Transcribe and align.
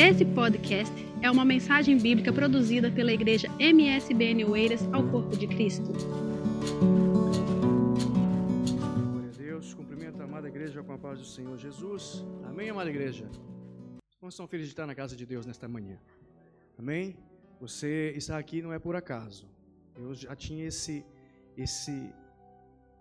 Esse 0.00 0.24
podcast 0.24 0.94
é 1.20 1.28
uma 1.28 1.44
mensagem 1.44 1.98
bíblica 1.98 2.32
produzida 2.32 2.88
pela 2.88 3.12
igreja 3.12 3.48
MSBN 3.58 4.44
Oeiras 4.44 4.80
ao 4.92 5.02
Corpo 5.10 5.36
de 5.36 5.48
Cristo. 5.48 5.90
Glória 9.10 9.28
a 9.28 9.36
Deus, 9.36 9.74
cumprimento 9.74 10.20
a 10.20 10.24
amada 10.24 10.46
igreja 10.46 10.84
com 10.84 10.92
a 10.92 10.98
paz 10.98 11.18
do 11.18 11.24
Senhor 11.24 11.58
Jesus. 11.58 12.24
Amém, 12.44 12.70
amada 12.70 12.88
igreja? 12.88 13.28
Quantos 14.20 14.34
estão 14.34 14.46
felizes 14.46 14.68
de 14.68 14.74
estar 14.74 14.86
na 14.86 14.94
casa 14.94 15.16
de 15.16 15.26
Deus 15.26 15.44
nesta 15.44 15.66
manhã? 15.66 15.98
Amém? 16.78 17.16
Você 17.60 18.12
está 18.14 18.38
aqui 18.38 18.62
não 18.62 18.72
é 18.72 18.78
por 18.78 18.94
acaso. 18.94 19.48
Deus 19.96 20.20
já 20.20 20.36
tinha 20.36 20.64
esse, 20.64 21.04
esse 21.56 22.14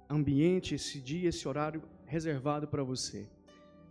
ambiente, 0.09 0.73
esse 0.73 0.99
dia, 0.99 1.29
esse 1.29 1.47
horário 1.47 1.83
reservado 2.07 2.67
para 2.67 2.81
você. 2.81 3.29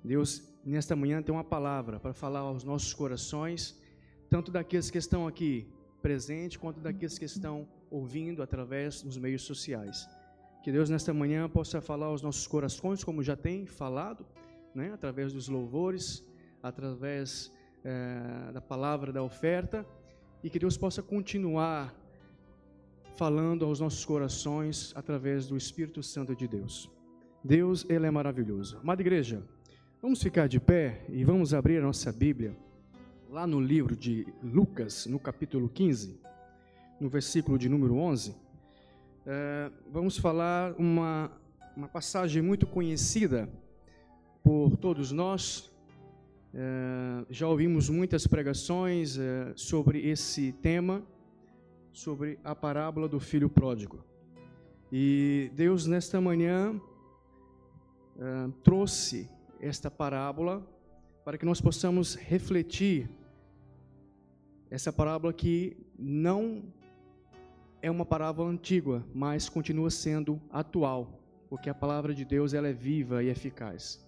Deus, 0.02 0.42
nesta 0.70 0.96
manhã, 0.96 1.22
tem 1.22 1.34
uma 1.34 1.44
palavra 1.44 2.00
para 2.00 2.12
falar 2.12 2.40
aos 2.40 2.64
nossos 2.64 2.92
corações, 2.92 3.80
tanto 4.28 4.50
daqueles 4.50 4.90
que 4.90 4.98
estão 4.98 5.26
aqui 5.26 5.68
presentes, 6.02 6.56
quanto 6.56 6.80
daqueles 6.80 7.18
que 7.18 7.24
estão 7.24 7.68
ouvindo 7.90 8.42
através 8.42 9.02
dos 9.02 9.16
meios 9.16 9.42
sociais. 9.42 10.08
Que 10.62 10.72
Deus, 10.72 10.90
nesta 10.90 11.14
manhã, 11.14 11.48
possa 11.48 11.80
falar 11.80 12.06
aos 12.06 12.22
nossos 12.22 12.46
corações, 12.46 13.04
como 13.04 13.22
já 13.22 13.36
tem 13.36 13.66
falado, 13.66 14.26
né, 14.74 14.92
através 14.92 15.32
dos 15.32 15.48
louvores, 15.48 16.24
através 16.62 17.52
é, 17.84 18.52
da 18.52 18.60
palavra 18.60 19.12
da 19.12 19.22
oferta, 19.22 19.86
e 20.42 20.50
que 20.50 20.58
Deus 20.58 20.76
possa 20.76 21.02
continuar 21.02 21.94
falando 23.16 23.64
aos 23.64 23.78
nossos 23.80 24.04
corações 24.04 24.92
através 24.96 25.46
do 25.46 25.56
Espírito 25.56 26.02
Santo 26.02 26.34
de 26.34 26.46
Deus. 26.48 26.90
Deus, 27.42 27.86
Ele 27.88 28.06
é 28.06 28.10
maravilhoso. 28.10 28.78
Amada 28.78 29.00
igreja, 29.00 29.42
Vamos 30.02 30.22
ficar 30.22 30.46
de 30.46 30.60
pé 30.60 31.00
e 31.08 31.24
vamos 31.24 31.54
abrir 31.54 31.78
a 31.78 31.80
nossa 31.80 32.12
Bíblia 32.12 32.54
lá 33.30 33.46
no 33.46 33.58
livro 33.58 33.96
de 33.96 34.26
Lucas, 34.42 35.06
no 35.06 35.18
capítulo 35.18 35.70
15, 35.70 36.20
no 37.00 37.08
versículo 37.08 37.58
de 37.58 37.66
número 37.66 37.96
11. 37.96 38.36
É, 39.24 39.70
vamos 39.90 40.18
falar 40.18 40.74
uma, 40.78 41.32
uma 41.74 41.88
passagem 41.88 42.42
muito 42.42 42.66
conhecida 42.66 43.48
por 44.44 44.76
todos 44.76 45.12
nós. 45.12 45.72
É, 46.52 47.24
já 47.30 47.48
ouvimos 47.48 47.88
muitas 47.88 48.26
pregações 48.26 49.16
é, 49.18 49.54
sobre 49.56 50.06
esse 50.06 50.52
tema, 50.52 51.02
sobre 51.90 52.38
a 52.44 52.54
parábola 52.54 53.08
do 53.08 53.18
filho 53.18 53.48
pródigo. 53.48 54.04
E 54.92 55.50
Deus, 55.54 55.86
nesta 55.86 56.20
manhã, 56.20 56.78
é, 58.18 58.50
trouxe 58.62 59.34
esta 59.60 59.90
parábola 59.90 60.66
para 61.24 61.36
que 61.36 61.44
nós 61.44 61.60
possamos 61.60 62.14
refletir 62.14 63.10
essa 64.70 64.92
parábola 64.92 65.32
que 65.32 65.76
não 65.98 66.62
é 67.80 67.90
uma 67.90 68.04
parábola 68.04 68.50
antiga, 68.50 69.04
mas 69.14 69.48
continua 69.48 69.90
sendo 69.90 70.40
atual, 70.50 71.20
porque 71.48 71.70
a 71.70 71.74
palavra 71.74 72.14
de 72.14 72.24
Deus 72.24 72.52
ela 72.54 72.68
é 72.68 72.72
viva 72.72 73.22
e 73.22 73.28
eficaz. 73.28 74.04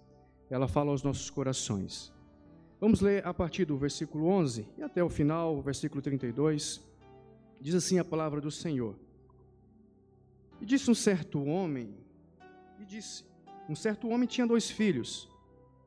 Ela 0.51 0.67
fala 0.67 0.91
aos 0.91 1.03
nossos 1.03 1.31
corações. 1.31 2.13
Vamos 2.81 3.01
ler 3.01 3.27
a 3.27 3.35
partir 3.35 3.65
do 3.65 3.77
versículo 3.77 4.27
11 4.27 4.67
e 4.79 4.83
até 4.83 5.03
o 5.03 5.09
final, 5.09 5.57
o 5.57 5.63
versículo 5.63 6.01
32. 6.01 6.81
Diz 7.61 7.75
assim 7.75 7.99
a 7.99 8.05
palavra 8.05 8.41
do 8.41 8.51
Senhor. 8.51 8.95
E 10.61 10.67
disse 10.67 10.91
um 10.91 10.95
certo 10.95 11.45
homem, 11.45 11.95
e 12.81 12.85
disse: 12.85 13.25
Um 13.69 13.75
certo 13.75 14.09
homem 14.09 14.29
tinha 14.29 14.47
dois 14.47 14.71
filhos. 14.71 15.29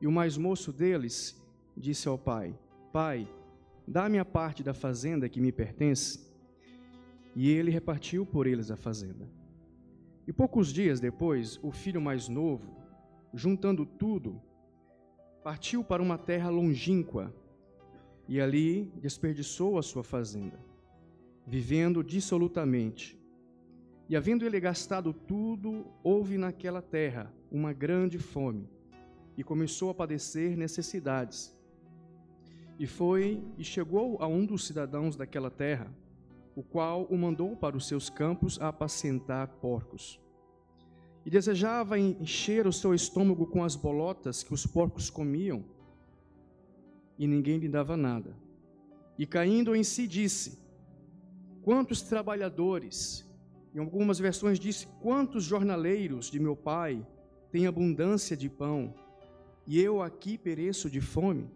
E 0.02 0.06
o 0.06 0.10
mais 0.10 0.36
moço 0.36 0.72
deles 0.72 1.40
disse 1.76 2.08
ao 2.08 2.18
pai: 2.18 2.58
Pai, 2.92 3.28
dá-me 3.86 4.18
a 4.18 4.24
parte 4.24 4.60
da 4.60 4.74
fazenda 4.74 5.28
que 5.28 5.40
me 5.40 5.52
pertence. 5.52 6.28
E 7.36 7.48
ele 7.48 7.70
repartiu 7.70 8.26
por 8.26 8.48
eles 8.48 8.68
a 8.72 8.76
fazenda. 8.76 9.30
E 10.26 10.32
poucos 10.32 10.72
dias 10.72 10.98
depois, 10.98 11.56
o 11.62 11.70
filho 11.70 12.00
mais 12.00 12.28
novo, 12.28 12.76
juntando 13.32 13.86
tudo, 13.86 14.42
partiu 15.44 15.84
para 15.84 16.02
uma 16.02 16.18
terra 16.18 16.50
longínqua 16.50 17.32
e 18.28 18.40
ali 18.40 18.92
desperdiçou 19.00 19.78
a 19.78 19.82
sua 19.82 20.02
fazenda, 20.02 20.58
vivendo 21.46 22.02
dissolutamente. 22.02 23.16
E 24.08 24.16
havendo 24.16 24.44
ele 24.44 24.58
gastado 24.58 25.12
tudo, 25.12 25.86
houve 26.02 26.36
naquela 26.36 26.82
terra 26.82 27.32
uma 27.52 27.72
grande 27.72 28.18
fome 28.18 28.68
e 29.36 29.42
começou 29.42 29.90
a 29.90 29.94
padecer 29.94 30.56
necessidades. 30.56 31.54
E 32.78 32.86
foi 32.86 33.42
e 33.56 33.64
chegou 33.64 34.20
a 34.20 34.26
um 34.26 34.44
dos 34.44 34.66
cidadãos 34.66 35.16
daquela 35.16 35.50
terra, 35.50 35.92
o 36.54 36.62
qual 36.62 37.04
o 37.04 37.16
mandou 37.16 37.56
para 37.56 37.76
os 37.76 37.86
seus 37.86 38.10
campos 38.10 38.60
a 38.60 38.68
apacentar 38.68 39.48
porcos. 39.60 40.20
E 41.24 41.30
desejava 41.30 41.98
encher 41.98 42.66
o 42.66 42.72
seu 42.72 42.92
estômago 42.92 43.46
com 43.46 43.62
as 43.62 43.76
bolotas 43.76 44.42
que 44.42 44.52
os 44.52 44.66
porcos 44.66 45.08
comiam, 45.08 45.64
e 47.18 47.26
ninguém 47.26 47.58
lhe 47.58 47.68
dava 47.68 47.96
nada. 47.96 48.36
E 49.16 49.26
caindo 49.26 49.76
em 49.76 49.84
si 49.84 50.06
disse: 50.06 50.58
Quantos 51.62 52.02
trabalhadores, 52.02 53.24
em 53.72 53.78
algumas 53.78 54.18
versões 54.18 54.58
disse: 54.58 54.88
Quantos 55.00 55.44
jornaleiros 55.44 56.28
de 56.30 56.40
meu 56.40 56.56
pai 56.56 57.06
têm 57.52 57.66
abundância 57.66 58.36
de 58.36 58.48
pão, 58.48 58.92
e 59.66 59.80
eu 59.80 60.02
aqui 60.02 60.36
pereço 60.36 60.90
de 60.90 61.00
fome? 61.00 61.48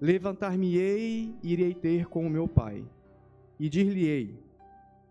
Levantar-me-ei 0.00 1.34
e 1.42 1.52
irei 1.52 1.74
ter 1.74 2.06
com 2.06 2.26
o 2.26 2.30
meu 2.30 2.48
pai, 2.48 2.84
e 3.58 3.68
dir-lhe-ei: 3.68 4.38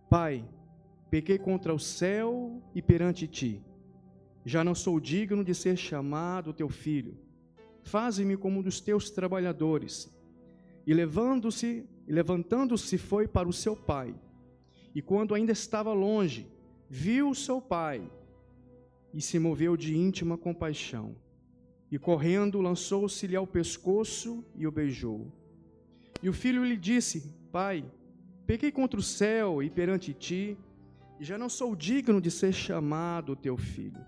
Pai, 0.10 0.44
pequei 1.10 1.38
contra 1.38 1.74
o 1.74 1.80
céu 1.80 2.62
e 2.76 2.82
perante 2.82 3.28
ti. 3.28 3.62
Já 4.46 4.64
não 4.64 4.76
sou 4.76 5.00
digno 5.00 5.44
de 5.44 5.56
ser 5.56 5.78
chamado 5.78 6.54
teu 6.54 6.68
filho. 6.68 7.18
Faze-me 7.82 8.36
como 8.36 8.60
um 8.60 8.64
dos 8.64 8.82
teus 8.82 9.10
trabalhadores. 9.10 10.12
E 10.86 10.94
levando-se, 10.94 11.88
levantando-se 12.06 12.98
foi 12.98 13.26
para 13.28 13.48
o 13.48 13.54
seu 13.54 13.76
pai. 13.76 14.14
E 14.94 15.02
quando 15.02 15.34
ainda 15.34 15.54
estava 15.54 15.94
longe, 15.94 16.46
viu 16.90 17.30
o 17.30 17.36
seu 17.36 17.62
pai 17.62 18.06
e 19.14 19.22
se 19.22 19.40
moveu 19.40 19.78
de 19.78 19.96
íntima 19.98 20.38
compaixão 20.38 21.16
e 21.94 22.00
correndo, 22.00 22.60
lançou-se-lhe 22.60 23.36
ao 23.36 23.46
pescoço 23.46 24.44
e 24.56 24.66
o 24.66 24.72
beijou. 24.72 25.32
E 26.24 26.28
o 26.28 26.34
filho 26.34 26.66
lhe 26.66 26.76
disse: 26.76 27.32
Pai, 27.52 27.86
pequei 28.48 28.72
contra 28.72 29.00
o 29.00 29.04
céu 29.04 29.62
e 29.62 29.70
perante 29.70 30.12
ti, 30.12 30.58
e 31.20 31.24
já 31.24 31.38
não 31.38 31.48
sou 31.48 31.76
digno 31.76 32.20
de 32.20 32.32
ser 32.32 32.52
chamado 32.52 33.36
teu 33.36 33.56
filho. 33.56 34.04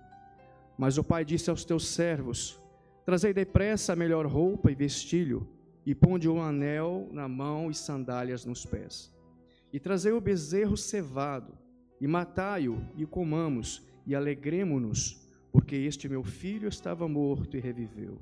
Mas 0.76 0.98
o 0.98 1.04
pai 1.04 1.24
disse 1.24 1.52
aos 1.52 1.64
teus 1.64 1.88
servos: 1.88 2.60
Trazei 3.06 3.36
depressa 3.36 3.94
a 3.94 3.96
melhor 3.96 4.26
roupa 4.26 4.72
e 4.72 4.76
vestilho, 4.76 5.48
e 5.86 5.94
ponde 5.94 6.28
um 6.28 6.42
anel 6.42 7.08
na 7.12 7.28
mão 7.28 7.70
e 7.70 7.76
sandálias 7.76 8.46
nos 8.46 8.66
pés. 8.66 9.14
E 9.72 9.80
trazei 9.80 10.12
o 10.12 10.20
bezerro 10.20 10.76
cevado, 10.76 11.56
e 12.02 12.08
matai-o, 12.08 12.82
e 12.98 13.06
comamos, 13.06 13.84
e 14.08 14.16
alegremo-nos 14.16 15.24
porque 15.56 15.78
este 15.78 16.10
meu 16.10 16.22
filho 16.22 16.68
estava 16.68 17.08
morto 17.08 17.56
e 17.56 17.62
reviveu. 17.62 18.20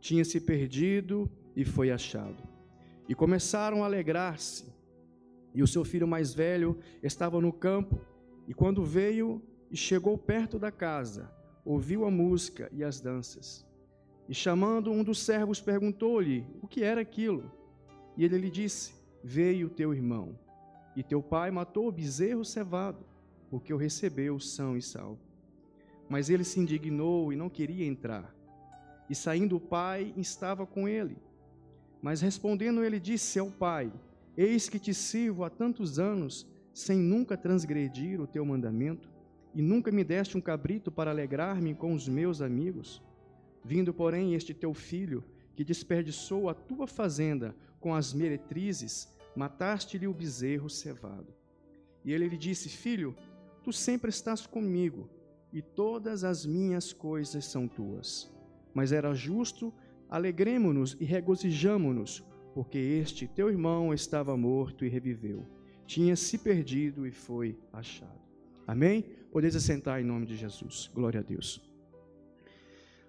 Tinha 0.00 0.24
se 0.24 0.40
perdido 0.40 1.30
e 1.54 1.64
foi 1.64 1.92
achado. 1.92 2.42
E 3.08 3.14
começaram 3.14 3.84
a 3.84 3.86
alegrar-se. 3.86 4.66
E 5.54 5.62
o 5.62 5.66
seu 5.68 5.84
filho 5.84 6.08
mais 6.08 6.34
velho 6.34 6.76
estava 7.04 7.40
no 7.40 7.52
campo, 7.52 8.00
e 8.48 8.52
quando 8.52 8.82
veio 8.82 9.40
e 9.70 9.76
chegou 9.76 10.18
perto 10.18 10.58
da 10.58 10.72
casa, 10.72 11.30
ouviu 11.64 12.04
a 12.04 12.10
música 12.10 12.68
e 12.72 12.82
as 12.82 13.00
danças. 13.00 13.64
E 14.28 14.34
chamando 14.34 14.90
um 14.90 15.04
dos 15.04 15.20
servos, 15.20 15.60
perguntou-lhe 15.60 16.44
o 16.60 16.66
que 16.66 16.82
era 16.82 17.00
aquilo. 17.00 17.48
E 18.16 18.24
ele 18.24 18.38
lhe 18.38 18.50
disse: 18.50 18.92
Veio 19.22 19.70
teu 19.70 19.94
irmão, 19.94 20.36
e 20.96 21.04
teu 21.04 21.22
pai 21.22 21.48
matou 21.52 21.86
o 21.86 21.92
bezerro 21.92 22.44
cevado, 22.44 23.06
porque 23.48 23.72
o 23.72 23.76
recebeu 23.76 24.40
são 24.40 24.76
e 24.76 24.82
salvo. 24.82 25.25
Mas 26.08 26.30
ele 26.30 26.44
se 26.44 26.60
indignou 26.60 27.32
e 27.32 27.36
não 27.36 27.48
queria 27.48 27.84
entrar. 27.84 28.34
E 29.08 29.14
saindo 29.14 29.56
o 29.56 29.60
pai, 29.60 30.12
estava 30.16 30.66
com 30.66 30.88
ele. 30.88 31.16
Mas 32.00 32.20
respondendo 32.20 32.84
ele 32.84 33.00
disse 33.00 33.38
ao 33.38 33.50
pai: 33.50 33.92
Eis 34.36 34.68
que 34.68 34.78
te 34.78 34.92
sirvo 34.94 35.44
há 35.44 35.50
tantos 35.50 35.98
anos, 35.98 36.46
sem 36.72 36.98
nunca 36.98 37.36
transgredir 37.36 38.20
o 38.20 38.26
teu 38.26 38.44
mandamento, 38.44 39.10
e 39.54 39.62
nunca 39.62 39.90
me 39.90 40.04
deste 40.04 40.36
um 40.36 40.40
cabrito 40.40 40.92
para 40.92 41.10
alegrar-me 41.10 41.74
com 41.74 41.94
os 41.94 42.06
meus 42.08 42.42
amigos. 42.42 43.02
Vindo, 43.64 43.92
porém, 43.92 44.34
este 44.34 44.52
teu 44.52 44.74
filho, 44.74 45.24
que 45.54 45.64
desperdiçou 45.64 46.48
a 46.48 46.54
tua 46.54 46.86
fazenda 46.86 47.56
com 47.80 47.94
as 47.94 48.12
meretrizes, 48.12 49.08
mataste-lhe 49.34 50.06
o 50.06 50.12
bezerro 50.12 50.68
cevado. 50.68 51.34
E 52.04 52.12
ele 52.12 52.28
lhe 52.28 52.36
disse: 52.36 52.68
Filho, 52.68 53.16
tu 53.64 53.72
sempre 53.72 54.10
estás 54.10 54.46
comigo 54.46 55.08
e 55.52 55.62
todas 55.62 56.24
as 56.24 56.44
minhas 56.44 56.92
coisas 56.92 57.44
são 57.44 57.66
tuas. 57.66 58.30
Mas 58.74 58.92
era 58.92 59.14
justo 59.14 59.72
alegremo-nos 60.08 60.96
e 61.00 61.04
regozijamo-nos, 61.04 62.24
porque 62.54 62.78
este 62.78 63.26
teu 63.26 63.50
irmão 63.50 63.92
estava 63.92 64.36
morto 64.36 64.84
e 64.84 64.88
reviveu, 64.88 65.46
tinha 65.86 66.16
se 66.16 66.38
perdido 66.38 67.06
e 67.06 67.10
foi 67.10 67.58
achado. 67.72 68.20
Amém? 68.66 69.04
Podeis 69.30 69.54
assentar 69.54 70.00
em 70.00 70.04
nome 70.04 70.26
de 70.26 70.36
Jesus. 70.36 70.90
Glória 70.92 71.20
a 71.20 71.22
Deus. 71.22 71.60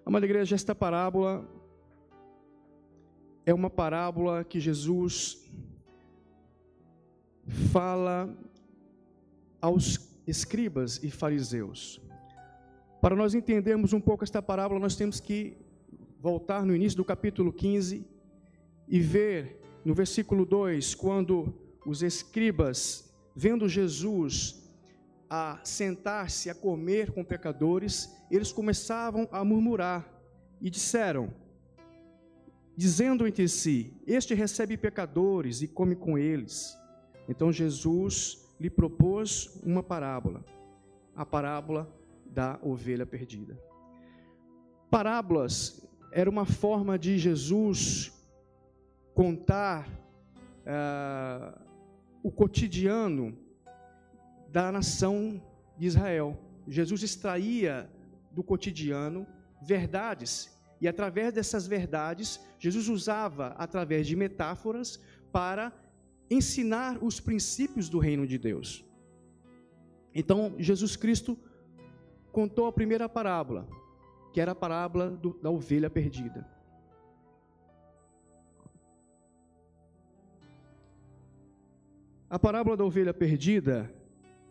Amada 0.04 0.24
igreja, 0.24 0.54
esta 0.54 0.74
parábola 0.74 1.46
é 3.44 3.52
uma 3.52 3.70
parábola 3.70 4.44
que 4.44 4.60
Jesus 4.60 5.50
fala 7.72 8.34
aos 9.60 10.08
escribas 10.26 11.02
e 11.02 11.10
fariseus. 11.10 12.00
Para 13.00 13.14
nós 13.14 13.32
entendermos 13.32 13.92
um 13.92 14.00
pouco 14.00 14.24
esta 14.24 14.42
parábola, 14.42 14.80
nós 14.80 14.96
temos 14.96 15.20
que 15.20 15.56
voltar 16.20 16.66
no 16.66 16.74
início 16.74 16.96
do 16.96 17.04
capítulo 17.04 17.52
15 17.52 18.04
e 18.88 18.98
ver 18.98 19.60
no 19.84 19.94
versículo 19.94 20.44
2, 20.44 20.96
quando 20.96 21.54
os 21.86 22.02
escribas, 22.02 23.14
vendo 23.36 23.68
Jesus 23.68 24.68
a 25.30 25.60
sentar-se 25.62 26.50
a 26.50 26.54
comer 26.54 27.12
com 27.12 27.22
pecadores, 27.24 28.12
eles 28.30 28.50
começavam 28.50 29.28
a 29.30 29.44
murmurar 29.44 30.12
e 30.60 30.68
disseram, 30.68 31.32
dizendo 32.76 33.28
entre 33.28 33.46
si: 33.46 33.94
Este 34.08 34.34
recebe 34.34 34.76
pecadores 34.76 35.62
e 35.62 35.68
come 35.68 35.94
com 35.94 36.18
eles. 36.18 36.76
Então 37.28 37.52
Jesus 37.52 38.44
lhe 38.58 38.68
propôs 38.68 39.60
uma 39.62 39.84
parábola, 39.84 40.44
a 41.14 41.24
parábola 41.24 41.97
da 42.38 42.56
ovelha 42.62 43.04
perdida. 43.04 43.60
Parábolas 44.88 45.84
era 46.12 46.30
uma 46.30 46.46
forma 46.46 46.96
de 46.96 47.18
Jesus 47.18 48.12
contar 49.12 49.88
uh, 50.62 51.60
o 52.22 52.30
cotidiano 52.30 53.36
da 54.52 54.70
nação 54.70 55.42
de 55.76 55.88
Israel. 55.88 56.38
Jesus 56.68 57.02
extraía 57.02 57.90
do 58.30 58.44
cotidiano 58.44 59.26
verdades 59.60 60.32
e 60.80 60.86
através 60.86 61.34
dessas 61.34 61.66
verdades, 61.66 62.40
Jesus 62.56 62.88
usava 62.88 63.48
através 63.58 64.06
de 64.06 64.14
metáforas 64.14 65.02
para 65.32 65.72
ensinar 66.30 67.02
os 67.02 67.18
princípios 67.18 67.88
do 67.88 67.98
reino 67.98 68.24
de 68.28 68.38
Deus. 68.38 68.84
Então, 70.14 70.54
Jesus 70.56 70.94
Cristo 70.94 71.36
contou 72.32 72.66
a 72.66 72.72
primeira 72.72 73.08
parábola, 73.08 73.66
que 74.32 74.40
era 74.40 74.52
a 74.52 74.54
parábola 74.54 75.10
do, 75.10 75.38
da 75.42 75.50
ovelha 75.50 75.90
perdida. 75.90 76.46
A 82.30 82.38
parábola 82.38 82.76
da 82.76 82.84
ovelha 82.84 83.14
perdida, 83.14 83.90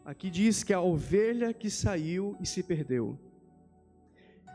aqui 0.04 0.30
diz 0.32 0.64
que 0.64 0.74
a 0.74 0.82
ovelha 0.82 1.54
que 1.54 1.70
saiu 1.70 2.36
e 2.40 2.46
se 2.46 2.64
perdeu. 2.64 3.20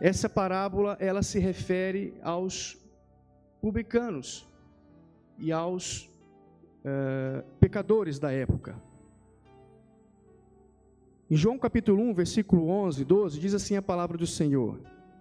Essa 0.00 0.28
parábola, 0.28 0.96
ela 0.98 1.22
se 1.22 1.38
refere 1.38 2.14
aos 2.22 2.76
publicanos 3.60 4.44
e 5.38 5.52
aos 5.52 6.06
uh, 6.84 7.44
pecadores 7.60 8.18
da 8.18 8.32
época. 8.32 8.74
Em 11.32 11.34
João 11.34 11.56
capítulo 11.56 11.98
1, 12.02 12.12
versículo 12.12 12.68
11, 12.68 13.06
12, 13.06 13.40
diz 13.40 13.54
assim 13.54 13.74
a 13.74 13.80
palavra 13.80 14.18
do 14.18 14.26
Senhor: 14.26 14.78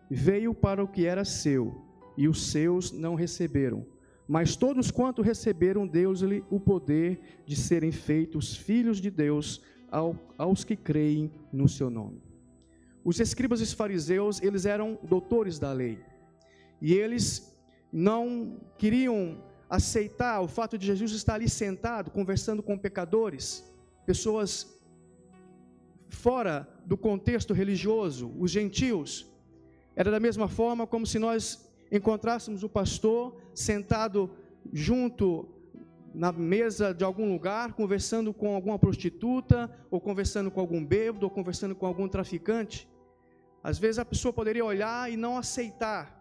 Veio 0.09 0.53
para 0.53 0.83
o 0.83 0.87
que 0.89 1.05
era 1.05 1.23
seu, 1.23 1.73
e 2.17 2.27
os 2.27 2.51
seus 2.51 2.91
não 2.91 3.15
receberam. 3.15 3.85
Mas 4.27 4.57
todos 4.57 4.91
quanto 4.91 5.21
receberam, 5.21 5.87
Deus-lhe 5.87 6.43
o 6.49 6.59
poder 6.59 7.41
de 7.45 7.55
serem 7.55 7.93
feitos 7.93 8.53
filhos 8.53 8.99
de 8.99 9.09
Deus 9.09 9.61
ao, 9.89 10.13
aos 10.37 10.65
que 10.65 10.75
creem 10.75 11.31
no 11.49 11.69
seu 11.69 11.89
nome. 11.89 12.21
Os 13.05 13.21
escribas 13.21 13.61
e 13.61 13.63
os 13.63 13.71
fariseus, 13.71 14.41
eles 14.41 14.65
eram 14.65 14.99
doutores 15.01 15.59
da 15.59 15.71
lei. 15.71 15.97
E 16.81 16.93
eles 16.93 17.57
não 17.89 18.59
queriam 18.77 19.41
aceitar 19.69 20.41
o 20.41 20.47
fato 20.49 20.77
de 20.77 20.87
Jesus 20.87 21.13
estar 21.13 21.35
ali 21.35 21.47
sentado, 21.47 22.11
conversando 22.11 22.61
com 22.61 22.77
pecadores, 22.77 23.63
pessoas 24.05 24.81
fora 26.11 26.67
do 26.85 26.97
contexto 26.97 27.53
religioso, 27.53 28.31
os 28.37 28.51
gentios. 28.51 29.27
Era 29.95 30.11
da 30.11 30.19
mesma 30.19 30.47
forma 30.47 30.85
como 30.85 31.05
se 31.05 31.17
nós 31.17 31.67
encontrássemos 31.91 32.63
o 32.63 32.69
pastor 32.69 33.41
sentado 33.53 34.29
junto 34.71 35.47
na 36.13 36.31
mesa 36.31 36.93
de 36.93 37.03
algum 37.03 37.31
lugar, 37.31 37.73
conversando 37.73 38.33
com 38.33 38.53
alguma 38.53 38.77
prostituta, 38.77 39.71
ou 39.89 39.99
conversando 39.99 40.51
com 40.51 40.59
algum 40.59 40.85
bêbado, 40.85 41.25
ou 41.25 41.29
conversando 41.29 41.73
com 41.73 41.85
algum 41.85 42.07
traficante. 42.07 42.87
Às 43.63 43.79
vezes 43.79 43.99
a 43.99 44.05
pessoa 44.05 44.33
poderia 44.33 44.65
olhar 44.65 45.11
e 45.11 45.15
não 45.15 45.37
aceitar. 45.37 46.19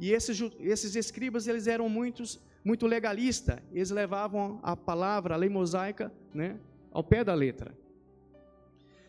E 0.00 0.12
esses, 0.12 0.40
esses 0.60 0.96
escribas, 0.96 1.46
eles 1.46 1.66
eram 1.66 1.88
muitos, 1.88 2.40
muito 2.64 2.86
legalistas. 2.86 3.58
Eles 3.72 3.90
levavam 3.90 4.58
a 4.62 4.74
palavra, 4.74 5.34
a 5.34 5.36
lei 5.36 5.48
mosaica, 5.48 6.12
né, 6.32 6.58
ao 6.90 7.04
pé 7.04 7.22
da 7.22 7.34
letra. 7.34 7.76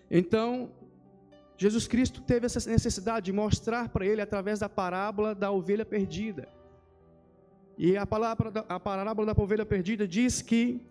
Então, 0.09 0.71
Jesus 1.57 1.88
Cristo 1.88 2.21
teve 2.21 2.45
essa 2.45 2.69
necessidade 2.69 3.25
de 3.25 3.33
mostrar 3.33 3.89
para 3.89 4.06
ele 4.06 4.21
através 4.21 4.59
da 4.59 4.69
parábola 4.69 5.33
da 5.33 5.51
ovelha 5.51 5.86
perdida. 5.86 6.48
E 7.77 7.98
a, 7.98 8.06
palavra, 8.06 8.65
a 8.69 8.80
parábola 8.80 9.33
da 9.33 9.42
ovelha 9.42 9.65
perdida 9.65 10.07
diz 10.07 10.42
que 10.42 10.81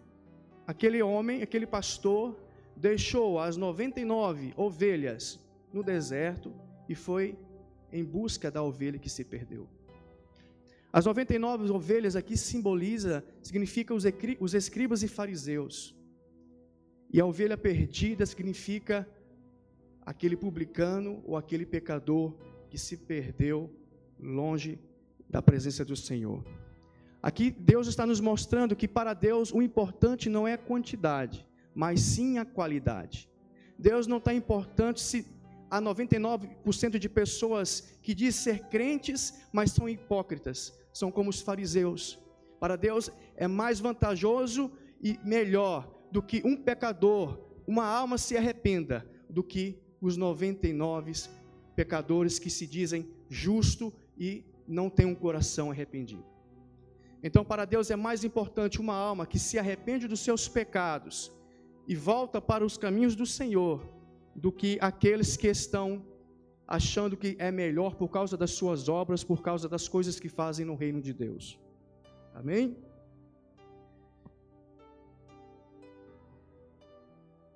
aquele 0.66 1.02
homem, 1.02 1.42
aquele 1.42 1.66
pastor, 1.66 2.36
deixou 2.76 3.38
as 3.38 3.56
99 3.56 4.52
ovelhas 4.56 5.40
no 5.72 5.82
deserto 5.82 6.52
e 6.88 6.94
foi 6.94 7.38
em 7.92 8.04
busca 8.04 8.50
da 8.50 8.62
ovelha 8.62 8.98
que 8.98 9.08
se 9.08 9.24
perdeu. 9.24 9.68
As 10.92 11.04
99 11.04 11.70
ovelhas 11.70 12.16
aqui 12.16 12.36
simboliza, 12.36 13.24
significa 13.42 13.94
os 13.94 14.54
escribas 14.54 15.02
e 15.02 15.08
fariseus. 15.08 15.94
E 17.12 17.20
a 17.20 17.26
ovelha 17.26 17.56
perdida 17.56 18.26
significa 18.26 19.08
aquele 20.04 20.36
publicano 20.36 21.22
ou 21.24 21.36
aquele 21.36 21.66
pecador 21.66 22.36
que 22.68 22.78
se 22.78 22.96
perdeu 22.96 23.70
longe 24.18 24.78
da 25.28 25.42
presença 25.42 25.84
do 25.84 25.96
Senhor. 25.96 26.44
Aqui 27.22 27.50
Deus 27.50 27.88
está 27.88 28.06
nos 28.06 28.20
mostrando 28.20 28.76
que 28.76 28.86
para 28.86 29.12
Deus 29.12 29.52
o 29.52 29.60
importante 29.60 30.28
não 30.28 30.46
é 30.46 30.52
a 30.52 30.58
quantidade, 30.58 31.46
mas 31.74 32.00
sim 32.00 32.38
a 32.38 32.44
qualidade. 32.44 33.28
Deus 33.78 34.06
não 34.06 34.18
está 34.18 34.32
importante 34.32 35.00
se 35.00 35.26
há 35.70 35.80
99% 35.80 36.98
de 36.98 37.08
pessoas 37.08 37.98
que 38.00 38.14
dizem 38.14 38.54
ser 38.54 38.64
crentes, 38.68 39.42
mas 39.52 39.72
são 39.72 39.88
hipócritas, 39.88 40.72
são 40.92 41.10
como 41.10 41.30
os 41.30 41.40
fariseus. 41.40 42.18
Para 42.60 42.76
Deus 42.76 43.10
é 43.36 43.48
mais 43.48 43.80
vantajoso 43.80 44.70
e 45.02 45.18
melhor 45.24 45.95
do 46.10 46.22
que 46.22 46.42
um 46.44 46.56
pecador, 46.56 47.38
uma 47.66 47.84
alma 47.84 48.18
se 48.18 48.36
arrependa, 48.36 49.08
do 49.28 49.42
que 49.42 49.78
os 50.00 50.16
99 50.16 51.12
pecadores 51.74 52.38
que 52.38 52.50
se 52.50 52.66
dizem 52.66 53.08
justo 53.28 53.92
e 54.16 54.44
não 54.66 54.88
têm 54.88 55.06
um 55.06 55.14
coração 55.14 55.70
arrependido. 55.70 56.24
Então, 57.22 57.44
para 57.44 57.64
Deus 57.64 57.90
é 57.90 57.96
mais 57.96 58.24
importante 58.24 58.80
uma 58.80 58.94
alma 58.94 59.26
que 59.26 59.38
se 59.38 59.58
arrepende 59.58 60.06
dos 60.06 60.20
seus 60.20 60.48
pecados 60.48 61.32
e 61.88 61.94
volta 61.94 62.40
para 62.40 62.64
os 62.64 62.76
caminhos 62.76 63.14
do 63.16 63.26
Senhor, 63.26 63.88
do 64.34 64.52
que 64.52 64.78
aqueles 64.80 65.36
que 65.36 65.48
estão 65.48 66.04
achando 66.66 67.16
que 67.16 67.36
é 67.38 67.50
melhor 67.50 67.94
por 67.94 68.08
causa 68.08 68.36
das 68.36 68.50
suas 68.50 68.88
obras, 68.88 69.22
por 69.22 69.42
causa 69.42 69.68
das 69.68 69.88
coisas 69.88 70.18
que 70.18 70.28
fazem 70.28 70.66
no 70.66 70.74
reino 70.74 71.00
de 71.00 71.12
Deus. 71.12 71.58
Amém? 72.34 72.76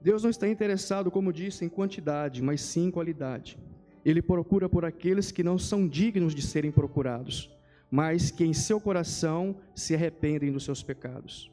Deus 0.01 0.23
não 0.23 0.31
está 0.31 0.49
interessado, 0.49 1.11
como 1.11 1.33
disse, 1.33 1.65
em 1.65 1.69
quantidade, 1.69 2.43
mas 2.43 2.63
sim 2.63 2.87
em 2.87 2.91
qualidade. 2.91 3.59
Ele 4.05 4.23
procura 4.23 4.69
por 4.69 4.85
aqueles 4.85 5.31
que 5.31 5.43
não 5.43 5.59
são 5.59 5.87
dignos 5.87 6.35
de 6.35 6.41
serem 6.41 6.73
procurados, 6.73 7.51
mas 7.91 8.31
que 8.31 8.45
em 8.45 8.55
seu 8.55 8.81
coração 8.81 9.57
se 9.75 9.95
arrependem 9.95 10.51
dos 10.51 10.65
seus 10.65 10.83
pecados. 10.83 11.51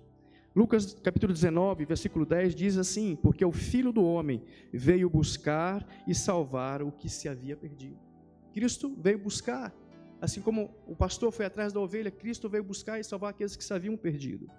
Lucas 0.55 0.93
capítulo 1.03 1.33
19, 1.33 1.85
versículo 1.85 2.25
10 2.25 2.55
diz 2.55 2.77
assim: 2.77 3.15
Porque 3.15 3.43
o 3.43 3.51
filho 3.51 3.91
do 3.91 4.03
homem 4.03 4.41
veio 4.71 5.09
buscar 5.09 5.85
e 6.07 6.15
salvar 6.15 6.81
o 6.81 6.91
que 6.91 7.09
se 7.09 7.27
havia 7.27 7.55
perdido. 7.55 7.99
Cristo 8.53 8.95
veio 8.97 9.19
buscar, 9.19 9.75
assim 10.21 10.41
como 10.41 10.73
o 10.87 10.95
pastor 10.95 11.31
foi 11.31 11.45
atrás 11.45 11.73
da 11.73 11.79
ovelha, 11.79 12.09
Cristo 12.09 12.49
veio 12.49 12.63
buscar 12.63 12.99
e 12.99 13.03
salvar 13.03 13.31
aqueles 13.31 13.55
que 13.55 13.63
se 13.63 13.73
haviam 13.73 13.97
perdido. 13.97 14.49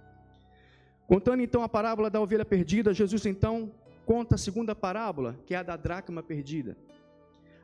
Contando 1.08 1.42
então 1.42 1.62
a 1.62 1.68
parábola 1.70 2.10
da 2.10 2.20
ovelha 2.20 2.44
perdida, 2.44 2.92
Jesus 2.92 3.24
então 3.24 3.72
conta 4.04 4.34
a 4.34 4.38
segunda 4.38 4.74
parábola, 4.74 5.40
que 5.46 5.54
é 5.54 5.56
a 5.56 5.62
da 5.62 5.74
dracma 5.74 6.22
perdida. 6.22 6.76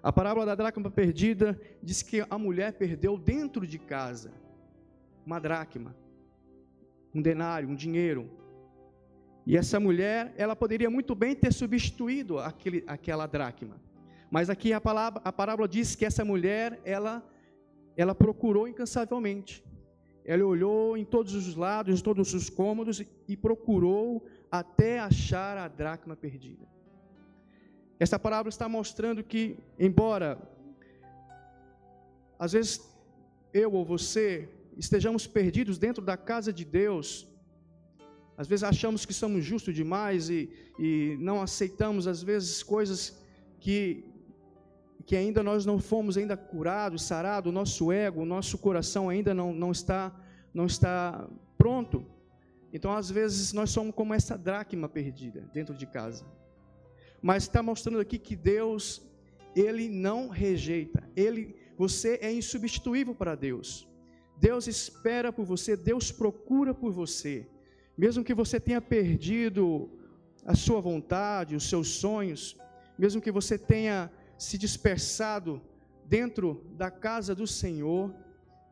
A 0.03 0.11
parábola 0.11 0.47
da 0.47 0.55
dracma 0.55 0.91
perdida 0.91 1.61
diz 1.83 2.01
que 2.01 2.25
a 2.29 2.39
mulher 2.39 2.73
perdeu 2.73 3.19
dentro 3.19 3.67
de 3.67 3.79
casa. 3.79 4.33
uma 5.27 5.39
dracma, 5.39 5.95
um 7.15 7.21
denário, 7.21 7.69
um 7.69 7.75
dinheiro. 7.75 8.31
E 9.47 9.59
essa 9.59 9.79
mulher, 9.79 10.33
ela 10.39 10.57
poderia 10.57 10.89
muito 10.89 11.15
bem 11.15 11.35
ter 11.35 11.53
substituído 11.53 12.39
aquele, 12.39 12.83
aquela 12.87 13.27
dracma. 13.27 13.77
Mas 14.31 14.49
aqui 14.49 14.73
a, 14.73 14.81
palavra, 14.81 15.21
a 15.23 15.31
parábola 15.31 15.69
diz 15.69 15.95
que 15.95 16.07
essa 16.07 16.25
mulher, 16.25 16.81
ela, 16.83 17.23
ela 17.95 18.15
procurou 18.15 18.67
incansavelmente. 18.67 19.63
Ela 20.25 20.45
olhou 20.45 20.97
em 20.97 21.05
todos 21.05 21.35
os 21.35 21.55
lados, 21.55 22.01
em 22.01 22.03
todos 22.03 22.33
os 22.33 22.49
cômodos 22.49 23.03
e 23.29 23.37
procurou 23.37 24.27
até 24.51 24.99
achar 24.99 25.57
a 25.59 25.69
dracma 25.69 26.17
perdida. 26.17 26.67
Essa 27.99 28.19
parábola 28.19 28.49
está 28.49 28.69
mostrando 28.69 29.23
que, 29.23 29.59
embora 29.79 30.39
às 32.39 32.53
vezes 32.53 32.81
eu 33.53 33.73
ou 33.73 33.85
você 33.85 34.49
estejamos 34.77 35.27
perdidos 35.27 35.79
dentro 35.79 36.03
da 36.03 36.17
casa 36.17 36.53
de 36.53 36.65
Deus, 36.65 37.29
às 38.37 38.49
vezes 38.49 38.65
achamos 38.65 39.07
que 39.07 39.15
somos 39.15 39.45
justos 39.45 39.75
demais 39.75 40.29
e, 40.29 40.51
e 40.79 41.17
não 41.21 41.41
aceitamos, 41.41 42.09
às 42.09 42.23
vezes, 42.23 42.63
coisas 42.63 43.17
que, 43.61 44.05
que 45.07 45.17
ainda 45.17 45.43
nós 45.43 45.67
não 45.67 45.79
fomos 45.79 46.17
ainda 46.17 46.37
curados, 46.37 47.03
sarados, 47.03 47.51
o 47.51 47.55
nosso 47.55 47.93
ego, 47.93 48.23
o 48.23 48.27
nosso 48.27 48.57
coração 48.59 49.09
ainda 49.09 49.35
não, 49.35 49.53
não, 49.53 49.71
está, 49.71 50.15
não 50.53 50.67
está 50.67 51.29
pronto. 51.59 52.07
Então, 52.73 52.93
às 52.93 53.11
vezes, 53.11 53.53
nós 53.53 53.71
somos 53.71 53.95
como 53.95 54.15
essa 54.15 54.37
dracma 54.37 54.89
perdida 54.89 55.49
dentro 55.53 55.75
de 55.75 55.87
casa. 55.87 56.25
Mas 57.21 57.45
está 57.45 57.63
mostrando 57.63 58.01
aqui 58.01 58.19
que 58.19 58.35
Deus, 58.35 59.03
Ele 59.55 59.89
não 59.89 60.29
rejeita, 60.29 61.09
Ele, 61.15 61.55
você 61.77 62.19
é 62.23 62.33
insubstituível 62.33 63.15
para 63.15 63.35
Deus. 63.35 63.87
Deus 64.39 64.67
espera 64.67 65.33
por 65.33 65.45
você, 65.45 65.77
Deus 65.77 66.11
procura 66.11 66.75
por 66.75 66.93
você. 66.93 67.47
Mesmo 67.97 68.25
que 68.25 68.35
você 68.35 68.59
tenha 68.59 68.81
perdido 68.81 69.89
a 70.45 70.55
sua 70.55 70.81
vontade, 70.81 71.55
os 71.55 71.69
seus 71.69 71.89
sonhos, 71.89 72.57
mesmo 72.99 73.23
que 73.23 73.31
você 73.31 73.57
tenha 73.57 74.11
se 74.45 74.59
dispersado 74.59 75.61
dentro 76.05 76.65
da 76.77 76.91
casa 76.91 77.35
do 77.35 77.47
Senhor, 77.47 78.15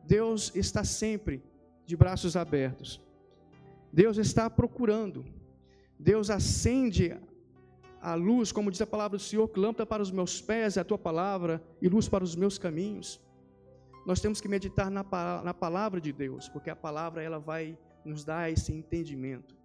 Deus 0.05 0.51
está 0.55 0.83
sempre 0.83 1.43
de 1.85 1.95
braços 1.97 2.35
abertos. 2.35 3.01
Deus 3.91 4.17
está 4.17 4.49
procurando. 4.49 5.25
Deus 5.99 6.29
acende 6.29 7.15
a 8.01 8.15
luz, 8.15 8.51
como 8.51 8.69
diz 8.69 8.81
a 8.81 8.87
palavra 8.87 9.17
do 9.17 9.23
Senhor, 9.23 9.49
lâmpada 9.55 9.85
para 9.85 10.03
os 10.03 10.11
meus 10.11 10.41
pés 10.41 10.75
é 10.75 10.81
a 10.81 10.83
tua 10.83 10.97
palavra 10.97 11.63
e 11.81 11.87
luz 11.87 12.09
para 12.09 12.23
os 12.23 12.35
meus 12.35 12.57
caminhos. 12.57 13.21
Nós 14.05 14.19
temos 14.19 14.41
que 14.41 14.47
meditar 14.49 14.91
na, 14.91 15.03
na 15.43 15.53
palavra 15.53 16.01
de 16.01 16.11
Deus, 16.11 16.49
porque 16.49 16.69
a 16.69 16.75
palavra 16.75 17.23
ela 17.23 17.39
vai 17.39 17.77
nos 18.03 18.25
dar 18.25 18.51
esse 18.51 18.73
entendimento. 18.73 19.55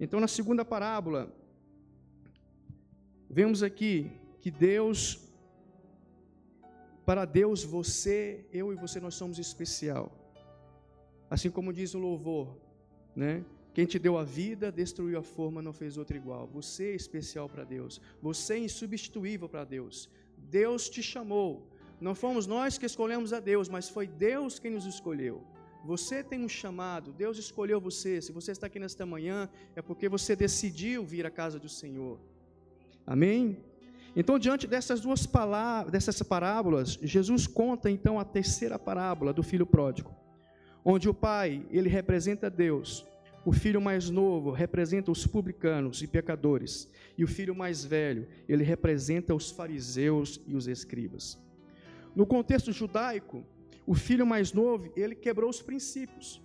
Então, 0.00 0.18
na 0.18 0.28
segunda 0.28 0.64
parábola, 0.64 1.30
vemos 3.28 3.62
aqui 3.62 4.19
que 4.40 4.50
Deus, 4.50 4.98
para 7.04 7.24
Deus, 7.24 7.62
você, 7.62 8.44
eu 8.52 8.72
e 8.72 8.76
você, 8.76 8.98
nós 9.00 9.14
somos 9.14 9.38
especial. 9.38 10.12
Assim 11.28 11.50
como 11.50 11.72
diz 11.72 11.94
o 11.94 11.98
louvor, 11.98 12.56
né? 13.14 13.44
Quem 13.72 13.86
te 13.86 13.98
deu 13.98 14.18
a 14.18 14.24
vida, 14.24 14.72
destruiu 14.72 15.18
a 15.18 15.22
forma, 15.22 15.62
não 15.62 15.72
fez 15.72 15.96
outra 15.96 16.16
igual. 16.16 16.46
Você 16.48 16.90
é 16.90 16.94
especial 16.94 17.48
para 17.48 17.62
Deus. 17.62 18.00
Você 18.20 18.54
é 18.54 18.58
insubstituível 18.58 19.48
para 19.48 19.64
Deus. 19.64 20.10
Deus 20.36 20.88
te 20.88 21.02
chamou. 21.02 21.68
Não 22.00 22.14
fomos 22.14 22.46
nós 22.46 22.78
que 22.78 22.86
escolhemos 22.86 23.32
a 23.32 23.38
Deus, 23.38 23.68
mas 23.68 23.88
foi 23.88 24.06
Deus 24.08 24.58
quem 24.58 24.72
nos 24.72 24.86
escolheu. 24.86 25.44
Você 25.84 26.22
tem 26.22 26.44
um 26.44 26.48
chamado, 26.48 27.12
Deus 27.12 27.38
escolheu 27.38 27.80
você. 27.80 28.20
Se 28.20 28.32
você 28.32 28.52
está 28.52 28.66
aqui 28.66 28.78
nesta 28.78 29.06
manhã, 29.06 29.48
é 29.76 29.80
porque 29.80 30.08
você 30.08 30.34
decidiu 30.34 31.04
vir 31.04 31.24
à 31.24 31.30
casa 31.30 31.58
do 31.58 31.68
Senhor. 31.68 32.18
Amém? 33.06 33.56
Então, 34.14 34.38
diante 34.38 34.66
dessas 34.66 35.00
duas 35.00 35.26
palavras, 35.26 35.92
dessas 35.92 36.20
parábolas, 36.22 36.98
Jesus 37.02 37.46
conta 37.46 37.90
então 37.90 38.18
a 38.18 38.24
terceira 38.24 38.78
parábola 38.78 39.32
do 39.32 39.42
filho 39.42 39.66
pródigo, 39.66 40.14
onde 40.84 41.08
o 41.08 41.14
pai, 41.14 41.64
ele 41.70 41.88
representa 41.88 42.50
Deus, 42.50 43.06
o 43.44 43.52
filho 43.52 43.80
mais 43.80 44.10
novo 44.10 44.50
representa 44.50 45.10
os 45.10 45.26
publicanos 45.26 46.02
e 46.02 46.06
pecadores, 46.06 46.88
e 47.16 47.24
o 47.24 47.28
filho 47.28 47.54
mais 47.54 47.84
velho, 47.84 48.26
ele 48.48 48.64
representa 48.64 49.34
os 49.34 49.50
fariseus 49.50 50.40
e 50.46 50.54
os 50.54 50.66
escribas. 50.66 51.38
No 52.14 52.26
contexto 52.26 52.72
judaico, 52.72 53.44
o 53.86 53.94
filho 53.94 54.26
mais 54.26 54.52
novo, 54.52 54.92
ele 54.96 55.14
quebrou 55.14 55.48
os 55.48 55.62
princípios. 55.62 56.42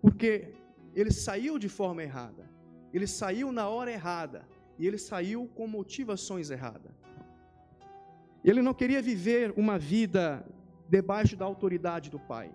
Porque 0.00 0.54
ele 0.94 1.10
saiu 1.10 1.58
de 1.58 1.68
forma 1.68 2.02
errada. 2.02 2.48
Ele 2.92 3.06
saiu 3.06 3.52
na 3.52 3.68
hora 3.68 3.90
errada. 3.92 4.48
E 4.80 4.86
ele 4.86 4.96
saiu 4.96 5.46
com 5.54 5.66
motivações 5.66 6.50
erradas. 6.50 6.90
Ele 8.42 8.62
não 8.62 8.72
queria 8.72 9.02
viver 9.02 9.52
uma 9.54 9.78
vida 9.78 10.42
debaixo 10.88 11.36
da 11.36 11.44
autoridade 11.44 12.08
do 12.08 12.18
pai. 12.18 12.50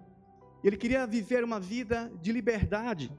Ele 0.64 0.76
queria 0.76 1.06
viver 1.06 1.44
uma 1.44 1.60
vida 1.60 2.12
de 2.24 2.32
liberdade. 2.32 3.12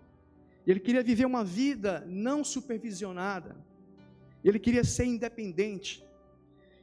Ele 0.67 0.81
queria 0.81 1.05
viver 1.05 1.25
uma 1.25 1.45
vida 1.45 2.05
não 2.09 2.43
supervisionada. 2.43 3.57
Ele 4.43 4.59
queria 4.59 4.83
ser 4.83 5.05
independente. 5.05 6.05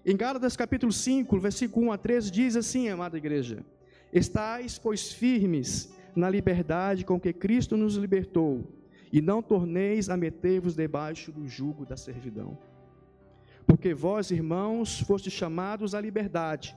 Em 0.05 0.15
Gálatas 0.15 0.55
capítulo 0.55 0.93
5, 0.93 1.37
versículo 1.37 1.87
1 1.87 1.91
a 1.91 1.97
13, 1.97 2.31
diz 2.31 2.55
assim, 2.55 2.87
amada 2.87 3.17
igreja: 3.17 3.65
Estais, 4.13 4.79
pois, 4.79 5.11
firmes 5.11 5.93
na 6.15 6.29
liberdade 6.29 7.03
com 7.03 7.19
que 7.19 7.33
Cristo 7.33 7.75
nos 7.75 7.97
libertou, 7.97 8.65
e 9.13 9.21
não 9.21 9.43
torneis 9.43 10.09
a 10.09 10.17
meter-vos 10.17 10.75
debaixo 10.75 11.31
do 11.31 11.47
jugo 11.47 11.85
da 11.85 11.95
servidão. 11.95 12.57
Porque 13.67 13.93
vós, 13.93 14.31
irmãos, 14.31 15.01
fostes 15.01 15.31
chamados 15.31 15.93
à 15.93 16.01
liberdade, 16.01 16.75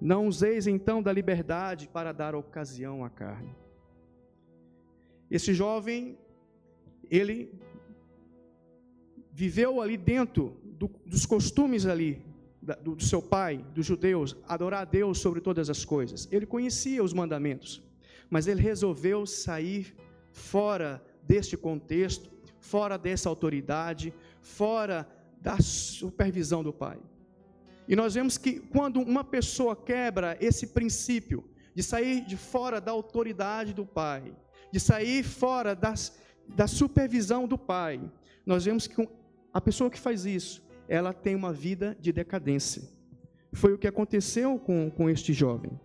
não 0.00 0.28
useis 0.28 0.68
então 0.68 1.02
da 1.02 1.12
liberdade 1.12 1.88
para 1.88 2.12
dar 2.12 2.36
ocasião 2.36 3.04
à 3.04 3.10
carne. 3.10 3.52
Esse 5.28 5.52
jovem, 5.52 6.16
ele 7.10 7.52
viveu 9.32 9.80
ali 9.80 9.96
dentro 9.96 10.56
do, 10.64 10.88
dos 11.04 11.26
costumes 11.26 11.84
ali 11.84 12.22
do 12.80 13.02
seu 13.02 13.20
pai, 13.20 13.64
dos 13.74 13.84
judeus, 13.84 14.36
adorar 14.46 14.82
a 14.82 14.84
Deus 14.84 15.18
sobre 15.18 15.40
todas 15.40 15.68
as 15.68 15.84
coisas. 15.84 16.28
Ele 16.30 16.46
conhecia 16.46 17.02
os 17.02 17.12
mandamentos, 17.12 17.82
mas 18.30 18.46
ele 18.46 18.62
resolveu 18.62 19.26
sair 19.26 19.96
fora 20.30 21.02
deste 21.22 21.56
contexto, 21.56 22.30
fora 22.58 22.96
dessa 22.96 23.28
autoridade, 23.28 24.12
fora 24.40 25.08
da 25.40 25.58
supervisão 25.60 26.62
do 26.62 26.72
pai. 26.72 26.98
E 27.88 27.96
nós 27.96 28.14
vemos 28.14 28.38
que 28.38 28.60
quando 28.60 29.00
uma 29.00 29.24
pessoa 29.24 29.74
quebra 29.74 30.36
esse 30.40 30.68
princípio 30.68 31.44
de 31.74 31.82
sair 31.82 32.24
de 32.24 32.36
fora 32.36 32.80
da 32.80 32.92
autoridade 32.92 33.72
do 33.74 33.84
pai, 33.84 34.34
de 34.70 34.78
sair 34.78 35.22
fora 35.22 35.74
das, 35.74 36.16
da 36.48 36.66
supervisão 36.66 37.46
do 37.46 37.58
pai, 37.58 38.00
nós 38.46 38.64
vemos 38.64 38.86
que 38.86 39.08
a 39.52 39.60
pessoa 39.60 39.90
que 39.90 39.98
faz 39.98 40.24
isso, 40.24 40.62
ela 40.88 41.12
tem 41.12 41.34
uma 41.34 41.52
vida 41.52 41.96
de 42.00 42.12
decadência. 42.12 42.82
Foi 43.52 43.72
o 43.72 43.78
que 43.78 43.86
aconteceu 43.86 44.58
com, 44.58 44.90
com 44.90 45.10
este 45.10 45.32
jovem. 45.32 45.78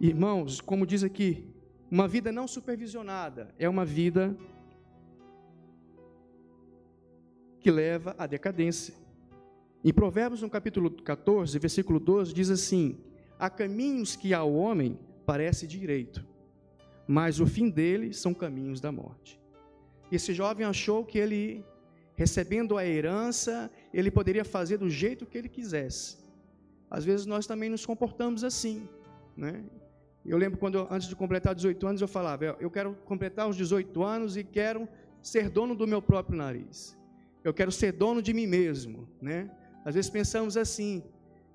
Irmãos, 0.00 0.60
como 0.60 0.86
diz 0.86 1.04
aqui, 1.04 1.53
uma 1.94 2.08
vida 2.08 2.32
não 2.32 2.48
supervisionada 2.48 3.54
é 3.56 3.68
uma 3.68 3.84
vida 3.84 4.36
que 7.60 7.70
leva 7.70 8.16
à 8.18 8.26
decadência. 8.26 8.92
Em 9.84 9.92
Provérbios, 9.92 10.42
no 10.42 10.50
capítulo 10.50 10.90
14, 10.90 11.56
versículo 11.56 12.00
12, 12.00 12.34
diz 12.34 12.50
assim: 12.50 12.98
Há 13.38 13.48
caminhos 13.48 14.16
que 14.16 14.34
ao 14.34 14.52
homem 14.52 14.98
parece 15.24 15.68
direito, 15.68 16.26
mas 17.06 17.38
o 17.38 17.46
fim 17.46 17.70
dele 17.70 18.12
são 18.12 18.34
caminhos 18.34 18.80
da 18.80 18.90
morte. 18.90 19.40
Esse 20.10 20.34
jovem 20.34 20.66
achou 20.66 21.04
que 21.04 21.16
ele 21.16 21.64
recebendo 22.16 22.76
a 22.76 22.84
herança, 22.84 23.70
ele 23.92 24.10
poderia 24.10 24.44
fazer 24.44 24.78
do 24.78 24.90
jeito 24.90 25.26
que 25.26 25.38
ele 25.38 25.48
quisesse. 25.48 26.18
Às 26.90 27.04
vezes 27.04 27.24
nós 27.24 27.46
também 27.46 27.70
nos 27.70 27.86
comportamos 27.86 28.42
assim, 28.42 28.88
né? 29.36 29.62
Eu 30.24 30.38
lembro 30.38 30.58
quando 30.58 30.86
antes 30.90 31.08
de 31.08 31.14
completar 31.14 31.54
18 31.54 31.86
anos 31.86 32.00
eu 32.00 32.08
falava, 32.08 32.56
eu 32.58 32.70
quero 32.70 32.94
completar 33.04 33.48
os 33.48 33.56
18 33.56 34.02
anos 34.02 34.36
e 34.36 34.44
quero 34.44 34.88
ser 35.20 35.50
dono 35.50 35.74
do 35.74 35.86
meu 35.86 36.00
próprio 36.00 36.36
nariz. 36.36 36.96
Eu 37.42 37.52
quero 37.52 37.70
ser 37.70 37.92
dono 37.92 38.22
de 38.22 38.32
mim 38.32 38.46
mesmo, 38.46 39.06
né? 39.20 39.50
Às 39.84 39.94
vezes 39.94 40.10
pensamos 40.10 40.56
assim, 40.56 41.02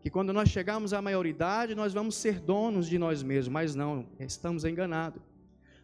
que 0.01 0.09
quando 0.09 0.31
nós 0.31 0.49
chegarmos 0.49 0.93
à 0.93 1.01
maioridade, 1.01 1.75
nós 1.75 1.93
vamos 1.93 2.15
ser 2.15 2.39
donos 2.39 2.87
de 2.87 2.97
nós 2.97 3.23
mesmos, 3.23 3.51
mas 3.51 3.75
não, 3.75 4.05
estamos 4.19 4.63
enganados. 4.63 5.21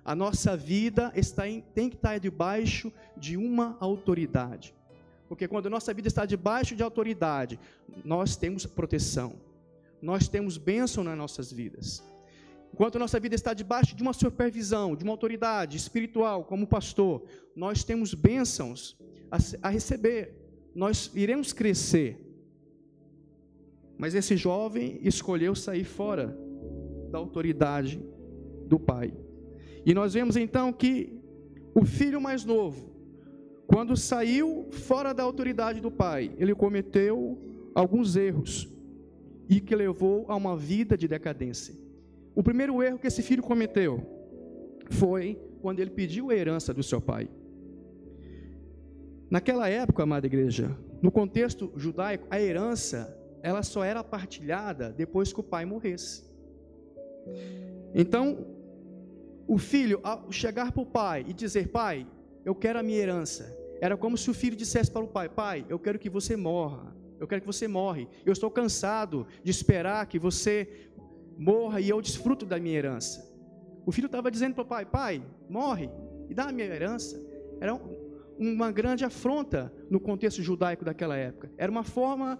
A 0.04 0.16
nossa 0.16 0.56
vida 0.56 1.12
está 1.16 1.50
em, 1.50 1.62
tem 1.62 1.90
que 1.90 1.96
estar 1.96 2.20
debaixo 2.20 2.94
de 3.18 3.36
uma 3.36 3.76
autoridade. 3.80 4.76
Porque 5.28 5.48
quando 5.48 5.66
a 5.66 5.70
nossa 5.70 5.92
vida 5.94 6.08
está 6.08 6.26
debaixo 6.26 6.76
de 6.76 6.84
autoridade, 6.84 7.60
nós 8.04 8.36
temos 8.38 8.66
proteção. 8.66 9.34
Nós 10.00 10.28
temos 10.28 10.58
bênção 10.58 11.04
nas 11.04 11.18
nossas 11.18 11.52
vidas. 11.52 12.04
Enquanto 12.76 13.00
nossa 13.00 13.22
vida 13.22 13.34
está 13.34 13.54
debaixo 13.54 13.96
de 13.96 14.04
uma 14.04 14.12
supervisão, 14.12 14.98
de 14.98 15.06
uma 15.06 15.14
autoridade 15.14 15.78
espiritual, 15.78 16.44
como 16.44 16.68
pastor, 16.68 17.24
nós 17.56 17.86
temos 17.86 18.14
bênçãos 18.14 18.98
a, 19.32 19.38
a 19.66 19.70
receber, 19.70 20.36
nós 20.76 21.10
iremos 21.16 21.54
crescer. 21.54 22.20
Mas 23.98 24.14
esse 24.14 24.36
jovem 24.36 25.00
escolheu 25.02 25.56
sair 25.56 25.86
fora 25.86 26.38
da 27.10 27.18
autoridade 27.18 27.98
do 28.68 28.78
pai. 28.78 29.14
E 29.86 29.94
nós 29.94 30.14
vemos 30.14 30.36
então 30.36 30.74
que 30.74 31.18
o 31.74 31.86
filho 31.86 32.20
mais 32.20 32.44
novo, 32.44 32.94
quando 33.66 33.96
saiu 33.96 34.68
fora 34.70 35.14
da 35.14 35.24
autoridade 35.24 35.80
do 35.80 35.90
pai, 35.90 36.36
ele 36.38 36.54
cometeu 36.54 37.42
alguns 37.74 38.18
erros 38.18 38.68
e 39.48 39.62
que 39.62 39.74
levou 39.74 40.26
a 40.28 40.36
uma 40.36 40.58
vida 40.58 40.98
de 40.98 41.08
decadência. 41.08 41.85
O 42.36 42.44
primeiro 42.44 42.84
erro 42.84 43.00
que 43.00 43.08
esse 43.08 43.24
filho 43.24 43.42
cometeu 43.42 44.06
foi 44.92 45.40
quando 45.62 45.80
ele 45.80 45.90
pediu 45.90 46.30
a 46.30 46.36
herança 46.36 46.74
do 46.74 46.84
seu 46.84 47.00
pai. 47.02 47.30
Naquela 49.30 49.70
época, 49.70 50.04
amada 50.04 50.28
igreja, 50.28 50.78
no 51.02 51.12
contexto 51.12 51.72
judaico, 51.76 52.28
a 52.30 52.40
herança 52.40 53.18
ela 53.42 53.64
só 53.64 53.84
era 53.84 54.04
partilhada 54.04 54.92
depois 54.92 55.32
que 55.32 55.40
o 55.40 55.44
pai 55.44 55.66
morresse. 55.66 56.24
Então, 57.94 58.46
o 59.48 59.58
filho, 59.58 60.00
ao 60.04 60.32
chegar 60.32 60.72
para 60.72 60.82
o 60.82 60.86
pai 60.86 61.26
e 61.28 61.34
dizer: 61.34 61.70
Pai, 61.70 62.08
eu 62.44 62.54
quero 62.54 62.80
a 62.80 62.84
minha 62.84 63.00
herança, 63.00 63.56
era 63.80 63.96
como 63.96 64.18
se 64.18 64.30
o 64.30 64.34
filho 64.34 64.56
dissesse 64.56 64.92
para 64.92 65.04
o 65.04 65.08
pai: 65.08 65.30
Pai, 65.30 65.66
eu 65.70 65.80
quero 65.80 66.00
que 66.00 66.10
você 66.10 66.36
morra, 66.36 66.96
eu 67.20 67.28
quero 67.28 67.42
que 67.42 67.48
você 67.48 67.68
morre, 67.68 68.08
eu 68.26 68.34
estou 68.34 68.50
cansado 68.52 69.26
de 69.44 69.52
esperar 69.52 70.06
que 70.08 70.20
você 70.20 70.90
morra 71.38 71.80
e 71.80 71.90
eu 71.90 72.02
desfruto 72.02 72.46
da 72.46 72.60
minha 72.60 72.78
herança. 72.78 73.34
O 73.86 73.92
filho 73.92 74.08
estava 74.08 74.32
dizendo 74.32 74.56
para 74.56 74.64
o 74.64 74.68
pai: 74.68 74.86
Pai, 74.86 75.24
morre 75.50 75.90
e 76.30 76.34
dá 76.34 76.46
a 76.46 76.52
minha 76.52 76.68
herança. 76.68 77.22
Era 77.60 77.80
uma 78.38 78.72
grande 78.72 79.06
afronta 79.06 79.72
no 79.90 80.00
contexto 80.00 80.42
judaico 80.42 80.84
daquela 80.84 81.16
época. 81.16 81.52
Era 81.58 81.72
uma 81.72 81.84
forma 81.84 82.40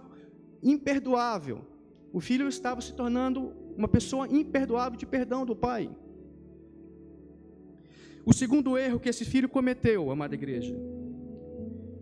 imperdoável. 0.62 1.64
O 2.12 2.20
filho 2.20 2.48
estava 2.48 2.80
se 2.80 2.94
tornando 2.94 3.52
uma 3.76 3.88
pessoa 3.88 4.26
imperdoável 4.28 4.98
de 4.98 5.06
perdão 5.06 5.44
do 5.44 5.54
pai. 5.54 5.90
O 8.24 8.32
segundo 8.32 8.76
erro 8.76 8.98
que 8.98 9.08
esse 9.08 9.24
filho 9.24 9.48
cometeu, 9.48 10.10
amada 10.10 10.34
igreja, 10.34 10.76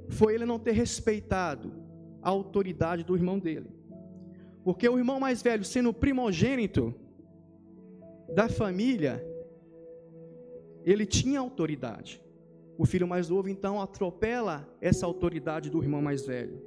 foi 0.09 0.35
ele 0.35 0.47
não 0.47 0.59
ter 0.59 0.73
respeitado 0.73 1.73
a 2.23 2.31
autoridade 2.31 3.05
do 3.05 3.15
irmão 3.15 3.39
dele. 3.39 3.69
Porque 4.65 4.89
o 4.89 4.97
irmão 4.97 5.21
mais 5.21 5.43
velho, 5.43 5.63
sendo 5.63 5.93
primogênito 5.93 6.95
da 8.35 8.49
família, 8.49 9.23
ele 10.85 11.05
tinha 11.05 11.39
autoridade. 11.39 12.23
O 12.77 12.87
filho 12.87 13.07
mais 13.07 13.29
novo 13.29 13.49
então 13.49 13.81
atropela 13.81 14.69
essa 14.81 15.05
autoridade 15.07 15.71
do 15.71 15.83
irmão 15.83 16.01
mais 16.01 16.27
velho. 16.27 16.61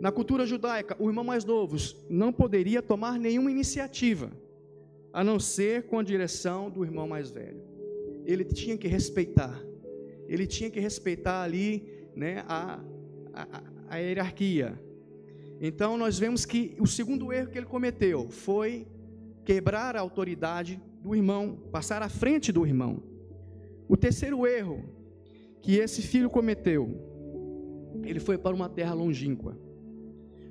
Na 0.00 0.10
cultura 0.10 0.44
judaica, 0.44 0.96
o 0.98 1.08
irmão 1.08 1.22
mais 1.22 1.44
novo 1.44 1.76
não 2.10 2.32
poderia 2.32 2.82
tomar 2.82 3.18
nenhuma 3.18 3.50
iniciativa, 3.50 4.30
a 5.12 5.22
não 5.22 5.38
ser 5.38 5.84
com 5.84 5.98
a 5.98 6.02
direção 6.02 6.68
do 6.68 6.84
irmão 6.84 7.06
mais 7.06 7.30
velho. 7.30 7.62
Ele 8.24 8.44
tinha 8.44 8.76
que 8.76 8.88
respeitar, 8.88 9.62
ele 10.26 10.46
tinha 10.46 10.70
que 10.70 10.80
respeitar 10.80 11.42
ali 11.42 12.08
né, 12.16 12.44
a, 12.48 12.80
a, 13.32 13.62
a 13.88 13.96
hierarquia, 13.98 14.78
então 15.66 15.96
nós 15.96 16.18
vemos 16.18 16.44
que 16.44 16.76
o 16.78 16.86
segundo 16.86 17.32
erro 17.32 17.48
que 17.48 17.56
ele 17.56 17.64
cometeu 17.64 18.28
foi 18.28 18.86
quebrar 19.46 19.96
a 19.96 20.00
autoridade 20.00 20.78
do 21.02 21.14
irmão, 21.16 21.58
passar 21.72 22.02
à 22.02 22.08
frente 22.10 22.52
do 22.52 22.66
irmão. 22.66 23.02
O 23.88 23.96
terceiro 23.96 24.46
erro 24.46 24.84
que 25.62 25.76
esse 25.76 26.02
filho 26.02 26.28
cometeu, 26.28 26.82
ele 28.02 28.20
foi 28.20 28.36
para 28.36 28.54
uma 28.54 28.68
terra 28.68 28.92
longínqua, 28.92 29.56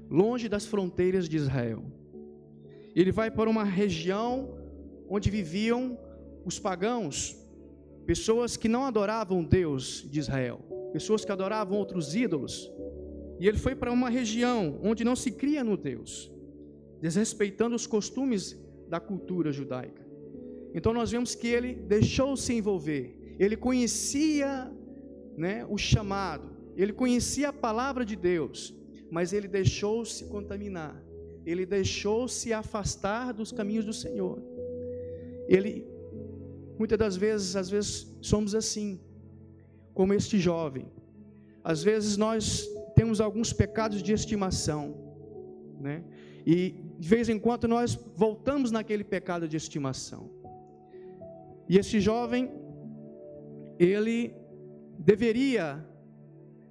longe 0.10 0.49
das 0.49 0.65
fronteiras 0.65 1.30
de 1.30 1.38
Israel. 1.38 1.84
Ele 2.95 3.12
vai 3.12 3.30
para 3.30 3.47
uma 3.47 3.63
região 3.63 4.58
onde 5.08 5.30
viviam 5.30 5.95
os 6.43 6.58
pagãos, 6.58 7.38
pessoas 8.04 8.58
que 8.58 8.67
não 8.67 8.84
adoravam 8.84 9.43
Deus 9.43 10.08
de 10.10 10.19
Israel, 10.19 10.60
pessoas 10.91 11.23
que 11.23 11.32
adoravam 11.32 11.78
outros 11.78 12.15
ídolos. 12.15 12.71
E 13.39 13.48
ele 13.48 13.58
foi 13.58 13.76
para 13.76 13.91
uma 13.91 14.10
região 14.10 14.80
onde 14.84 15.04
não 15.04 15.15
se 15.15 15.32
cria 15.32 15.63
no 15.63 15.76
Deus, 15.76 16.32
desrespeitando 17.02 17.76
os 17.76 17.88
costumes 17.88 18.58
da 18.88 19.00
cultura 19.00 19.52
judaica. 19.52 20.06
Então 20.74 20.93
nós 20.93 21.12
vemos 21.12 21.36
que 21.36 21.48
ele 21.48 21.74
deixou 21.74 22.36
se 22.36 22.54
envolver. 22.54 23.36
Ele 23.39 23.56
conhecia, 23.56 24.72
né, 25.38 25.65
o 25.69 25.78
chamado. 25.78 26.52
Ele 26.76 26.93
conhecia 26.93 27.50
a 27.50 27.54
palavra 27.54 28.04
de 28.06 28.15
Deus, 28.15 28.74
mas 29.12 29.34
ele 29.34 29.48
deixou-se 29.48 30.26
contaminar. 30.26 31.04
Ele 31.46 31.65
deixou-se 31.65 32.52
afastar 32.54 33.34
dos 33.34 33.52
caminhos 33.52 33.86
do 33.86 33.93
Senhor. 33.93 34.41
Ele 35.48 35.86
muitas 36.78 36.98
das 36.98 37.15
vezes, 37.15 37.56
às 37.56 37.69
vezes 37.69 38.08
somos 38.22 38.56
assim, 38.56 39.00
como 39.93 40.13
este 40.13 40.39
jovem. 40.39 40.91
Às 41.63 41.84
vezes 41.84 42.17
nós 42.17 42.67
temos 43.13 43.21
alguns 43.21 43.54
pecados 43.54 44.02
de 44.02 44.12
estimação, 44.12 44.95
né? 45.80 46.04
E 46.47 46.76
de 46.97 47.08
vez 47.08 47.30
em 47.30 47.38
quando 47.38 47.67
nós 47.67 47.93
voltamos 48.15 48.71
naquele 48.71 49.04
pecado 49.04 49.47
de 49.47 49.56
estimação. 49.56 50.32
E 51.69 51.78
esse 51.78 51.99
jovem, 51.99 52.49
ele 53.78 54.34
deveria 54.97 55.86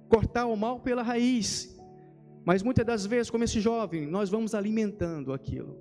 cortar 0.09 0.45
o 0.47 0.57
mal 0.57 0.81
pela 0.81 1.01
raiz, 1.01 1.79
mas 2.43 2.61
muitas 2.61 2.85
das 2.85 3.05
vezes, 3.05 3.29
como 3.29 3.45
esse 3.45 3.61
jovem, 3.61 4.05
nós 4.05 4.29
vamos 4.29 4.53
alimentando 4.53 5.31
aquilo. 5.31 5.77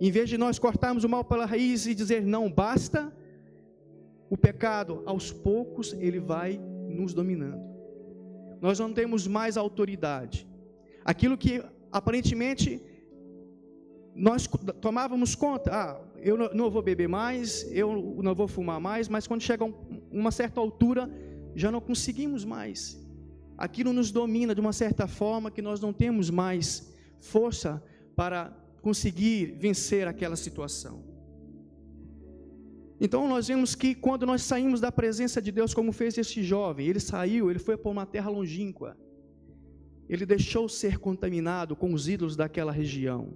Em 0.00 0.10
vez 0.10 0.28
de 0.28 0.36
nós 0.36 0.58
cortarmos 0.58 1.04
o 1.04 1.08
mal 1.08 1.24
pela 1.24 1.46
raiz 1.46 1.86
e 1.86 1.94
dizer 1.94 2.26
não 2.26 2.50
basta, 2.50 3.12
o 4.28 4.36
pecado 4.36 5.04
aos 5.06 5.30
poucos 5.30 5.92
ele 5.92 6.18
vai 6.18 6.60
nos 6.88 7.14
dominando 7.14 7.79
nós 8.60 8.78
não 8.78 8.92
temos 8.92 9.26
mais 9.26 9.56
autoridade. 9.56 10.46
Aquilo 11.04 11.36
que 11.36 11.62
aparentemente 11.90 12.82
nós 14.14 14.48
tomávamos 14.80 15.34
conta, 15.34 15.70
ah, 15.72 16.00
eu 16.18 16.36
não 16.54 16.70
vou 16.70 16.82
beber 16.82 17.08
mais, 17.08 17.66
eu 17.72 18.18
não 18.22 18.34
vou 18.34 18.46
fumar 18.46 18.80
mais, 18.80 19.08
mas 19.08 19.26
quando 19.26 19.42
chega 19.42 19.64
uma 20.10 20.30
certa 20.30 20.60
altura, 20.60 21.10
já 21.54 21.70
não 21.70 21.80
conseguimos 21.80 22.44
mais. 22.44 23.00
Aquilo 23.56 23.92
nos 23.92 24.10
domina 24.10 24.54
de 24.54 24.60
uma 24.60 24.72
certa 24.72 25.06
forma 25.06 25.50
que 25.50 25.62
nós 25.62 25.80
não 25.80 25.92
temos 25.92 26.30
mais 26.30 26.92
força 27.20 27.82
para 28.14 28.56
conseguir 28.82 29.56
vencer 29.58 30.06
aquela 30.06 30.36
situação. 30.36 31.09
Então 33.00 33.26
nós 33.26 33.48
vemos 33.48 33.74
que 33.74 33.94
quando 33.94 34.26
nós 34.26 34.42
saímos 34.42 34.80
da 34.80 34.92
presença 34.92 35.40
de 35.40 35.50
Deus, 35.50 35.72
como 35.72 35.90
fez 35.90 36.18
este 36.18 36.42
jovem, 36.42 36.86
ele 36.86 37.00
saiu, 37.00 37.50
ele 37.50 37.58
foi 37.58 37.76
para 37.76 37.90
uma 37.90 38.04
terra 38.04 38.28
longínqua. 38.28 38.96
Ele 40.06 40.26
deixou 40.26 40.68
ser 40.68 40.98
contaminado 40.98 41.74
com 41.74 41.94
os 41.94 42.08
ídolos 42.08 42.36
daquela 42.36 42.72
região. 42.72 43.32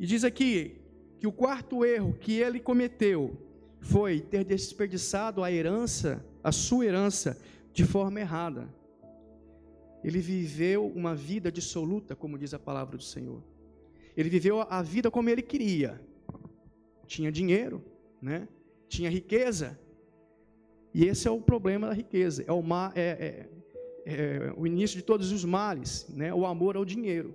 E 0.00 0.06
diz 0.06 0.24
aqui 0.24 0.80
que 1.18 1.26
o 1.26 1.32
quarto 1.32 1.84
erro 1.84 2.12
que 2.14 2.32
ele 2.32 2.58
cometeu 2.58 3.36
foi 3.80 4.20
ter 4.20 4.44
desperdiçado 4.44 5.44
a 5.44 5.52
herança, 5.52 6.24
a 6.42 6.50
sua 6.50 6.86
herança, 6.86 7.40
de 7.72 7.84
forma 7.84 8.18
errada. 8.18 8.68
Ele 10.02 10.18
viveu 10.18 10.86
uma 10.86 11.14
vida 11.14 11.52
dissoluta, 11.52 12.16
como 12.16 12.38
diz 12.38 12.52
a 12.52 12.58
palavra 12.58 12.96
do 12.96 13.02
Senhor. 13.02 13.42
Ele 14.16 14.28
viveu 14.28 14.62
a 14.62 14.82
vida 14.82 15.10
como 15.10 15.28
ele 15.28 15.42
queria. 15.42 16.00
Tinha 17.06 17.30
dinheiro, 17.30 17.84
né? 18.20 18.48
tinha 18.88 19.10
riqueza. 19.10 19.78
E 20.94 21.04
esse 21.04 21.28
é 21.28 21.30
o 21.30 21.40
problema 21.40 21.88
da 21.88 21.94
riqueza, 21.94 22.44
é 22.46 22.52
o, 22.52 22.62
ma, 22.62 22.92
é, 22.94 23.48
é, 24.06 24.12
é 24.12 24.52
o 24.56 24.66
início 24.66 24.96
de 24.96 25.04
todos 25.04 25.30
os 25.32 25.44
males, 25.44 26.06
né? 26.08 26.32
o 26.32 26.46
amor 26.46 26.76
ao 26.76 26.84
dinheiro. 26.84 27.34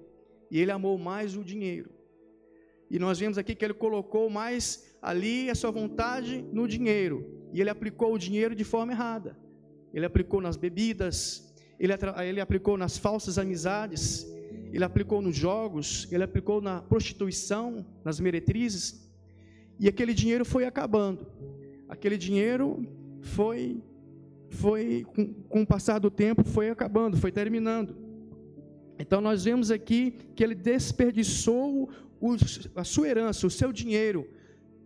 E 0.50 0.60
ele 0.60 0.72
amou 0.72 0.98
mais 0.98 1.36
o 1.36 1.44
dinheiro. 1.44 1.90
E 2.90 3.00
nós 3.00 3.20
vemos 3.20 3.38
aqui 3.38 3.56
que 3.56 3.66
ele 3.66 3.74
colocou 3.74 4.30
mais 4.30 4.96
ali 5.02 5.50
a 5.50 5.56
sua 5.56 5.72
vontade 5.72 6.44
no 6.52 6.68
dinheiro. 6.68 7.48
E 7.52 7.60
ele 7.60 7.70
aplicou 7.70 8.14
o 8.14 8.20
dinheiro 8.20 8.56
de 8.56 8.64
forma 8.64 8.92
errada. 8.92 9.38
Ele 9.94 10.06
aplicou 10.06 10.42
nas 10.42 10.58
bebidas, 10.58 11.54
ele, 11.80 11.94
ele 12.28 12.40
aplicou 12.40 12.78
nas 12.78 12.98
falsas 12.98 13.38
amizades, 13.38 14.28
ele 14.72 14.84
aplicou 14.84 15.22
nos 15.22 15.36
jogos, 15.36 16.08
ele 16.12 16.24
aplicou 16.24 16.62
na 16.62 16.82
prostituição, 16.82 17.86
nas 18.04 18.20
meretrizes. 18.20 19.03
E 19.80 19.88
aquele 19.88 20.14
dinheiro 20.14 20.46
foi 20.46 20.66
acabando. 20.66 21.28
Aquele 21.88 22.18
dinheiro 22.18 22.86
foi, 23.22 23.82
foi 24.50 25.06
com, 25.16 25.34
com 25.34 25.62
o 25.62 25.68
passar 25.68 26.00
do 26.00 26.10
tempo, 26.10 26.44
foi 26.44 26.70
acabando, 26.70 27.18
foi 27.18 27.32
terminando. 27.32 27.96
Então 28.98 29.20
nós 29.20 29.44
vemos 29.44 29.72
aqui 29.72 30.12
que 30.36 30.44
ele 30.44 30.56
desperdiçou 30.56 31.90
o, 32.20 32.36
a 32.76 32.84
sua 32.84 33.08
herança, 33.08 33.46
o 33.48 33.50
seu 33.50 33.72
dinheiro, 33.72 34.30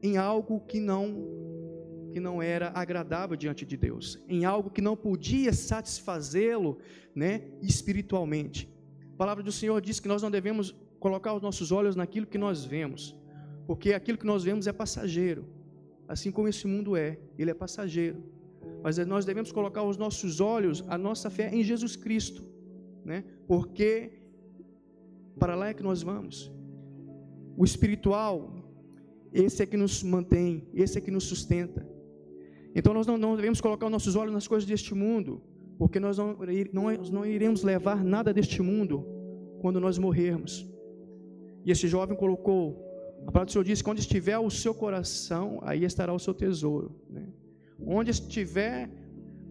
em 0.02 0.18
algo 0.18 0.60
que 0.62 0.80
não 0.80 1.86
que 2.12 2.20
não 2.20 2.42
era 2.42 2.72
agradável 2.74 3.38
diante 3.38 3.64
de 3.64 3.78
Deus, 3.78 4.20
em 4.28 4.44
algo 4.44 4.72
que 4.72 4.82
não 4.82 4.96
podia 4.96 5.54
satisfazê-lo, 5.54 6.80
né, 7.14 7.44
espiritualmente. 7.62 8.68
A 9.14 9.18
palavra 9.18 9.44
do 9.44 9.52
Senhor 9.52 9.80
diz 9.82 10.00
que 10.00 10.08
nós 10.08 10.24
não 10.24 10.32
devemos 10.32 10.74
colocar 11.00 11.36
os 11.36 11.42
nossos 11.44 11.72
olhos 11.72 11.96
naquilo 11.96 12.26
que 12.26 12.38
nós 12.38 12.66
vemos, 12.66 13.16
porque 13.68 13.94
aquilo 13.94 14.18
que 14.18 14.26
nós 14.26 14.44
vemos 14.44 14.66
é 14.66 14.74
passageiro, 14.74 15.46
assim 16.08 16.32
como 16.32 16.48
esse 16.48 16.66
mundo 16.66 16.96
é, 16.96 17.20
ele 17.38 17.52
é 17.52 17.54
passageiro. 17.54 18.24
Mas 18.82 18.98
nós 19.00 19.26
devemos 19.26 19.52
colocar 19.52 19.84
os 19.84 19.98
nossos 19.98 20.40
olhos, 20.40 20.84
a 20.88 20.98
nossa 20.98 21.30
fé 21.30 21.54
em 21.54 21.64
Jesus 21.64 21.96
Cristo, 21.96 22.44
né? 23.04 23.26
Porque 23.46 24.14
para 25.38 25.54
lá 25.56 25.68
é 25.70 25.74
que 25.74 25.84
nós 25.84 26.02
vamos. 26.02 26.52
O 27.58 27.66
espiritual, 27.66 28.54
esse 29.34 29.62
é 29.64 29.66
que 29.66 29.78
nos 29.78 30.02
mantém, 30.02 30.68
esse 30.74 30.98
é 30.98 31.02
que 31.02 31.12
nos 31.12 31.26
sustenta. 31.26 31.86
Então 32.74 32.94
nós 32.94 33.06
não, 33.06 33.18
não 33.18 33.36
devemos 33.36 33.60
colocar 33.60 33.86
os 33.88 33.92
nossos 33.92 34.16
olhos 34.16 34.34
nas 34.34 34.48
coisas 34.48 34.68
deste 34.68 34.94
mundo, 34.94 35.42
porque 35.78 36.00
nós 36.00 36.18
não, 36.18 36.38
não, 36.72 36.92
não 37.12 37.26
iremos 37.26 37.64
levar 37.64 38.04
nada 38.04 38.34
deste 38.34 38.62
mundo 38.62 39.06
quando 39.60 39.80
nós 39.80 39.98
morrermos. 39.98 40.66
E 41.66 41.72
esse 41.72 41.88
jovem 41.88 42.16
colocou, 42.16 42.87
a 43.28 43.32
palavra 43.32 43.48
do 43.48 43.52
Senhor 43.52 43.66
diz: 43.66 43.82
quando 43.82 44.00
estiver 44.00 44.40
o 44.40 44.50
seu 44.50 44.74
coração, 44.74 45.60
aí 45.62 45.84
estará 45.84 46.14
o 46.14 46.20
seu 46.20 46.34
tesouro. 46.34 46.96
Né? 47.10 47.24
Onde 47.86 48.10
estiver, 48.10 48.90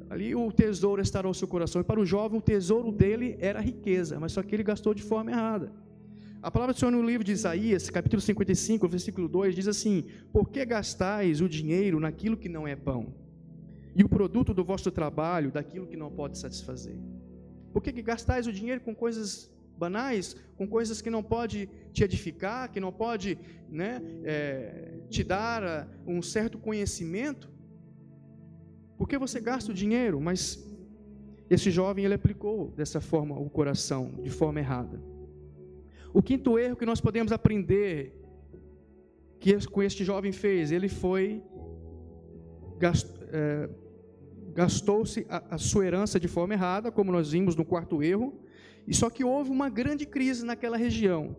ali 0.09 0.35
o 0.35 0.51
tesouro 0.51 1.03
estará 1.03 1.29
o 1.29 1.35
seu 1.35 1.47
coração. 1.47 1.83
E 1.83 1.85
para 1.85 2.01
o 2.01 2.07
jovem, 2.07 2.39
o 2.39 2.43
tesouro 2.43 2.91
dele 2.91 3.37
era 3.39 3.61
riqueza, 3.61 4.19
mas 4.19 4.33
só 4.33 4.43
que 4.43 4.55
ele 4.57 4.63
gastou 4.63 4.95
de 4.95 5.03
forma 5.03 5.31
errada. 5.31 5.71
A 6.43 6.51
palavra 6.51 6.73
do 6.73 6.79
Senhor 6.79 6.91
no 6.91 7.03
livro 7.03 7.23
de 7.23 7.33
Isaías, 7.33 7.91
capítulo 7.91 8.23
55, 8.23 8.89
versículo 8.89 9.29
2, 9.29 9.55
diz 9.55 9.69
assim: 9.69 10.05
Por 10.33 10.49
que 10.49 10.65
gastais 10.65 11.43
o 11.43 11.49
dinheiro 11.49 12.01
naquilo 12.01 12.37
que 12.37 12.49
não 12.49 12.67
é 12.67 12.75
pão? 12.75 13.13
E 13.95 14.03
o 14.03 14.09
produto 14.09 14.55
do 14.55 14.65
vosso 14.65 14.91
trabalho 14.91 15.51
daquilo 15.51 15.87
que 15.87 15.99
não 15.99 16.11
pode 16.11 16.39
satisfazer? 16.39 16.97
Por 17.75 17.83
que, 17.83 17.93
que 17.93 18.01
gastais 18.01 18.47
o 18.47 18.53
dinheiro 18.53 18.81
com 18.81 18.95
coisas 18.95 19.51
banais, 19.77 20.37
com 20.57 20.67
coisas 20.67 21.01
que 21.01 21.11
não 21.11 21.23
pode 21.23 21.69
te 21.93 22.03
edificar, 22.03 22.71
que 22.71 22.81
não 22.81 22.93
pode 22.93 23.39
né, 23.69 24.03
é, 24.25 25.01
te 25.09 25.23
dar 25.23 25.63
ah, 25.65 25.89
um 26.07 26.23
certo 26.23 26.59
conhecimento? 26.59 27.51
Por 28.97 29.09
que 29.09 29.19
você 29.19 29.41
gasta 29.41 29.71
o 29.71 29.75
dinheiro? 29.75 30.21
Mas 30.21 30.65
esse 31.51 31.71
jovem 31.71 32.05
ele 32.05 32.15
aplicou 32.15 32.71
dessa 32.71 33.01
forma 33.01 33.39
o 33.39 33.49
coração, 33.49 34.13
de 34.23 34.31
forma 34.31 34.59
errada. 34.59 35.01
O 36.13 36.23
quinto 36.23 36.59
erro 36.59 36.77
que 36.77 36.87
nós 36.87 37.01
podemos 37.01 37.31
aprender 37.31 38.15
que 39.39 39.51
este 39.85 40.05
jovem 40.05 40.33
fez, 40.33 40.73
ele 40.73 40.89
foi 40.89 41.43
é, 43.31 43.69
gastou-se 44.55 45.27
a 45.29 45.59
sua 45.59 45.85
herança 45.87 46.19
de 46.19 46.29
forma 46.29 46.55
errada, 46.55 46.91
como 46.91 47.13
nós 47.13 47.33
vimos 47.33 47.55
no 47.55 47.65
quarto 47.65 48.03
erro, 48.03 48.41
e 48.87 48.95
só 48.95 49.11
que 49.11 49.25
houve 49.25 49.51
uma 49.51 49.69
grande 49.69 50.07
crise 50.07 50.45
naquela 50.45 50.77
região. 50.77 51.37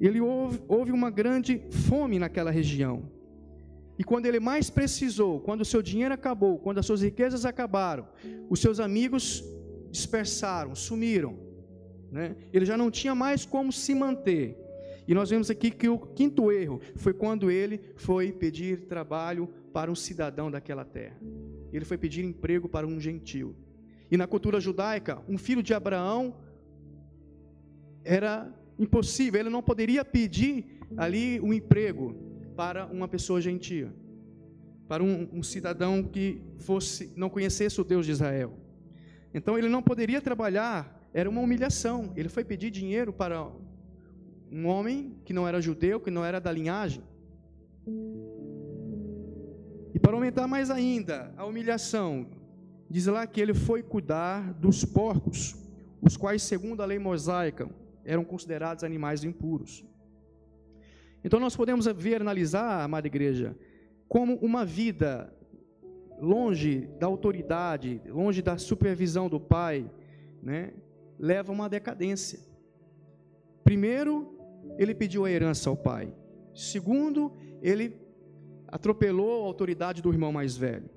Ele 0.00 0.20
houve, 0.20 0.60
houve 0.68 0.92
uma 0.92 1.10
grande 1.10 1.62
fome 1.70 2.18
naquela 2.18 2.50
região. 2.50 3.10
E 3.98 4.04
quando 4.04 4.26
ele 4.26 4.40
mais 4.40 4.70
precisou, 4.70 5.40
quando 5.40 5.60
o 5.60 5.64
seu 5.64 5.82
dinheiro 5.82 6.14
acabou, 6.14 6.58
quando 6.58 6.78
as 6.78 6.86
suas 6.86 7.02
riquezas 7.02 7.44
acabaram, 7.44 8.08
os 8.48 8.60
seus 8.60 8.80
amigos 8.80 9.44
dispersaram, 9.90 10.74
sumiram. 10.74 11.38
Né? 12.10 12.36
Ele 12.52 12.64
já 12.64 12.76
não 12.76 12.90
tinha 12.90 13.14
mais 13.14 13.44
como 13.44 13.72
se 13.72 13.94
manter. 13.94 14.56
E 15.06 15.14
nós 15.14 15.30
vemos 15.30 15.50
aqui 15.50 15.70
que 15.70 15.88
o 15.88 15.98
quinto 15.98 16.50
erro 16.50 16.80
foi 16.96 17.12
quando 17.12 17.50
ele 17.50 17.80
foi 17.96 18.32
pedir 18.32 18.86
trabalho 18.86 19.48
para 19.72 19.90
um 19.90 19.94
cidadão 19.94 20.50
daquela 20.50 20.84
terra. 20.84 21.20
Ele 21.72 21.84
foi 21.84 21.98
pedir 21.98 22.24
emprego 22.24 22.68
para 22.68 22.86
um 22.86 23.00
gentil. 23.00 23.54
E 24.10 24.16
na 24.16 24.26
cultura 24.26 24.60
judaica, 24.60 25.22
um 25.28 25.38
filho 25.38 25.62
de 25.62 25.72
Abraão 25.74 26.36
era 28.04 28.52
impossível, 28.78 29.40
ele 29.40 29.50
não 29.50 29.62
poderia 29.62 30.04
pedir 30.04 30.80
ali 30.96 31.40
um 31.40 31.52
emprego 31.52 32.14
para 32.56 32.86
uma 32.86 33.08
pessoa 33.08 33.40
gentil, 33.40 33.90
para 34.88 35.02
um, 35.02 35.28
um 35.32 35.42
cidadão 35.42 36.02
que 36.02 36.42
fosse 36.58 37.12
não 37.16 37.30
conhecesse 37.30 37.80
o 37.80 37.84
Deus 37.84 38.06
de 38.06 38.12
Israel. 38.12 38.52
Então 39.32 39.58
ele 39.58 39.68
não 39.68 39.82
poderia 39.82 40.20
trabalhar 40.20 41.02
era 41.14 41.28
uma 41.28 41.40
humilhação. 41.40 42.12
Ele 42.16 42.28
foi 42.28 42.44
pedir 42.44 42.70
dinheiro 42.70 43.12
para 43.12 43.46
um 44.50 44.66
homem 44.66 45.16
que 45.24 45.32
não 45.32 45.46
era 45.46 45.60
judeu, 45.60 46.00
que 46.00 46.10
não 46.10 46.24
era 46.24 46.40
da 46.40 46.50
linhagem. 46.50 47.02
E 49.94 49.98
para 49.98 50.12
aumentar 50.12 50.46
mais 50.46 50.70
ainda 50.70 51.32
a 51.36 51.44
humilhação, 51.44 52.26
diz 52.88 53.06
lá 53.06 53.26
que 53.26 53.40
ele 53.40 53.52
foi 53.52 53.82
cuidar 53.82 54.54
dos 54.54 54.84
porcos, 54.84 55.54
os 56.00 56.16
quais, 56.16 56.42
segundo 56.42 56.82
a 56.82 56.86
lei 56.86 56.98
mosaica, 56.98 57.68
eram 58.04 58.24
considerados 58.24 58.84
animais 58.84 59.24
impuros. 59.24 59.84
Então 61.24 61.38
nós 61.38 61.54
podemos 61.54 61.86
ver, 61.86 62.20
analisar, 62.20 62.82
amada 62.82 63.06
igreja, 63.06 63.56
como 64.08 64.36
uma 64.36 64.64
vida 64.64 65.32
longe 66.20 66.88
da 66.98 67.06
autoridade, 67.06 68.00
longe 68.06 68.42
da 68.42 68.58
supervisão 68.58 69.28
do 69.28 69.40
pai, 69.40 69.90
né? 70.42 70.72
leva 71.18 71.52
a 71.52 71.54
uma 71.54 71.68
decadência. 71.68 72.40
Primeiro, 73.64 74.36
ele 74.78 74.94
pediu 74.94 75.24
a 75.24 75.30
herança 75.30 75.70
ao 75.70 75.76
pai. 75.76 76.12
Segundo, 76.54 77.32
ele 77.60 77.96
atropelou 78.68 79.42
a 79.42 79.46
autoridade 79.46 80.02
do 80.02 80.10
irmão 80.10 80.32
mais 80.32 80.56
velho. 80.56 80.90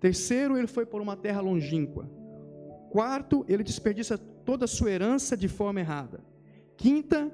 Terceiro, 0.00 0.56
ele 0.56 0.66
foi 0.66 0.84
por 0.84 1.00
uma 1.00 1.16
terra 1.16 1.40
longínqua. 1.40 2.10
Quarto, 2.90 3.44
ele 3.48 3.62
desperdiça 3.62 4.18
toda 4.44 4.64
a 4.64 4.68
sua 4.68 4.90
herança 4.90 5.36
de 5.36 5.48
forma 5.48 5.80
errada. 5.80 6.20
Quinta, 6.76 7.30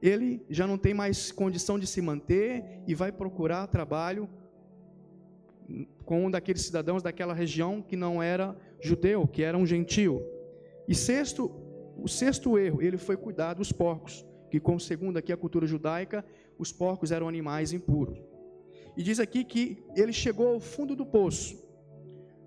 ele 0.00 0.44
já 0.48 0.66
não 0.66 0.78
tem 0.78 0.94
mais 0.94 1.30
condição 1.30 1.78
de 1.78 1.86
se 1.86 2.00
manter 2.00 2.82
e 2.86 2.94
vai 2.94 3.12
procurar 3.12 3.66
trabalho 3.66 4.28
com 6.04 6.26
um 6.26 6.30
daqueles 6.30 6.62
cidadãos 6.62 7.02
daquela 7.02 7.32
região 7.32 7.80
que 7.80 7.96
não 7.96 8.22
era 8.22 8.56
judeu, 8.80 9.26
que 9.26 9.42
era 9.42 9.56
um 9.56 9.66
gentio. 9.66 10.22
E 10.88 10.94
sexto, 10.94 11.50
o 11.96 12.08
sexto 12.08 12.58
erro, 12.58 12.82
ele 12.82 12.98
foi 12.98 13.16
cuidar 13.16 13.54
dos 13.54 13.72
porcos, 13.72 14.26
que 14.50 14.58
como 14.58 14.80
segundo 14.80 15.16
aqui 15.16 15.32
a 15.32 15.36
cultura 15.36 15.66
judaica, 15.66 16.24
os 16.58 16.72
porcos 16.72 17.12
eram 17.12 17.28
animais 17.28 17.72
impuros. 17.72 18.18
E 18.96 19.02
diz 19.02 19.18
aqui 19.20 19.44
que 19.44 19.82
ele 19.96 20.12
chegou 20.12 20.48
ao 20.48 20.60
fundo 20.60 20.94
do 20.94 21.06
poço, 21.06 21.56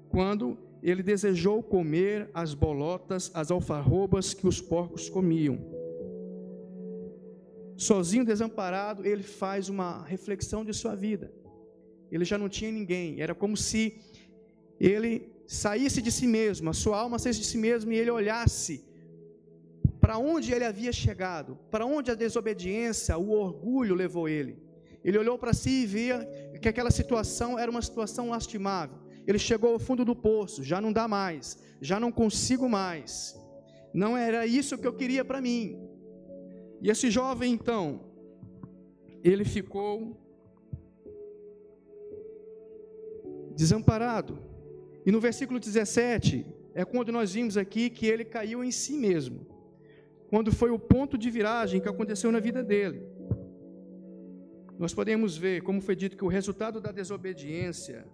quando 0.10 0.58
ele 0.92 1.02
desejou 1.02 1.64
comer 1.64 2.30
as 2.32 2.54
bolotas, 2.54 3.32
as 3.34 3.50
alfarrobas 3.50 4.36
que 4.36 4.48
os 4.48 4.62
porcos 4.62 5.10
comiam. 5.10 5.58
Sozinho, 7.76 8.24
desamparado, 8.24 9.04
ele 9.04 9.24
faz 9.24 9.68
uma 9.68 10.04
reflexão 10.04 10.64
de 10.64 10.74
sua 10.74 10.96
vida. 10.96 11.34
Ele 12.12 12.24
já 12.24 12.38
não 12.38 12.48
tinha 12.48 12.72
ninguém, 12.72 13.20
era 13.20 13.34
como 13.34 13.58
se 13.58 14.00
ele 14.80 15.28
saísse 15.48 16.04
de 16.04 16.12
si 16.12 16.28
mesmo, 16.28 16.70
a 16.70 16.74
sua 16.74 17.00
alma 17.00 17.18
saísse 17.18 17.40
de 17.40 17.48
si 17.48 17.58
mesmo 17.58 17.92
e 17.92 17.98
ele 17.98 18.12
olhasse 18.12 18.86
para 20.00 20.20
onde 20.20 20.54
ele 20.54 20.66
havia 20.66 20.94
chegado, 20.94 21.58
para 21.72 21.84
onde 21.84 22.12
a 22.12 22.16
desobediência, 22.16 23.18
o 23.18 23.32
orgulho 23.32 23.96
levou 23.96 24.30
ele. 24.30 24.56
Ele 25.04 25.18
olhou 25.18 25.36
para 25.40 25.52
si 25.52 25.82
e 25.82 25.86
via 25.88 26.18
que 26.62 26.70
aquela 26.70 26.92
situação 26.92 27.58
era 27.58 27.72
uma 27.72 27.82
situação 27.82 28.30
lastimável. 28.30 29.05
Ele 29.28 29.40
chegou 29.40 29.74
ao 29.74 29.80
fundo 29.80 30.06
do 30.06 30.16
poço, 30.16 30.64
já 30.64 30.80
não 30.80 30.92
dá 30.92 31.08
mais, 31.08 31.58
já 31.82 32.00
não 32.00 32.12
consigo 32.12 32.70
mais. 32.70 33.36
Não 33.94 34.18
era 34.18 34.46
isso 34.46 34.78
que 34.78 34.88
eu 34.88 34.94
queria 34.94 35.24
para 35.26 35.42
mim. 35.42 35.80
E 36.82 36.90
esse 36.90 37.10
jovem 37.10 37.54
então, 37.54 38.02
ele 39.24 39.46
ficou 39.46 40.22
desamparado. 43.56 44.38
E 45.06 45.12
no 45.12 45.20
versículo 45.20 45.60
17, 45.60 46.46
é 46.74 46.84
quando 46.84 47.12
nós 47.12 47.34
vimos 47.34 47.58
aqui 47.58 47.90
que 47.90 48.06
ele 48.06 48.26
caiu 48.26 48.64
em 48.64 48.72
si 48.72 48.98
mesmo. 48.98 49.48
Quando 50.30 50.52
foi 50.52 50.72
o 50.72 50.78
ponto 50.78 51.18
de 51.18 51.30
viragem 51.30 51.80
que 51.80 51.88
aconteceu 51.88 52.32
na 52.32 52.40
vida 52.40 52.64
dele. 52.64 53.02
Nós 54.78 54.94
podemos 54.94 55.38
ver, 55.38 55.62
como 55.62 55.80
foi 55.80 55.96
dito, 55.96 56.18
que 56.18 56.26
o 56.26 56.28
resultado 56.28 56.82
da 56.82 56.92
desobediência, 56.92 58.06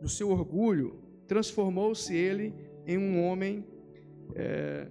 do 0.00 0.08
seu 0.08 0.30
orgulho, 0.30 0.98
transformou-se 1.26 2.14
ele 2.14 2.54
em 2.86 2.98
um 2.98 3.24
homem, 3.24 3.64
é, 4.34 4.88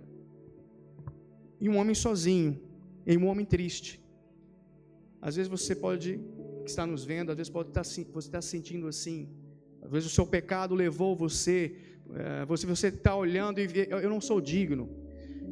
em 1.60 1.70
um 1.70 1.78
homem 1.78 1.96
sozinho, 1.96 2.60
em 3.06 3.18
um 3.18 3.28
homem 3.28 3.46
triste. 3.46 4.04
Às 5.22 5.36
vezes 5.36 5.50
você 5.50 5.76
pode, 5.76 6.20
está 6.66 6.86
nos 6.86 7.04
vendo, 7.04 7.32
às 7.32 7.38
vezes 7.38 7.50
pode 7.50 7.70
estar, 7.70 7.84
você 7.84 8.02
está 8.02 8.42
se 8.42 8.50
sentindo 8.50 8.88
assim, 8.88 9.30
às 9.82 9.92
vezes 9.92 10.12
o 10.12 10.14
seu 10.14 10.26
pecado 10.26 10.76
levou 10.76 11.16
você, 11.16 11.76
é, 12.14 12.46
você 12.46 12.66
você 12.66 12.88
está 12.88 13.16
olhando 13.16 13.60
e 13.60 13.68
vê, 13.68 13.88
eu 13.90 14.10
não 14.10 14.20
sou 14.20 14.42
digno. 14.42 14.90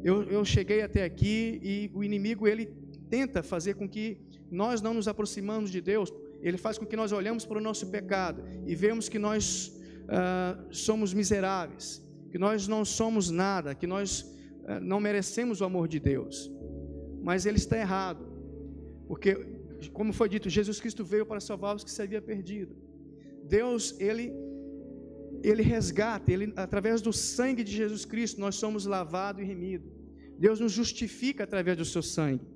Eu, 0.02 0.22
eu 0.24 0.44
cheguei 0.44 0.82
até 0.82 1.02
aqui 1.02 1.60
e 1.62 1.90
o 1.94 2.04
inimigo 2.04 2.46
ele 2.46 2.66
tenta 3.08 3.42
fazer 3.42 3.74
com 3.74 3.88
que 3.88 4.18
nós 4.50 4.82
não 4.82 4.92
nos 4.92 5.08
aproximamos 5.08 5.70
de 5.70 5.80
Deus. 5.80 6.12
Ele 6.44 6.58
faz 6.58 6.76
com 6.76 6.84
que 6.84 6.94
nós 6.94 7.10
olhamos 7.10 7.46
para 7.46 7.58
o 7.58 7.60
nosso 7.60 7.86
pecado 7.86 8.44
e 8.66 8.74
vemos 8.74 9.08
que 9.08 9.18
nós 9.18 9.72
uh, 10.04 10.74
somos 10.86 11.14
miseráveis, 11.14 12.06
que 12.30 12.38
nós 12.38 12.68
não 12.68 12.84
somos 12.84 13.30
nada, 13.30 13.74
que 13.74 13.86
nós 13.86 14.20
uh, 14.20 14.80
não 14.82 15.00
merecemos 15.00 15.62
o 15.62 15.64
amor 15.64 15.88
de 15.88 15.98
Deus. 15.98 16.52
Mas 17.22 17.46
ele 17.46 17.56
está 17.56 17.78
errado, 17.78 18.26
porque, 19.08 19.34
como 19.94 20.12
foi 20.12 20.28
dito, 20.28 20.50
Jesus 20.50 20.78
Cristo 20.78 21.02
veio 21.02 21.24
para 21.24 21.40
salvar 21.40 21.74
os 21.74 21.82
que 21.82 21.90
se 21.90 22.02
havia 22.02 22.20
perdido. 22.20 22.76
Deus, 23.44 23.98
ele 23.98 24.32
ele 25.42 25.62
resgata, 25.62 26.32
ele, 26.32 26.54
através 26.56 27.02
do 27.02 27.12
sangue 27.12 27.62
de 27.62 27.72
Jesus 27.72 28.06
Cristo, 28.06 28.40
nós 28.40 28.54
somos 28.54 28.86
lavados 28.86 29.42
e 29.42 29.44
remidos. 29.44 29.92
Deus 30.38 30.58
nos 30.58 30.72
justifica 30.72 31.44
através 31.44 31.76
do 31.76 31.84
seu 31.84 32.02
sangue. 32.02 32.46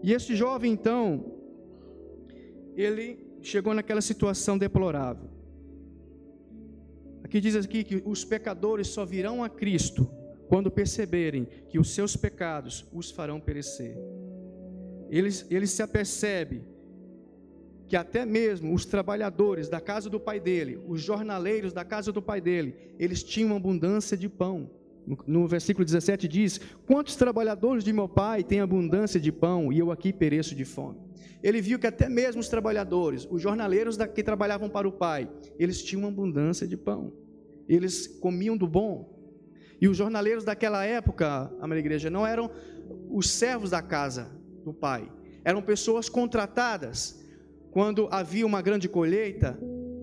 E 0.00 0.12
esse 0.12 0.36
jovem, 0.36 0.72
então, 0.72 1.33
ele 2.76 3.18
chegou 3.42 3.74
naquela 3.74 4.00
situação 4.00 4.58
deplorável. 4.58 5.28
Aqui 7.22 7.40
diz 7.40 7.56
aqui 7.56 7.82
que 7.84 8.02
os 8.04 8.24
pecadores 8.24 8.88
só 8.88 9.04
virão 9.04 9.42
a 9.42 9.48
Cristo 9.48 10.08
quando 10.48 10.70
perceberem 10.70 11.46
que 11.68 11.78
os 11.78 11.94
seus 11.94 12.16
pecados 12.16 12.84
os 12.92 13.10
farão 13.10 13.40
perecer. 13.40 13.96
Ele, 15.10 15.30
ele 15.50 15.66
se 15.66 15.82
apercebe 15.82 16.62
que 17.86 17.96
até 17.96 18.24
mesmo 18.24 18.74
os 18.74 18.84
trabalhadores 18.84 19.68
da 19.68 19.80
casa 19.80 20.08
do 20.08 20.18
pai 20.18 20.40
dele, 20.40 20.80
os 20.86 21.00
jornaleiros 21.00 21.72
da 21.72 21.84
casa 21.84 22.10
do 22.10 22.22
pai 22.22 22.40
dele, 22.40 22.74
eles 22.98 23.22
tinham 23.22 23.56
abundância 23.56 24.16
de 24.16 24.28
pão. 24.28 24.70
No, 25.26 25.46
versículo 25.46 25.84
17 25.84 26.26
diz: 26.26 26.60
Quantos 26.86 27.16
trabalhadores 27.16 27.84
de 27.84 27.92
meu 27.92 28.08
pai 28.08 28.42
têm 28.42 28.60
abundância 28.60 29.20
de 29.20 29.30
pão 29.30 29.72
e 29.72 29.78
eu 29.78 29.90
aqui 29.90 30.12
pereço 30.12 30.54
de 30.54 30.64
fome? 30.64 30.98
Ele 31.42 31.60
viu 31.60 31.78
que 31.78 31.86
até 31.86 32.08
mesmo 32.08 32.40
os 32.40 32.48
trabalhadores, 32.48 33.28
os 33.30 33.42
jornaleiros 33.42 33.98
que 34.14 34.22
trabalhavam 34.22 34.68
para 34.68 34.88
o 34.88 34.92
pai, 34.92 35.28
eles 35.58 35.82
tinham 35.82 36.08
abundância 36.08 36.66
de 36.66 36.76
pão, 36.76 37.12
eles 37.68 38.06
comiam 38.06 38.56
do 38.56 38.66
bom. 38.66 39.12
E 39.78 39.88
os 39.88 39.96
jornaleiros 39.96 40.44
daquela 40.44 40.84
época, 40.84 41.52
a 41.60 41.66
minha 41.66 41.80
igreja, 41.80 42.08
não 42.08 42.26
eram 42.26 42.50
os 43.10 43.28
servos 43.28 43.70
da 43.70 43.82
casa 43.82 44.30
do 44.64 44.72
pai, 44.72 45.10
eram 45.44 45.60
pessoas 45.60 46.08
contratadas 46.08 47.22
quando 47.70 48.08
havia 48.10 48.46
uma 48.46 48.62
grande 48.62 48.88
colheita 48.88 49.58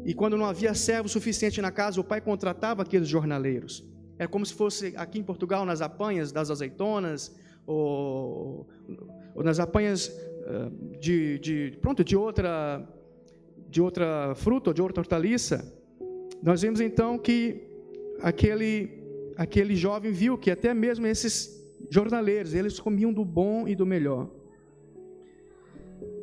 e 0.06 0.14
quando 0.14 0.38
não 0.38 0.46
havia 0.46 0.74
servo 0.74 1.08
suficiente 1.08 1.62
na 1.62 1.72
casa, 1.72 2.02
o 2.02 2.04
pai 2.04 2.20
contratava 2.20 2.82
aqueles 2.82 3.08
jornaleiros. 3.08 3.84
É 4.22 4.28
como 4.28 4.46
se 4.46 4.54
fosse 4.54 4.94
aqui 4.96 5.18
em 5.18 5.24
Portugal, 5.24 5.66
nas 5.66 5.82
apanhas 5.82 6.32
das 6.32 6.52
azeitonas, 6.52 7.36
ou, 7.66 8.68
ou 9.34 9.44
nas 9.44 9.60
apanhas 9.60 10.10
uh, 10.10 10.70
de, 11.00 11.40
de, 11.40 11.78
pronto, 11.82 12.04
de 12.04 12.16
outra, 12.16 12.88
de 13.68 13.82
outra 13.82 14.36
fruta, 14.36 14.70
ou 14.70 14.74
de 14.76 14.82
outra 14.84 15.02
hortaliça. 15.02 15.58
Nós 16.44 16.62
vemos 16.62 16.80
então 16.80 17.18
que 17.18 17.64
aquele, 18.22 18.92
aquele 19.36 19.76
jovem 19.76 20.12
viu 20.12 20.38
que 20.38 20.52
até 20.52 20.72
mesmo 20.72 21.08
esses 21.08 21.60
jornaleiros, 21.90 22.54
eles 22.54 22.80
comiam 22.80 23.12
do 23.12 23.26
bom 23.26 23.68
e 23.68 23.76
do 23.76 23.88
melhor. 23.88 24.30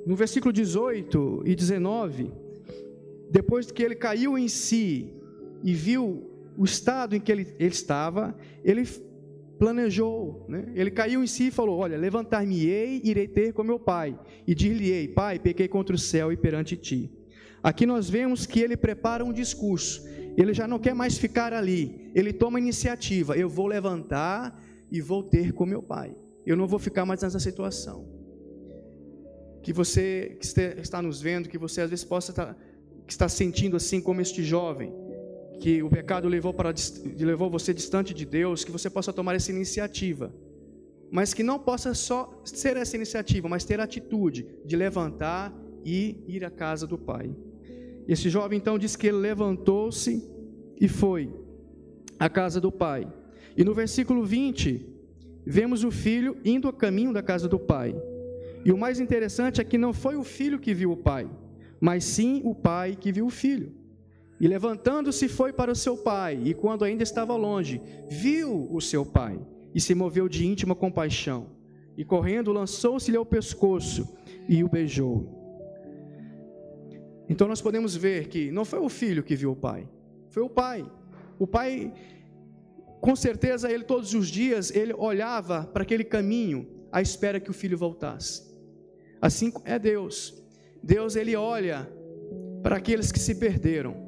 No 0.07 0.15
versículo 0.15 0.53
18 0.53 1.43
e 1.45 1.53
19, 1.53 2.31
depois 3.29 3.73
que 3.73 3.83
ele 3.83 3.97
caiu 3.97 4.39
em 4.39 4.47
si 4.47 5.13
e 5.65 5.75
viu 5.75 6.28
o 6.59 6.65
estado 6.65 7.15
em 7.15 7.21
que 7.21 7.31
ele, 7.31 7.55
ele 7.57 7.69
estava, 7.69 8.37
ele 8.65 8.85
planejou, 9.61 10.45
né? 10.49 10.73
ele 10.75 10.91
caiu 10.91 11.23
em 11.23 11.27
si 11.27 11.47
e 11.47 11.51
falou: 11.53 11.79
Olha, 11.79 11.97
levantar-me-ei, 11.97 13.01
irei 13.05 13.29
ter 13.29 13.53
com 13.53 13.63
meu 13.63 13.79
pai, 13.79 14.19
e 14.45 14.57
dir-lhe-ei: 14.57 15.07
Pai, 15.07 15.39
pequei 15.39 15.69
contra 15.69 15.95
o 15.95 15.99
céu 15.99 16.33
e 16.33 16.37
perante 16.37 16.77
ti. 16.77 17.13
Aqui 17.63 17.87
nós 17.87 18.11
vemos 18.11 18.45
que 18.45 18.59
ele 18.59 18.77
prepara 18.77 19.25
um 19.25 19.33
discurso, 19.33 20.05
ele 20.37 20.53
já 20.53 20.67
não 20.67 20.81
quer 20.81 20.95
mais 20.95 21.17
ficar 21.17 21.53
ali, 21.55 22.11
ele 22.13 22.33
toma 22.33 22.59
iniciativa: 22.59 23.37
Eu 23.37 23.49
vou 23.49 23.69
levantar 23.69 24.61
e 24.91 25.01
vou 25.01 25.23
ter 25.23 25.53
com 25.53 25.65
meu 25.65 25.83
pai, 25.83 26.13
eu 26.45 26.57
não 26.57 26.67
vou 26.67 26.81
ficar 26.81 27.07
mais 27.07 27.23
nessa 27.23 27.39
situação. 27.39 28.05
Que 29.63 29.73
você 29.73 30.37
que 30.41 30.47
está 30.81 31.01
nos 31.01 31.21
vendo, 31.21 31.49
que 31.49 31.59
você 31.59 31.83
às 31.83 31.91
vezes 31.91 32.05
possa 32.05 32.33
estar 32.33 32.57
que 33.07 33.13
está 33.13 33.27
sentindo 33.27 33.75
assim 33.75 34.03
como 34.03 34.21
este 34.21 34.45
jovem, 34.45 34.93
que 35.61 35.83
o 35.83 35.91
pecado 35.91 36.29
levou 36.29 36.53
para 36.55 36.73
levou 37.19 37.51
você 37.51 37.75
distante 37.75 38.15
de 38.15 38.25
Deus, 38.25 38.65
que 38.65 38.71
você 38.71 38.89
possa 38.89 39.13
tomar 39.13 39.35
essa 39.35 39.51
iniciativa. 39.51 40.33
Mas 41.11 41.33
que 41.35 41.43
não 41.43 41.59
possa 41.59 41.95
só 41.95 42.41
ser 42.45 42.77
essa 42.77 42.97
iniciativa, 42.97 43.49
mas 43.49 43.65
ter 43.65 43.81
a 43.81 43.85
atitude 43.85 44.47
de 44.65 44.77
levantar 44.77 45.53
e 45.85 46.23
ir 46.29 46.45
à 46.45 46.51
casa 46.51 46.87
do 46.87 46.99
Pai. 46.99 47.35
Esse 48.07 48.29
jovem 48.31 48.59
então 48.59 48.79
diz 48.79 48.97
que 48.97 49.07
ele 49.07 49.19
levantou-se 49.19 50.23
e 50.81 50.89
foi 50.89 51.33
à 52.19 52.29
casa 52.29 52.61
do 52.61 52.71
Pai. 52.71 53.11
E 53.57 53.65
no 53.65 53.75
versículo 53.75 54.25
20, 54.25 54.87
vemos 55.45 55.83
o 55.83 55.91
filho 55.91 56.37
indo 56.45 56.69
a 56.69 56.73
caminho 56.73 57.13
da 57.13 57.23
casa 57.23 57.49
do 57.49 57.59
Pai. 57.59 57.95
E 58.65 58.73
o 58.73 58.79
mais 58.79 59.01
interessante 59.01 59.61
é 59.61 59.65
que 59.65 59.79
não 59.79 59.93
foi 59.93 60.17
o 60.17 60.25
filho 60.25 60.59
que 60.59 60.75
viu 60.75 60.93
o 60.93 60.97
pai, 60.97 61.29
mas 61.81 62.05
sim 62.05 62.43
o 62.45 62.55
pai 62.55 62.97
que 62.97 63.13
viu 63.13 63.27
o 63.27 63.31
filho. 63.31 63.73
E 64.41 64.47
levantando-se 64.47 65.29
foi 65.29 65.53
para 65.53 65.73
o 65.73 65.77
seu 65.77 65.97
pai, 65.97 66.41
e 66.45 66.55
quando 66.55 66.85
ainda 66.85 67.03
estava 67.03 67.35
longe, 67.35 67.81
viu 68.09 68.69
o 68.71 68.81
seu 68.81 69.05
pai, 69.05 69.39
e 69.75 69.81
se 69.81 69.95
moveu 69.95 70.29
de 70.29 70.47
íntima 70.47 70.75
compaixão. 70.75 71.57
E 71.97 72.05
correndo, 72.05 72.53
lançou-se-lhe 72.53 73.17
ao 73.17 73.27
pescoço 73.27 74.17
e 74.49 74.63
o 74.63 74.69
beijou. 74.69 75.37
Então 77.29 77.49
nós 77.49 77.61
podemos 77.61 77.97
ver 77.97 78.29
que 78.29 78.51
não 78.51 78.65
foi 78.65 78.79
o 78.79 78.89
filho 78.89 79.23
que 79.23 79.35
viu 79.35 79.51
o 79.51 79.57
pai, 79.57 79.89
foi 80.31 80.43
o 80.43 80.49
pai. 80.49 80.89
O 81.39 81.47
pai, 81.47 81.93
com 83.01 83.15
certeza, 83.15 83.71
ele 83.71 83.85
todos 83.85 84.15
os 84.15 84.29
dias 84.29 84.71
ele 84.75 84.95
olhava 84.95 85.65
para 85.65 85.83
aquele 85.83 86.05
caminho 86.05 86.67
à 86.91 87.03
espera 87.03 87.41
que 87.41 87.51
o 87.51 87.55
filho 87.55 87.77
voltasse. 87.77 88.49
Assim 89.21 89.53
é 89.65 89.79
Deus. 89.79 90.43
Deus 90.83 91.17
ele 91.17 91.37
olha 91.37 91.91
para 92.63 92.77
aqueles 92.77 93.13
que 93.13 93.19
se 93.19 93.35
perderam, 93.35 94.08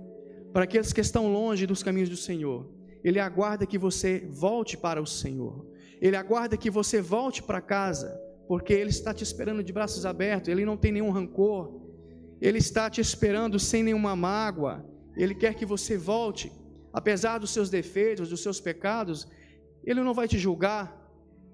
para 0.53 0.65
aqueles 0.65 0.93
que 0.93 1.01
estão 1.01 1.33
longe 1.33 1.67
dos 1.67 1.83
caminhos 1.83 2.09
do 2.09 2.17
Senhor. 2.17 2.69
Ele 3.03 3.19
aguarda 3.19 3.67
que 3.67 3.79
você 3.79 4.27
volte 4.31 4.77
para 4.77 5.01
o 5.01 5.07
Senhor. 5.07 5.67
Ele 6.01 6.17
aguarda 6.17 6.57
que 6.57 6.71
você 6.71 7.01
volte 7.01 7.43
para 7.43 7.61
casa, 7.61 8.09
porque 8.49 8.73
ele 8.73 8.91
está 8.91 9.15
te 9.15 9.23
esperando 9.23 9.63
de 9.63 9.73
braços 9.73 10.05
abertos. 10.05 10.49
Ele 10.49 10.65
não 10.65 10.77
tem 10.77 10.93
nenhum 10.93 11.11
rancor. 11.11 11.81
Ele 12.41 12.59
está 12.59 12.91
te 12.91 13.01
esperando 13.01 13.59
sem 13.59 13.83
nenhuma 13.83 14.15
mágoa. 14.17 14.85
Ele 15.17 15.35
quer 15.35 15.55
que 15.55 15.67
você 15.67 15.97
volte, 15.97 16.53
apesar 16.93 17.39
dos 17.39 17.51
seus 17.51 17.71
defeitos, 17.71 18.29
dos 18.29 18.43
seus 18.43 18.61
pecados. 18.61 19.29
Ele 19.85 20.03
não 20.03 20.15
vai 20.15 20.27
te 20.29 20.39
julgar. 20.39 20.97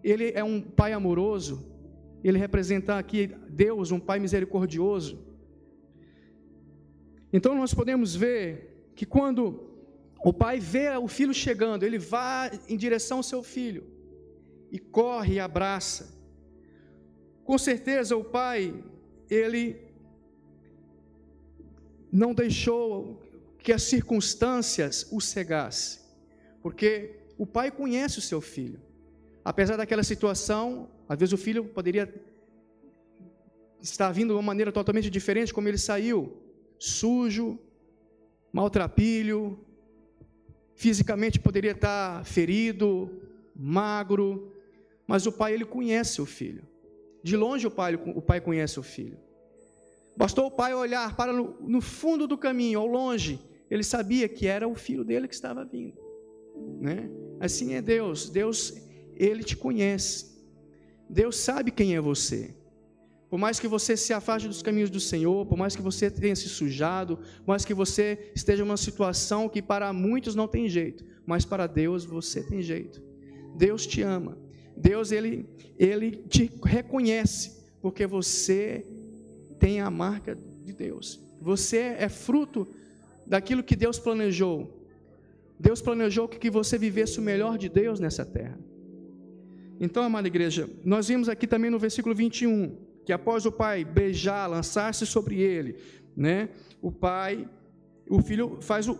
Ele 0.02 0.32
é 0.34 0.42
um 0.42 0.60
pai 0.60 0.92
amoroso 0.92 1.76
ele 2.28 2.38
representa 2.38 2.98
aqui 2.98 3.30
Deus, 3.48 3.92
um 3.92 4.00
Pai 4.00 4.18
misericordioso. 4.18 5.24
Então 7.32 7.54
nós 7.54 7.72
podemos 7.72 8.16
ver 8.16 8.75
que 8.96 9.04
quando 9.04 9.42
o 10.24 10.32
pai 10.32 10.58
vê 10.58 10.88
o 10.96 11.06
filho 11.06 11.34
chegando, 11.34 11.84
ele 11.84 11.98
vai 11.98 12.58
em 12.68 12.76
direção 12.76 13.18
ao 13.18 13.22
seu 13.22 13.42
filho 13.42 13.84
e 14.72 14.78
corre 14.78 15.34
e 15.34 15.40
abraça. 15.40 16.04
Com 17.44 17.58
certeza 17.58 18.16
o 18.16 18.24
pai, 18.24 18.74
ele 19.30 19.76
não 22.10 22.32
deixou 22.34 23.22
que 23.58 23.72
as 23.72 23.82
circunstâncias 23.82 25.06
o 25.12 25.20
cegassem, 25.20 26.00
porque 26.62 27.20
o 27.36 27.46
pai 27.46 27.70
conhece 27.70 28.18
o 28.18 28.22
seu 28.22 28.40
filho. 28.40 28.80
Apesar 29.44 29.76
daquela 29.76 30.02
situação, 30.02 30.88
às 31.08 31.18
vezes 31.18 31.34
o 31.34 31.36
filho 31.36 31.66
poderia 31.66 32.12
estar 33.80 34.10
vindo 34.10 34.28
de 34.28 34.34
uma 34.34 34.42
maneira 34.42 34.72
totalmente 34.72 35.10
diferente 35.10 35.52
como 35.52 35.68
ele 35.68 35.78
saiu, 35.78 36.36
sujo, 36.78 37.58
maltrapilho, 38.56 39.58
fisicamente 40.74 41.38
poderia 41.38 41.72
estar 41.72 42.24
ferido, 42.24 43.20
magro, 43.54 44.50
mas 45.06 45.26
o 45.26 45.32
pai 45.32 45.52
ele 45.52 45.66
conhece 45.66 46.22
o 46.22 46.26
filho. 46.26 46.64
De 47.22 47.36
longe 47.36 47.66
o 47.66 47.70
pai, 47.70 47.96
o 47.96 48.22
pai 48.22 48.40
conhece 48.40 48.80
o 48.80 48.82
filho. 48.82 49.18
Bastou 50.16 50.46
o 50.46 50.50
pai 50.50 50.72
olhar 50.72 51.14
para 51.14 51.34
no, 51.34 51.54
no 51.60 51.82
fundo 51.82 52.26
do 52.26 52.38
caminho, 52.38 52.80
ao 52.80 52.86
longe, 52.86 53.38
ele 53.70 53.82
sabia 53.82 54.26
que 54.26 54.46
era 54.46 54.66
o 54.66 54.74
filho 54.74 55.04
dele 55.04 55.28
que 55.28 55.34
estava 55.34 55.62
vindo. 55.62 56.00
Né? 56.80 57.10
Assim 57.38 57.74
é 57.74 57.82
Deus. 57.82 58.30
Deus, 58.30 58.72
ele 59.16 59.44
te 59.44 59.54
conhece. 59.54 60.34
Deus 61.10 61.36
sabe 61.36 61.70
quem 61.70 61.94
é 61.94 62.00
você. 62.00 62.54
Por 63.36 63.40
mais 63.40 63.60
que 63.60 63.68
você 63.68 63.98
se 63.98 64.14
afaste 64.14 64.48
dos 64.48 64.62
caminhos 64.62 64.88
do 64.88 64.98
Senhor, 64.98 65.44
por 65.44 65.58
mais 65.58 65.76
que 65.76 65.82
você 65.82 66.10
tenha 66.10 66.34
se 66.34 66.48
sujado, 66.48 67.18
por 67.40 67.48
mais 67.48 67.66
que 67.66 67.74
você 67.74 68.30
esteja 68.34 68.64
numa 68.64 68.78
situação 68.78 69.46
que 69.46 69.60
para 69.60 69.92
muitos 69.92 70.34
não 70.34 70.48
tem 70.48 70.66
jeito, 70.70 71.04
mas 71.26 71.44
para 71.44 71.66
Deus 71.66 72.06
você 72.06 72.42
tem 72.42 72.62
jeito. 72.62 73.02
Deus 73.54 73.86
te 73.86 74.00
ama. 74.00 74.38
Deus 74.74 75.12
ele 75.12 75.46
ele 75.78 76.12
te 76.30 76.50
reconhece 76.64 77.62
porque 77.82 78.06
você 78.06 78.86
tem 79.58 79.82
a 79.82 79.90
marca 79.90 80.34
de 80.64 80.72
Deus. 80.72 81.20
Você 81.38 81.94
é 81.98 82.08
fruto 82.08 82.66
daquilo 83.26 83.62
que 83.62 83.76
Deus 83.76 83.98
planejou. 83.98 84.82
Deus 85.60 85.82
planejou 85.82 86.26
que 86.26 86.48
você 86.48 86.78
vivesse 86.78 87.18
o 87.18 87.22
melhor 87.22 87.58
de 87.58 87.68
Deus 87.68 88.00
nessa 88.00 88.24
terra. 88.24 88.58
Então, 89.78 90.02
amada 90.02 90.26
igreja, 90.26 90.70
nós 90.82 91.08
vimos 91.08 91.28
aqui 91.28 91.46
também 91.46 91.70
no 91.70 91.78
versículo 91.78 92.14
21, 92.14 92.85
que 93.06 93.12
após 93.12 93.46
o 93.46 93.52
pai 93.52 93.84
beijar, 93.84 94.48
lançar-se 94.48 95.06
sobre 95.06 95.40
ele, 95.40 95.76
né? 96.16 96.48
O 96.82 96.90
pai, 96.90 97.48
o 98.10 98.20
filho 98.20 98.58
faz 98.60 98.88
o 98.88 98.98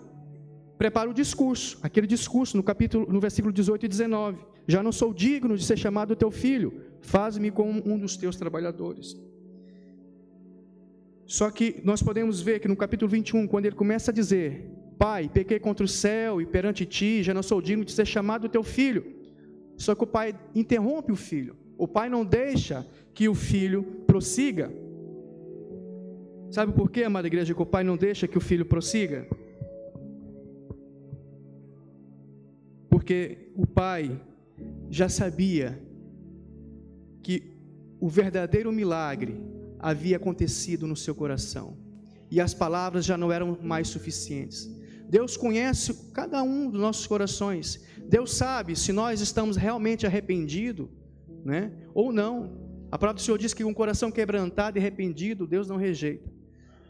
prepara 0.78 1.08
o 1.10 1.14
discurso, 1.14 1.78
aquele 1.82 2.06
discurso 2.06 2.56
no 2.56 2.62
capítulo, 2.62 3.10
no 3.10 3.18
versículo 3.18 3.52
18 3.52 3.86
e 3.86 3.88
19. 3.88 4.38
Já 4.68 4.82
não 4.82 4.92
sou 4.92 5.12
digno 5.12 5.56
de 5.56 5.64
ser 5.64 5.76
chamado 5.76 6.14
teu 6.14 6.30
filho, 6.30 6.82
faz-me 7.00 7.50
como 7.50 7.82
um 7.84 7.98
dos 7.98 8.16
teus 8.16 8.36
trabalhadores. 8.36 9.16
Só 11.26 11.50
que 11.50 11.80
nós 11.82 12.02
podemos 12.02 12.40
ver 12.40 12.60
que 12.60 12.68
no 12.68 12.76
capítulo 12.76 13.10
21, 13.10 13.48
quando 13.48 13.66
ele 13.66 13.74
começa 13.74 14.12
a 14.12 14.14
dizer: 14.14 14.70
Pai, 14.96 15.28
pequei 15.28 15.58
contra 15.58 15.84
o 15.84 15.88
céu 15.88 16.40
e 16.40 16.46
perante 16.46 16.86
ti, 16.86 17.24
já 17.24 17.34
não 17.34 17.42
sou 17.42 17.60
digno 17.60 17.84
de 17.84 17.90
ser 17.90 18.06
chamado 18.06 18.48
teu 18.48 18.62
filho. 18.62 19.04
Só 19.76 19.94
que 19.96 20.04
o 20.04 20.06
pai 20.06 20.34
interrompe 20.54 21.10
o 21.10 21.16
filho. 21.16 21.56
O 21.76 21.88
pai 21.88 22.08
não 22.08 22.24
deixa 22.24 22.86
que 23.16 23.30
o 23.30 23.34
filho 23.34 23.82
prossiga. 24.06 24.70
Sabe 26.50 26.74
por 26.74 26.90
quê, 26.90 27.02
amada 27.02 27.26
igreja, 27.26 27.54
que 27.54 27.62
o 27.62 27.72
pai 27.74 27.82
não 27.82 27.96
deixa 27.96 28.28
que 28.28 28.36
o 28.36 28.42
filho 28.42 28.66
prossiga? 28.66 29.26
Porque 32.90 33.50
o 33.56 33.66
pai 33.66 34.20
já 34.90 35.08
sabia 35.08 35.82
que 37.22 37.56
o 37.98 38.06
verdadeiro 38.06 38.70
milagre 38.70 39.40
havia 39.78 40.18
acontecido 40.18 40.86
no 40.86 40.94
seu 40.94 41.14
coração 41.14 41.74
e 42.30 42.38
as 42.38 42.52
palavras 42.52 43.06
já 43.06 43.16
não 43.16 43.32
eram 43.32 43.58
mais 43.62 43.88
suficientes. 43.88 44.70
Deus 45.08 45.38
conhece 45.38 46.12
cada 46.12 46.42
um 46.42 46.68
dos 46.68 46.80
nossos 46.80 47.06
corações. 47.06 47.82
Deus 48.06 48.34
sabe 48.34 48.76
se 48.76 48.92
nós 48.92 49.22
estamos 49.22 49.56
realmente 49.56 50.04
arrependidos, 50.04 50.88
né? 51.42 51.72
Ou 51.94 52.12
não. 52.12 52.65
A 52.90 52.98
palavra 52.98 53.20
do 53.20 53.24
Senhor 53.24 53.38
diz 53.38 53.52
que 53.52 53.64
um 53.64 53.74
coração 53.74 54.10
quebrantado 54.10 54.78
e 54.78 54.80
arrependido, 54.80 55.46
Deus 55.46 55.68
não 55.68 55.76
rejeita. 55.76 56.30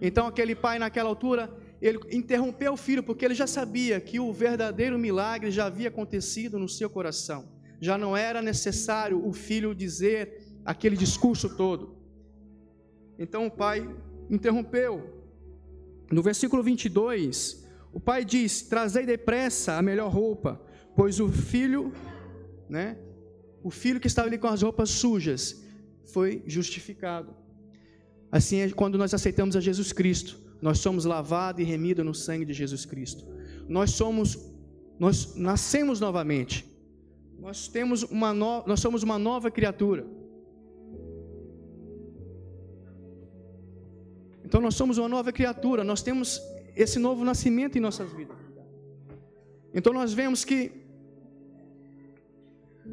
Então 0.01 0.27
aquele 0.27 0.55
pai 0.55 0.79
naquela 0.79 1.09
altura, 1.09 1.51
ele 1.81 1.99
interrompeu 2.11 2.75
o 2.75 2.77
filho 2.77 3.03
porque 3.03 3.25
ele 3.25 3.35
já 3.35 3.47
sabia 3.47 3.99
que 4.01 4.21
o 4.21 4.33
verdadeiro 4.33 4.99
milagre 4.99 5.51
já 5.51 5.67
havia 5.67 5.89
acontecido 5.89 6.59
no 6.59 6.69
seu 6.69 6.91
coração. 6.91 7.49
Já 7.81 7.97
não 7.97 8.17
era 8.17 8.43
necessário 8.43 9.27
o 9.27 9.33
filho 9.33 9.75
dizer 9.75 10.43
aquele 10.65 10.97
discurso 10.97 11.57
todo. 11.57 11.97
Então 13.19 13.47
o 13.47 13.51
pai 13.51 13.89
interrompeu. 14.29 15.25
No 16.11 16.23
versículo 16.23 16.63
22, 16.63 17.67
o 17.93 17.99
pai 17.99 18.25
diz: 18.25 18.63
Trazei 18.63 19.07
depressa 19.07 19.75
a 19.75 19.83
melhor 19.83 20.13
roupa, 20.13 20.61
pois 20.95 21.21
o 21.21 21.29
filho, 21.29 21.93
né, 22.69 22.99
o 23.63 23.71
filho 23.71 23.99
que 23.99 24.07
estava 24.07 24.29
ali 24.29 24.39
com 24.39 24.47
as 24.47 24.63
roupas 24.63 24.91
sujas, 24.91 25.66
foi 26.07 26.43
justificado. 26.47 27.35
Assim 28.31 28.61
é 28.61 28.71
quando 28.71 28.99
nós 28.99 29.13
aceitamos 29.15 29.57
a 29.57 29.61
Jesus 29.61 29.93
Cristo, 29.93 30.39
nós 30.61 30.79
somos 30.79 31.05
lavados 31.05 31.61
e 31.61 31.65
remidos 31.65 32.05
no 32.05 32.15
sangue 32.15 32.45
de 32.45 32.53
Jesus 32.53 32.85
Cristo. 32.85 33.27
Nós 33.69 33.91
somos, 33.93 34.39
nós 34.99 35.35
nascemos 35.37 36.01
novamente. 36.01 36.65
Nós 37.39 37.69
temos 37.69 38.03
uma 38.03 38.33
no, 38.33 38.67
nós 38.67 38.81
somos 38.81 39.03
uma 39.03 39.19
nova 39.19 39.51
criatura. 39.51 40.07
Então 44.45 44.61
nós 44.61 44.75
somos 44.75 44.97
uma 44.97 45.09
nova 45.09 45.33
criatura, 45.33 45.83
nós 45.83 46.03
temos 46.03 46.41
esse 46.75 46.99
novo 46.99 47.25
nascimento 47.25 47.77
em 47.77 47.81
nossas 47.81 48.13
vidas. 48.13 48.37
Então 49.75 49.93
nós 49.93 50.13
vemos 50.13 50.45
que 50.45 50.87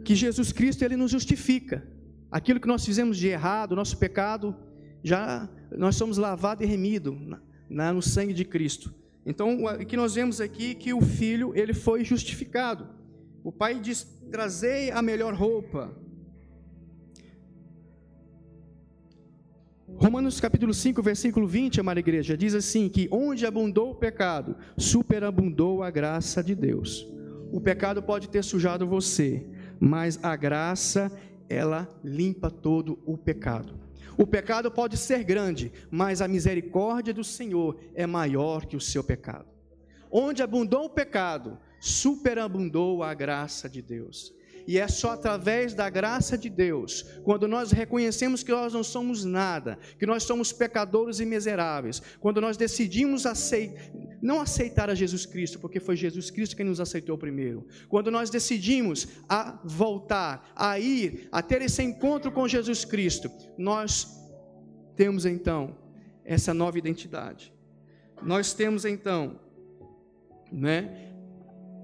que 0.04 0.16
Jesus 0.16 0.52
Cristo 0.52 0.84
ele 0.84 0.98
nos 0.98 1.12
justifica. 1.12 1.88
Aquilo 2.34 2.60
que 2.60 2.68
nós 2.68 2.84
fizemos 2.84 3.16
de 3.16 3.28
errado, 3.28 3.76
nosso 3.76 3.96
pecado, 3.96 4.56
já 5.04 5.48
nós 5.78 5.96
somos 5.96 6.18
lavados 6.18 6.66
e 6.66 6.68
remidos 6.68 7.16
no 7.70 8.02
sangue 8.02 8.34
de 8.34 8.44
Cristo. 8.44 8.92
Então, 9.24 9.64
o 9.64 9.86
que 9.86 9.96
nós 9.96 10.16
vemos 10.16 10.42
aqui 10.42 10.74
que 10.74 10.96
o 10.96 11.02
filho 11.02 11.54
ele 11.56 11.76
foi 11.76 12.04
justificado. 12.04 12.88
O 13.44 13.52
pai 13.52 13.80
diz: 13.80 14.04
"Trazei 14.32 14.90
a 14.90 15.00
melhor 15.00 15.36
roupa, 15.36 15.96
Romanos 19.96 20.40
capítulo 20.40 20.74
5, 20.74 21.04
versículo 21.04 21.46
20, 21.46 21.80
amada 21.80 22.00
igreja, 22.00 22.36
diz 22.36 22.56
assim: 22.56 22.90
que 22.90 23.08
onde 23.12 23.46
abundou 23.46 23.92
o 23.92 23.96
pecado, 23.96 24.56
superabundou 24.76 25.84
a 25.84 25.92
graça 25.92 26.44
de 26.44 26.56
Deus. 26.56 27.08
O 27.52 27.62
pecado 27.62 28.02
pode 28.02 28.28
ter 28.28 28.44
sujado 28.44 28.88
você, 28.88 29.46
mas 29.80 30.20
a 30.24 30.36
graça, 30.36 31.12
ela 31.54 31.88
limpa 32.04 32.50
todo 32.50 33.00
o 33.06 33.18
pecado. 33.18 33.80
O 34.18 34.28
pecado 34.28 34.72
pode 34.72 34.98
ser 34.98 35.24
grande, 35.24 35.72
mas 35.90 36.22
a 36.22 36.28
misericórdia 36.28 37.14
do 37.14 37.24
Senhor 37.24 37.80
é 37.96 38.06
maior 38.06 38.66
que 38.66 38.76
o 38.76 38.82
seu 38.82 39.04
pecado. 39.04 39.48
Onde 40.12 40.44
abundou 40.44 40.86
o 40.86 40.90
pecado, 40.90 41.58
superabundou 41.80 43.04
a 43.04 43.14
graça 43.14 43.68
de 43.68 43.82
Deus. 43.82 44.34
E 44.68 44.80
é 44.80 44.88
só 44.88 45.12
através 45.12 45.74
da 45.74 45.90
graça 45.90 46.38
de 46.38 46.50
Deus, 46.50 47.04
quando 47.24 47.48
nós 47.48 47.72
reconhecemos 47.72 48.44
que 48.44 48.52
nós 48.52 48.74
não 48.74 48.84
somos 48.84 49.26
nada, 49.26 49.78
que 50.00 50.06
nós 50.06 50.24
somos 50.24 50.54
pecadores 50.54 51.20
e 51.20 51.26
miseráveis, 51.26 52.02
quando 52.20 52.40
nós 52.40 52.58
decidimos 52.58 53.26
aceitar, 53.26 53.92
não 54.22 54.40
aceitar 54.42 54.90
a 54.90 54.96
Jesus 54.96 55.26
Cristo, 55.26 55.60
porque 55.60 55.80
foi 55.80 55.96
Jesus 55.96 56.32
Cristo 56.32 56.56
quem 56.56 56.66
nos 56.66 56.80
aceitou 56.80 57.18
primeiro. 57.18 57.68
Quando 57.90 58.10
nós 58.10 58.30
decidimos 58.30 59.08
a 59.28 59.60
voltar, 59.64 60.52
a 60.56 60.80
ir, 60.80 61.28
a 61.32 61.42
ter 61.42 61.62
esse 61.62 61.84
encontro 61.84 62.32
com 62.32 62.48
Jesus 62.48 62.86
Cristo, 62.86 63.30
nós 63.58 64.08
temos 64.96 65.26
então 65.26 65.76
essa 66.24 66.54
nova 66.54 66.78
identidade. 66.78 67.54
Nós 68.22 68.54
temos 68.54 68.86
então, 68.86 69.40
né, 70.52 71.13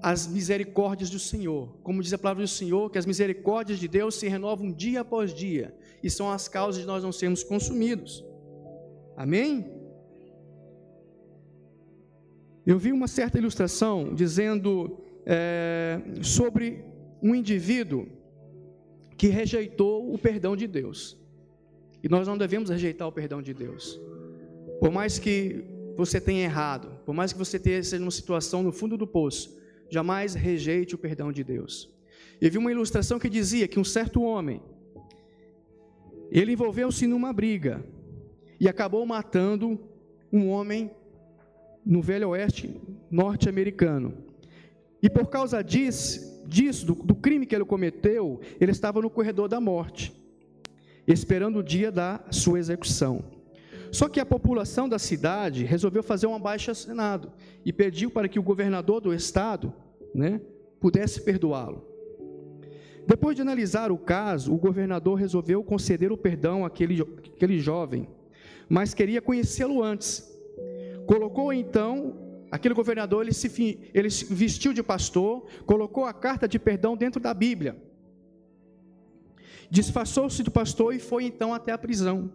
as 0.02 0.26
misericórdias 0.26 1.10
do 1.10 1.18
Senhor. 1.18 1.68
Como 1.82 2.02
diz 2.02 2.12
a 2.12 2.18
palavra 2.18 2.42
do 2.42 2.48
Senhor, 2.48 2.90
que 2.90 2.98
as 2.98 3.06
misericórdias 3.06 3.78
de 3.78 3.88
Deus 3.88 4.14
se 4.14 4.28
renovam 4.28 4.72
dia 4.72 5.00
após 5.00 5.34
dia 5.34 5.74
e 6.02 6.10
são 6.10 6.30
as 6.30 6.48
causas 6.48 6.80
de 6.80 6.86
nós 6.86 7.02
não 7.02 7.12
sermos 7.12 7.42
consumidos. 7.42 8.24
Amém? 9.16 9.80
Eu 12.66 12.78
vi 12.78 12.92
uma 12.92 13.08
certa 13.08 13.38
ilustração 13.38 14.14
dizendo 14.14 14.98
é, 15.26 16.00
sobre 16.22 16.84
um 17.22 17.34
indivíduo 17.34 18.06
que 19.16 19.28
rejeitou 19.28 20.12
o 20.12 20.18
perdão 20.18 20.56
de 20.56 20.66
Deus. 20.66 21.18
E 22.02 22.08
nós 22.08 22.26
não 22.26 22.38
devemos 22.38 22.70
rejeitar 22.70 23.06
o 23.06 23.12
perdão 23.12 23.42
de 23.42 23.52
Deus. 23.52 24.00
Por 24.78 24.90
mais 24.90 25.18
que 25.18 25.64
você 25.96 26.18
tenha 26.18 26.44
errado, 26.44 26.98
por 27.04 27.14
mais 27.14 27.32
que 27.32 27.38
você 27.38 27.58
esteja 27.58 27.98
numa 27.98 28.10
situação 28.10 28.62
no 28.62 28.72
fundo 28.72 28.96
do 28.96 29.06
poço, 29.06 29.59
jamais 29.90 30.34
rejeite 30.34 30.94
o 30.94 30.98
perdão 30.98 31.32
de 31.32 31.42
Deus. 31.44 31.90
E 32.40 32.48
vi 32.48 32.56
uma 32.56 32.70
ilustração 32.70 33.18
que 33.18 33.28
dizia 33.28 33.68
que 33.68 33.78
um 33.78 33.84
certo 33.84 34.22
homem, 34.22 34.62
ele 36.30 36.52
envolveu-se 36.52 37.06
numa 37.06 37.32
briga 37.32 37.84
e 38.58 38.68
acabou 38.68 39.04
matando 39.04 39.78
um 40.32 40.48
homem 40.48 40.90
no 41.84 42.00
Velho 42.00 42.30
Oeste 42.30 42.80
norte-americano. 43.10 44.14
E 45.02 45.10
por 45.10 45.26
causa 45.26 45.62
disso, 45.62 46.44
disso 46.46 46.86
do, 46.86 46.94
do 46.94 47.14
crime 47.14 47.46
que 47.46 47.54
ele 47.54 47.64
cometeu, 47.64 48.40
ele 48.60 48.70
estava 48.70 49.00
no 49.00 49.10
corredor 49.10 49.48
da 49.48 49.60
morte, 49.60 50.14
esperando 51.06 51.58
o 51.58 51.62
dia 51.62 51.90
da 51.90 52.20
sua 52.30 52.58
execução. 52.58 53.24
Só 53.90 54.08
que 54.08 54.20
a 54.20 54.26
população 54.26 54.88
da 54.88 54.98
cidade 54.98 55.64
resolveu 55.64 56.02
fazer 56.02 56.26
um 56.26 56.34
abaixo-assinado 56.34 57.32
e 57.64 57.72
pediu 57.72 58.10
para 58.10 58.28
que 58.28 58.38
o 58.38 58.42
governador 58.42 59.00
do 59.00 59.12
estado 59.12 59.74
né, 60.14 60.40
pudesse 60.80 61.20
perdoá-lo. 61.20 61.86
Depois 63.06 63.34
de 63.34 63.42
analisar 63.42 63.90
o 63.90 63.98
caso, 63.98 64.54
o 64.54 64.58
governador 64.58 65.18
resolveu 65.18 65.64
conceder 65.64 66.12
o 66.12 66.16
perdão 66.16 66.64
àquele, 66.64 67.00
àquele 67.02 67.58
jovem, 67.58 68.08
mas 68.68 68.94
queria 68.94 69.20
conhecê-lo 69.20 69.82
antes. 69.82 70.30
Colocou 71.06 71.52
então, 71.52 72.16
aquele 72.50 72.74
governador, 72.74 73.22
ele 73.22 73.32
se, 73.32 73.80
ele 73.92 74.10
se 74.10 74.32
vestiu 74.32 74.72
de 74.72 74.82
pastor, 74.82 75.46
colocou 75.66 76.04
a 76.04 76.12
carta 76.12 76.46
de 76.46 76.58
perdão 76.58 76.96
dentro 76.96 77.20
da 77.20 77.34
Bíblia. 77.34 77.76
Disfarçou-se 79.70 80.42
do 80.42 80.50
pastor 80.50 80.94
e 80.94 80.98
foi 80.98 81.24
então 81.24 81.54
até 81.54 81.72
a 81.72 81.78
prisão. 81.78 82.30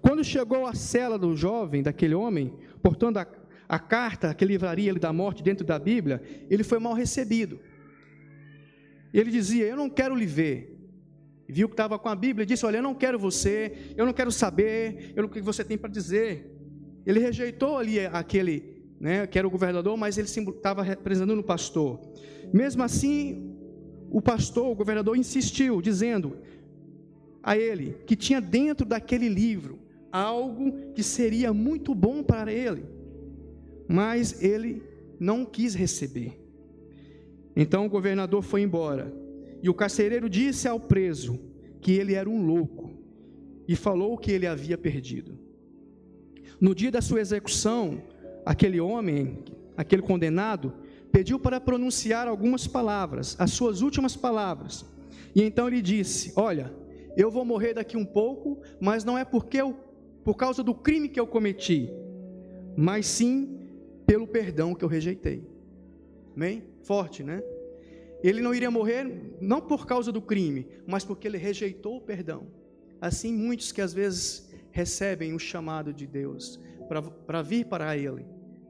Quando 0.00 0.22
chegou 0.22 0.66
à 0.66 0.74
cela 0.74 1.18
do 1.18 1.34
jovem, 1.34 1.82
daquele 1.82 2.14
homem, 2.14 2.52
portando 2.82 3.18
a, 3.18 3.26
a 3.68 3.78
carta 3.78 4.34
que 4.34 4.44
livraria 4.44 4.90
ele 4.90 4.98
da 4.98 5.12
morte 5.12 5.42
dentro 5.42 5.64
da 5.64 5.78
Bíblia, 5.78 6.22
ele 6.48 6.62
foi 6.62 6.78
mal 6.78 6.94
recebido. 6.94 7.58
Ele 9.12 9.30
dizia: 9.30 9.64
Eu 9.66 9.76
não 9.76 9.88
quero 9.88 10.14
lhe 10.14 10.26
ver. 10.26 10.78
viu 11.48 11.68
que 11.68 11.74
estava 11.74 11.98
com 11.98 12.08
a 12.08 12.14
Bíblia 12.14 12.44
e 12.44 12.46
disse: 12.46 12.66
Olha, 12.66 12.78
eu 12.78 12.82
não 12.82 12.94
quero 12.94 13.18
você, 13.18 13.94
eu 13.96 14.04
não 14.04 14.12
quero 14.12 14.30
saber 14.30 15.12
eu, 15.16 15.24
o 15.24 15.28
que 15.28 15.40
você 15.40 15.64
tem 15.64 15.78
para 15.78 15.90
dizer. 15.90 16.52
Ele 17.04 17.20
rejeitou 17.20 17.78
ali 17.78 18.00
aquele, 18.00 18.82
né, 19.00 19.26
que 19.26 19.38
era 19.38 19.46
o 19.46 19.50
governador, 19.50 19.96
mas 19.96 20.18
ele 20.18 20.26
estava 20.26 20.82
representando 20.82 21.38
o 21.38 21.44
pastor. 21.44 22.00
Mesmo 22.52 22.82
assim, 22.82 23.56
o 24.10 24.20
pastor, 24.20 24.70
o 24.70 24.74
governador, 24.74 25.16
insistiu, 25.16 25.80
dizendo 25.80 26.38
a 27.42 27.56
ele 27.56 27.98
que 28.06 28.16
tinha 28.16 28.40
dentro 28.40 28.84
daquele 28.84 29.28
livro 29.28 29.78
algo 30.10 30.92
que 30.94 31.02
seria 31.02 31.52
muito 31.52 31.94
bom 31.94 32.22
para 32.22 32.52
ele, 32.52 32.84
mas 33.88 34.42
ele 34.42 34.82
não 35.18 35.44
quis 35.44 35.74
receber. 35.74 36.40
Então 37.54 37.86
o 37.86 37.88
governador 37.88 38.42
foi 38.42 38.62
embora, 38.62 39.12
e 39.62 39.68
o 39.68 39.74
carcereiro 39.74 40.28
disse 40.28 40.68
ao 40.68 40.78
preso 40.78 41.38
que 41.80 41.92
ele 41.92 42.14
era 42.14 42.28
um 42.28 42.44
louco, 42.44 42.92
e 43.66 43.74
falou 43.74 44.18
que 44.18 44.30
ele 44.30 44.46
havia 44.46 44.76
perdido. 44.76 45.38
No 46.60 46.74
dia 46.74 46.90
da 46.90 47.00
sua 47.00 47.20
execução, 47.20 48.02
aquele 48.44 48.80
homem, 48.80 49.38
aquele 49.76 50.02
condenado, 50.02 50.72
pediu 51.10 51.38
para 51.38 51.60
pronunciar 51.60 52.28
algumas 52.28 52.66
palavras, 52.66 53.36
as 53.38 53.50
suas 53.52 53.80
últimas 53.80 54.16
palavras. 54.16 54.84
E 55.34 55.42
então 55.42 55.66
ele 55.68 55.82
disse: 55.82 56.32
Olha, 56.36 56.72
eu 57.16 57.30
vou 57.30 57.44
morrer 57.44 57.74
daqui 57.74 57.96
um 57.96 58.04
pouco, 58.04 58.60
mas 58.80 59.04
não 59.04 59.18
é 59.18 59.24
porque 59.24 59.60
eu, 59.60 59.74
por 60.24 60.34
causa 60.34 60.62
do 60.62 60.74
crime 60.74 61.08
que 61.08 61.18
eu 61.18 61.26
cometi, 61.26 61.90
mas 62.76 63.06
sim 63.06 63.58
pelo 64.06 64.26
perdão 64.26 64.74
que 64.74 64.84
eu 64.84 64.88
rejeitei. 64.88 65.44
Amém? 66.34 66.62
Forte, 66.82 67.22
né? 67.22 67.42
Ele 68.22 68.40
não 68.40 68.54
iria 68.54 68.70
morrer 68.70 69.36
não 69.40 69.60
por 69.60 69.86
causa 69.86 70.10
do 70.10 70.22
crime, 70.22 70.66
mas 70.86 71.04
porque 71.04 71.26
ele 71.26 71.38
rejeitou 71.38 71.96
o 71.96 72.00
perdão. 72.00 72.46
Assim, 73.00 73.32
muitos 73.32 73.72
que 73.72 73.80
às 73.82 73.92
vezes 73.92 74.50
recebem 74.70 75.34
o 75.34 75.38
chamado 75.38 75.92
de 75.92 76.06
Deus 76.06 76.60
para 77.26 77.42
vir 77.42 77.66
para 77.66 77.96
Ele, 77.96 78.24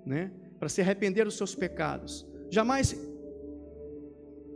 né? 0.04 0.32
para 0.58 0.68
se 0.68 0.80
arrepender 0.80 1.24
dos 1.24 1.36
seus 1.36 1.54
pecados, 1.54 2.26
Jamais, 2.48 2.96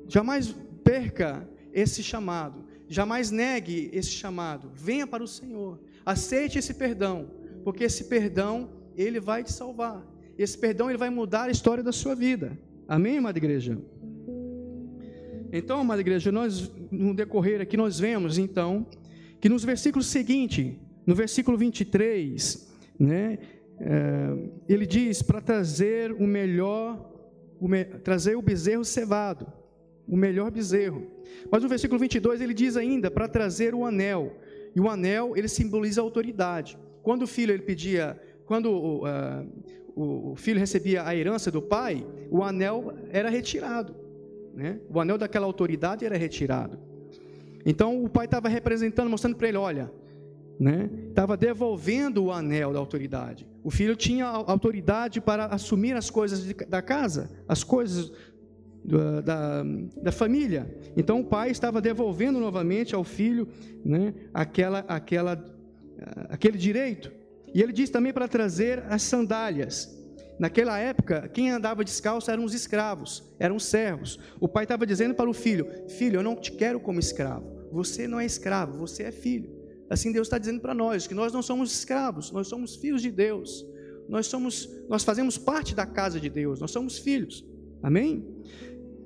jamais 0.07 0.55
perca 0.85 1.49
esse 1.73 2.03
chamado. 2.03 2.65
Jamais 2.89 3.31
negue 3.31 3.91
esse 3.93 4.11
chamado. 4.11 4.71
Venha 4.75 5.07
para 5.07 5.23
o 5.23 5.29
Senhor. 5.29 5.81
Aceite 6.05 6.59
esse 6.59 6.75
perdão, 6.75 7.31
porque 7.65 7.85
esse 7.85 8.05
perdão 8.05 8.71
ele 8.97 9.21
vai 9.21 9.45
te 9.45 9.53
salvar. 9.53 10.05
Esse 10.41 10.57
perdão 10.57 10.89
ele 10.89 10.97
vai 10.97 11.11
mudar 11.11 11.45
a 11.45 11.51
história 11.51 11.85
da 11.85 11.93
sua 11.93 12.15
vida. 12.15 12.59
Amém, 12.89 13.19
amada 13.19 13.37
igreja. 13.37 13.77
Então, 15.53 15.81
amada 15.81 16.01
igreja, 16.01 16.33
nós 16.33 16.73
no 16.91 17.13
decorrer 17.13 17.61
aqui 17.61 17.77
nós 17.77 18.01
vemos 18.01 18.39
então 18.39 18.87
que 19.39 19.51
nos 19.51 19.63
versículos 19.65 20.07
seguintes, 20.07 20.77
no 21.07 21.15
versículo 21.15 21.59
23, 21.59 22.73
né, 22.99 23.39
é, 23.79 24.49
ele 24.67 24.87
diz 24.87 25.21
para 25.21 25.43
trazer 25.43 26.11
o 26.13 26.27
melhor 26.27 27.13
o 27.61 27.69
me, 27.69 27.85
trazer 27.85 28.35
o 28.35 28.41
bezerro 28.41 28.83
cevado, 28.83 29.47
o 30.09 30.17
melhor 30.17 30.51
bezerro. 30.51 31.07
Mas 31.53 31.63
no 31.63 31.69
versículo 31.69 32.01
22 32.01 32.41
ele 32.41 32.55
diz 32.55 32.79
ainda 32.79 33.11
para 33.11 33.29
trazer 33.29 33.75
o 33.75 33.85
anel. 33.85 34.39
E 34.75 34.81
o 34.81 34.89
anel 34.89 35.37
ele 35.37 35.49
simboliza 35.49 36.01
a 36.01 36.05
autoridade. 36.05 36.79
Quando 37.03 37.25
o 37.25 37.27
filho 37.27 37.53
ele 37.53 37.63
pedia, 37.63 38.19
quando 38.47 38.73
uh, 38.73 39.47
o 40.03 40.37
filho 40.37 40.59
recebia 40.59 41.07
a 41.07 41.15
herança 41.15 41.51
do 41.51 41.61
pai, 41.61 42.07
o 42.31 42.43
anel 42.43 42.95
era 43.11 43.29
retirado. 43.29 43.95
Né? 44.55 44.81
O 44.89 44.99
anel 45.01 45.19
daquela 45.19 45.47
autoridade 45.47 46.05
era 46.05 46.17
retirado. 46.17 46.79
Então 47.65 48.03
o 48.03 48.09
pai 48.09 48.25
estava 48.25 48.49
representando, 48.49 49.11
mostrando 49.11 49.37
para 49.37 49.49
ele: 49.49 49.59
olha, 49.59 49.93
né? 50.59 50.89
Estava 51.09 51.37
devolvendo 51.37 52.25
o 52.25 52.33
anel 52.33 52.73
da 52.73 52.79
autoridade. 52.79 53.47
O 53.63 53.71
filho 53.71 53.95
tinha 53.95 54.27
autoridade 54.27 55.21
para 55.21 55.47
assumir 55.47 55.95
as 55.95 56.09
coisas 56.09 56.45
da 56.69 56.81
casa, 56.81 57.31
as 57.47 57.63
coisas 57.63 58.11
da, 58.85 59.21
da, 59.21 59.63
da, 60.03 60.13
família. 60.13 60.75
Então 60.97 61.21
o 61.21 61.25
pai 61.25 61.51
estava 61.51 61.81
devolvendo 61.81 62.41
novamente 62.41 62.95
ao 62.95 63.05
filho 63.05 63.47
né, 63.85 64.15
aquela, 64.33 64.79
aquela, 64.89 65.45
aquele 66.31 66.57
direito. 66.57 67.20
E 67.55 67.63
ele 67.63 67.73
diz 67.73 67.91
também 67.91 68.13
para 68.13 68.29
trazer 68.29 68.85
as 68.89 69.03
sandálias. 69.03 69.97
Naquela 70.39 70.79
época, 70.79 71.29
quem 71.29 71.51
andava 71.51 71.85
descalço 71.85 72.31
eram 72.31 72.45
os 72.45 72.55
escravos, 72.55 73.23
eram 73.39 73.57
os 73.57 73.65
servos. 73.65 74.19
O 74.41 74.49
pai 74.49 74.65
estava 74.65 74.87
dizendo 74.87 75.15
para 75.15 75.29
o 75.29 75.35
filho: 75.35 75.67
Filho, 75.89 76.19
eu 76.19 76.23
não 76.23 76.35
te 76.35 76.53
quero 76.53 76.81
como 76.81 76.99
escravo. 76.99 77.47
Você 77.71 78.09
não 78.09 78.19
é 78.19 78.25
escravo, 78.25 78.79
você 78.79 79.05
é 79.05 79.11
filho. 79.13 79.51
Assim 79.91 80.13
Deus 80.13 80.29
está 80.29 80.39
dizendo 80.39 80.61
para 80.61 80.73
nós 80.73 81.07
que 81.07 81.15
nós 81.15 81.33
não 81.33 81.43
somos 81.43 81.73
escravos, 81.73 82.31
nós 82.31 82.47
somos 82.47 82.77
filhos 82.77 83.03
de 83.03 83.11
Deus. 83.11 83.67
Nós 84.09 84.27
somos, 84.27 84.69
nós 84.89 85.05
fazemos 85.05 85.37
parte 85.39 85.75
da 85.75 85.87
casa 85.87 86.19
de 86.19 86.29
Deus, 86.29 86.61
nós 86.61 86.71
somos 86.71 86.99
filhos. 86.99 87.45
Amém? 87.83 88.25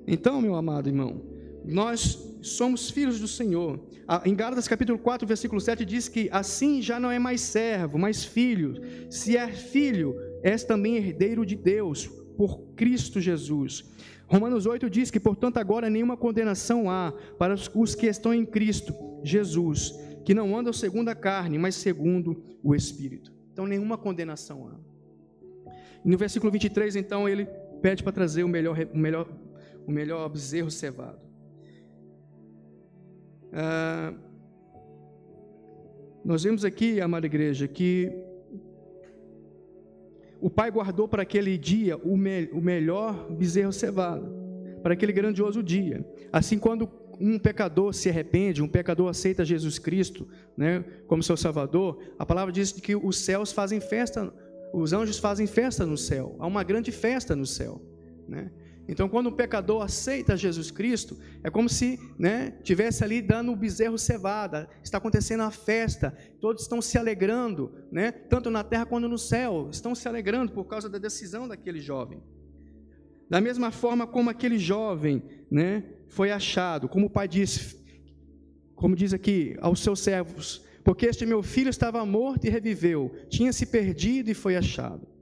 Então, 0.07 0.41
meu 0.41 0.55
amado 0.55 0.89
irmão, 0.89 1.21
nós 1.63 2.34
somos 2.45 2.89
filhos 2.89 3.19
do 3.19 3.27
Senhor. 3.27 3.79
Em 4.23 4.35
Gálatas 4.35 4.67
capítulo 4.67 4.99
4, 4.99 5.27
versículo 5.27 5.59
7 5.59 5.83
diz 5.83 6.07
que 6.07 6.29
assim 6.31 6.81
já 6.81 6.99
não 6.99 7.09
é 7.09 7.17
mais 7.17 7.41
servo, 7.41 7.97
mas 7.97 8.23
filho. 8.23 8.81
Se 9.09 9.35
é 9.35 9.47
filho, 9.47 10.15
és 10.43 10.63
também 10.63 10.97
herdeiro 10.97 11.45
de 11.45 11.55
Deus 11.55 12.07
por 12.37 12.59
Cristo 12.75 13.19
Jesus. 13.19 13.83
Romanos 14.27 14.65
8 14.65 14.89
diz 14.89 15.11
que, 15.11 15.19
portanto, 15.19 15.57
agora 15.57 15.89
nenhuma 15.89 16.17
condenação 16.17 16.89
há 16.89 17.13
para 17.37 17.55
os 17.73 17.95
que 17.95 18.07
estão 18.07 18.33
em 18.33 18.45
Cristo 18.45 18.93
Jesus 19.23 19.93
que 20.25 20.33
não 20.33 20.57
andam 20.57 20.73
segundo 20.73 21.09
a 21.09 21.15
carne, 21.15 21.57
mas 21.57 21.75
segundo 21.75 22.43
o 22.63 22.73
Espírito. 22.73 23.31
Então, 23.53 23.67
nenhuma 23.67 23.95
condenação 23.95 24.67
há. 24.67 25.71
E 26.03 26.09
no 26.09 26.17
versículo 26.17 26.51
23, 26.51 26.95
então, 26.95 27.29
ele 27.29 27.45
pede 27.81 28.01
para 28.01 28.11
trazer 28.11 28.43
o 28.43 28.47
melhor, 28.47 28.75
o 28.91 28.97
melhor, 28.97 29.29
o 29.85 29.91
melhor 29.91 30.27
bezerro 30.27 30.71
cevado. 30.71 31.19
Ah, 33.53 34.13
nós 36.23 36.43
vemos 36.43 36.65
aqui, 36.65 36.99
amada 36.99 37.25
igreja, 37.25 37.67
que 37.67 38.11
o 40.41 40.49
pai 40.49 40.71
guardou 40.71 41.07
para 41.07 41.21
aquele 41.21 41.57
dia 41.57 41.97
o, 41.97 42.17
me, 42.17 42.49
o 42.51 42.61
melhor 42.61 43.31
bezerro 43.31 43.71
cevado, 43.71 44.27
para 44.81 44.93
aquele 44.93 45.13
grandioso 45.13 45.61
dia. 45.63 46.05
Assim, 46.31 46.57
quando 46.57 46.89
um 47.19 47.39
pecador 47.39 47.93
se 47.93 48.09
arrepende, 48.09 48.61
um 48.61 48.67
pecador 48.67 49.09
aceita 49.09 49.45
Jesus 49.45 49.79
Cristo 49.79 50.27
né, 50.57 50.83
como 51.07 51.23
seu 51.23 51.37
Salvador, 51.37 51.99
a 52.19 52.25
palavra 52.25 52.51
diz 52.51 52.71
que 52.71 52.95
os 52.95 53.17
céus 53.17 53.51
fazem 53.51 53.79
festa, 53.79 54.33
os 54.73 54.93
anjos 54.93 55.17
fazem 55.17 55.47
festa 55.47 55.85
no 55.85 55.97
céu, 55.97 56.35
há 56.39 56.47
uma 56.47 56.63
grande 56.63 56.91
festa 56.91 57.35
no 57.35 57.45
céu. 57.45 57.81
Né? 58.27 58.51
Então, 58.87 59.09
quando 59.09 59.29
um 59.29 59.35
pecador 59.35 59.81
aceita 59.81 60.37
Jesus 60.37 60.69
Cristo, 60.69 61.17
é 61.43 61.49
como 61.49 61.67
se 61.67 61.99
né, 62.19 62.51
tivesse 62.63 63.03
ali 63.03 63.21
dando 63.21 63.51
o 63.51 63.55
bezerro 63.55 63.97
cevada, 63.97 64.69
está 64.83 64.99
acontecendo 64.99 65.41
a 65.41 65.49
festa, 65.49 66.15
todos 66.39 66.63
estão 66.63 66.81
se 66.81 66.97
alegrando, 66.97 67.71
né, 67.91 68.11
tanto 68.11 68.49
na 68.51 68.63
terra 68.63 68.85
quanto 68.85 69.07
no 69.07 69.17
céu, 69.17 69.69
estão 69.71 69.95
se 69.95 70.07
alegrando 70.07 70.51
por 70.51 70.65
causa 70.65 70.87
da 70.87 70.99
decisão 70.99 71.47
daquele 71.47 71.79
jovem. 71.79 72.21
Da 73.27 73.41
mesma 73.41 73.71
forma 73.71 74.05
como 74.05 74.29
aquele 74.29 74.59
jovem 74.59 75.23
né, 75.49 75.83
foi 76.07 76.31
achado, 76.31 76.87
como 76.87 77.07
o 77.07 77.09
pai 77.09 77.27
disse, 77.27 77.83
como 78.75 78.95
diz 78.95 79.13
aqui, 79.13 79.57
aos 79.61 79.79
seus 79.79 79.99
servos, 79.99 80.63
porque 80.83 81.07
este 81.07 81.25
meu 81.25 81.41
filho 81.41 81.69
estava 81.69 82.05
morto 82.05 82.45
e 82.45 82.51
reviveu, 82.51 83.11
tinha 83.29 83.51
se 83.51 83.65
perdido 83.65 84.29
e 84.29 84.35
foi 84.35 84.55
achado. 84.55 85.14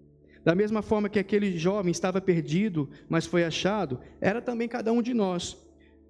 Da 0.44 0.54
mesma 0.54 0.82
forma 0.82 1.10
que 1.10 1.20
aquele 1.20 1.58
jovem 1.58 1.92
estava 1.92 2.20
perdido, 2.20 2.90
mas 3.08 3.26
foi 3.26 3.44
achado, 3.44 4.00
era 4.20 4.42
também 4.42 4.68
cada 4.68 4.92
um 4.92 5.02
de 5.02 5.14
nós. 5.14 5.58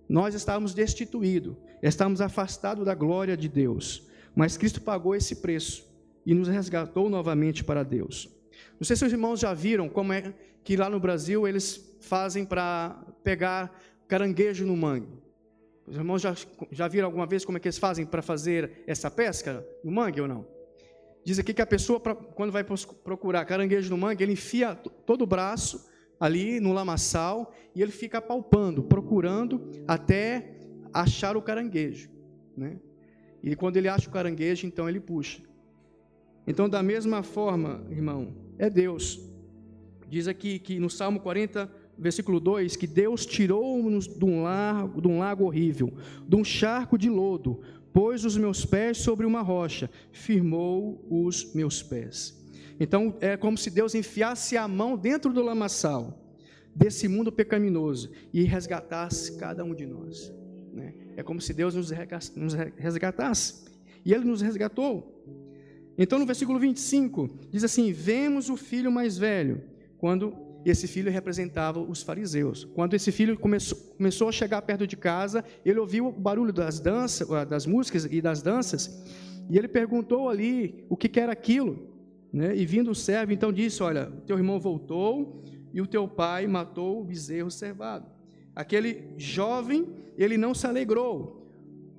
Nós 0.10 0.34
estávamos 0.34 0.74
destituídos, 0.74 1.56
estávamos 1.82 2.20
afastados 2.20 2.86
da 2.86 2.96
glória 2.96 3.38
de 3.38 3.48
Deus, 3.48 4.08
mas 4.36 4.58
Cristo 4.58 4.82
pagou 4.82 5.16
esse 5.16 5.38
preço 5.38 5.88
e 6.26 6.34
nos 6.34 6.48
resgatou 6.48 7.10
novamente 7.10 7.64
para 7.64 7.84
Deus. 7.84 8.30
Não 8.80 8.86
sei 8.86 8.96
se 8.96 9.06
os 9.06 9.12
irmãos 9.12 9.40
já 9.40 9.54
viram 9.54 9.88
como 9.88 10.12
é 10.12 10.34
que 10.64 10.76
lá 10.76 10.90
no 10.90 11.00
Brasil 11.00 11.48
eles 11.48 11.96
fazem 12.02 12.44
para 12.44 13.06
pegar 13.24 13.80
caranguejo 14.08 14.66
no 14.66 14.76
mangue. 14.76 15.08
Os 15.86 15.96
irmãos 15.96 16.22
já, 16.22 16.36
já 16.72 16.88
viram 16.88 17.06
alguma 17.06 17.26
vez 17.26 17.44
como 17.44 17.58
é 17.58 17.62
que 17.62 17.68
eles 17.68 17.78
fazem 17.78 18.06
para 18.06 18.22
fazer 18.22 18.84
essa 18.88 19.12
pesca 19.12 19.66
no 19.84 19.92
mangue 19.92 20.22
ou 20.22 20.28
não? 20.28 20.53
Diz 21.26 21.40
aqui 21.40 21.54
que 21.54 21.62
a 21.62 21.66
pessoa, 21.66 22.00
quando 22.00 22.52
vai 22.52 22.64
procurar 22.64 23.46
caranguejo 23.46 23.90
no 23.90 23.98
mangue, 23.98 24.24
ele 24.24 24.34
enfia 24.34 24.76
todo 24.76 25.22
o 25.22 25.28
braço 25.28 25.86
ali 26.20 26.60
no 26.60 26.74
lamaçal 26.74 27.54
e 27.76 27.82
ele 27.82 27.92
fica 27.92 28.22
palpando, 28.22 28.84
procurando 28.84 29.70
até 29.88 30.58
achar 30.94 31.38
o 31.38 31.42
caranguejo. 31.42 32.10
Né? 32.56 32.78
E 33.42 33.56
quando 33.56 33.78
ele 33.78 33.88
acha 33.88 34.10
o 34.10 34.12
caranguejo, 34.12 34.68
então 34.68 34.88
ele 34.88 35.00
puxa. 35.00 35.42
Então, 36.46 36.68
da 36.68 36.84
mesma 36.84 37.24
forma, 37.24 37.86
irmão, 37.90 38.36
é 38.58 38.70
Deus. 38.70 39.20
Diz 40.08 40.28
aqui 40.28 40.60
que 40.60 40.78
no 40.80 40.90
Salmo 40.90 41.20
40, 41.20 41.72
versículo 41.98 42.40
2, 42.40 42.76
que 42.76 42.86
Deus 42.86 43.26
tirou-nos 43.26 44.08
de 44.08 44.26
um 44.26 44.44
de 45.02 45.08
um 45.08 45.20
lago 45.20 45.46
horrível, 45.46 45.94
de 46.28 46.36
um 46.36 46.44
charco 46.44 46.98
de 46.98 47.10
lodo, 47.10 47.62
pôs 47.94 48.26
os 48.26 48.36
meus 48.36 48.66
pés 48.66 48.98
sobre 48.98 49.26
uma 49.26 49.42
rocha, 49.42 49.90
firmou 50.12 51.06
os 51.10 51.54
meus 51.54 51.84
pés. 51.84 52.44
Então 52.80 53.16
é 53.22 53.38
como 53.38 53.58
se 53.58 53.70
Deus 53.70 53.94
enfiasse 53.94 54.58
a 54.58 54.68
mão 54.68 54.98
dentro 54.98 55.32
do 55.32 55.44
lamaçal 55.44 56.20
desse 56.76 57.08
mundo 57.08 57.32
pecaminoso 57.32 58.12
e 58.34 58.44
resgatasse 58.44 59.38
cada 59.38 59.64
um 59.64 59.76
de 59.76 59.86
nós. 59.86 60.34
Né? 60.74 60.96
É 61.16 61.22
como 61.22 61.40
se 61.40 61.54
Deus 61.54 61.76
nos 61.76 61.92
resgatasse. 62.76 63.64
E 64.04 64.12
Ele 64.12 64.26
nos 64.26 64.42
resgatou. 64.42 65.24
Então 65.96 66.18
no 66.18 66.26
versículo 66.26 66.58
25 66.58 67.30
diz 67.52 67.64
assim: 67.64 67.92
Vemos 67.92 68.50
o 68.50 68.58
filho 68.58 68.92
mais 68.92 69.18
velho, 69.18 69.62
quando 70.00 70.36
esse 70.70 70.88
filho 70.88 71.12
representava 71.12 71.80
os 71.80 72.02
fariseus. 72.02 72.66
Quando 72.74 72.94
esse 72.94 73.12
filho 73.12 73.38
começou, 73.38 73.78
começou 73.98 74.30
a 74.30 74.32
chegar 74.32 74.62
perto 74.62 74.88
de 74.88 74.96
casa, 74.96 75.44
ele 75.66 75.80
ouviu 75.80 76.08
o 76.08 76.12
barulho 76.12 76.54
das 76.54 76.80
danças, 76.80 77.28
das 77.48 77.66
músicas 77.66 78.06
e 78.10 78.22
das 78.22 78.42
danças, 78.42 79.04
e 79.50 79.58
ele 79.58 79.68
perguntou 79.68 80.30
ali 80.30 80.86
o 80.90 80.96
que, 80.96 81.10
que 81.10 81.20
era 81.20 81.32
aquilo. 81.32 81.92
Né? 82.32 82.56
E 82.56 82.66
vindo 82.66 82.92
o 82.92 82.96
servo, 82.96 83.32
então 83.32 83.52
disse: 83.52 83.84
Olha, 83.84 84.12
teu 84.26 84.38
irmão 84.38 84.60
voltou 84.60 85.44
e 85.74 85.82
o 85.82 85.88
teu 85.88 86.08
pai 86.08 86.48
matou 86.48 87.02
o 87.02 87.04
bezerro 87.04 87.52
cevado. 87.52 88.08
Aquele 88.56 89.10
jovem, 89.18 89.88
ele 90.18 90.38
não 90.38 90.54
se 90.54 90.66
alegrou, 90.66 91.44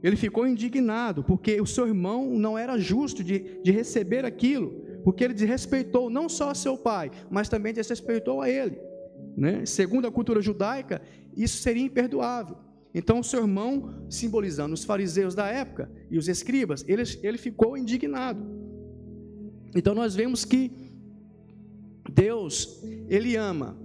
ele 0.02 0.16
ficou 0.16 0.46
indignado, 0.46 1.24
porque 1.24 1.60
o 1.60 1.66
seu 1.66 1.86
irmão 1.86 2.30
não 2.30 2.58
era 2.58 2.78
justo 2.78 3.24
de, 3.24 3.60
de 3.62 3.70
receber 3.70 4.24
aquilo 4.24 4.83
porque 5.04 5.22
ele 5.22 5.34
desrespeitou 5.34 6.08
não 6.10 6.28
só 6.28 6.50
a 6.50 6.54
seu 6.54 6.76
pai, 6.76 7.10
mas 7.30 7.48
também 7.48 7.72
desrespeitou 7.72 8.40
a 8.40 8.48
ele. 8.48 8.80
Né? 9.36 9.64
Segundo 9.66 10.08
a 10.08 10.10
cultura 10.10 10.40
judaica, 10.40 11.00
isso 11.36 11.58
seria 11.58 11.82
imperdoável. 11.82 12.56
Então, 12.94 13.20
o 13.20 13.24
seu 13.24 13.40
irmão, 13.40 14.06
simbolizando 14.08 14.72
os 14.72 14.84
fariseus 14.84 15.34
da 15.34 15.46
época 15.46 15.90
e 16.10 16.16
os 16.16 16.28
escribas, 16.28 16.84
ele, 16.88 17.02
ele 17.22 17.38
ficou 17.38 17.76
indignado. 17.76 18.42
Então, 19.74 19.94
nós 19.94 20.14
vemos 20.14 20.44
que 20.44 20.72
Deus, 22.10 22.82
Ele 23.08 23.36
ama 23.36 23.76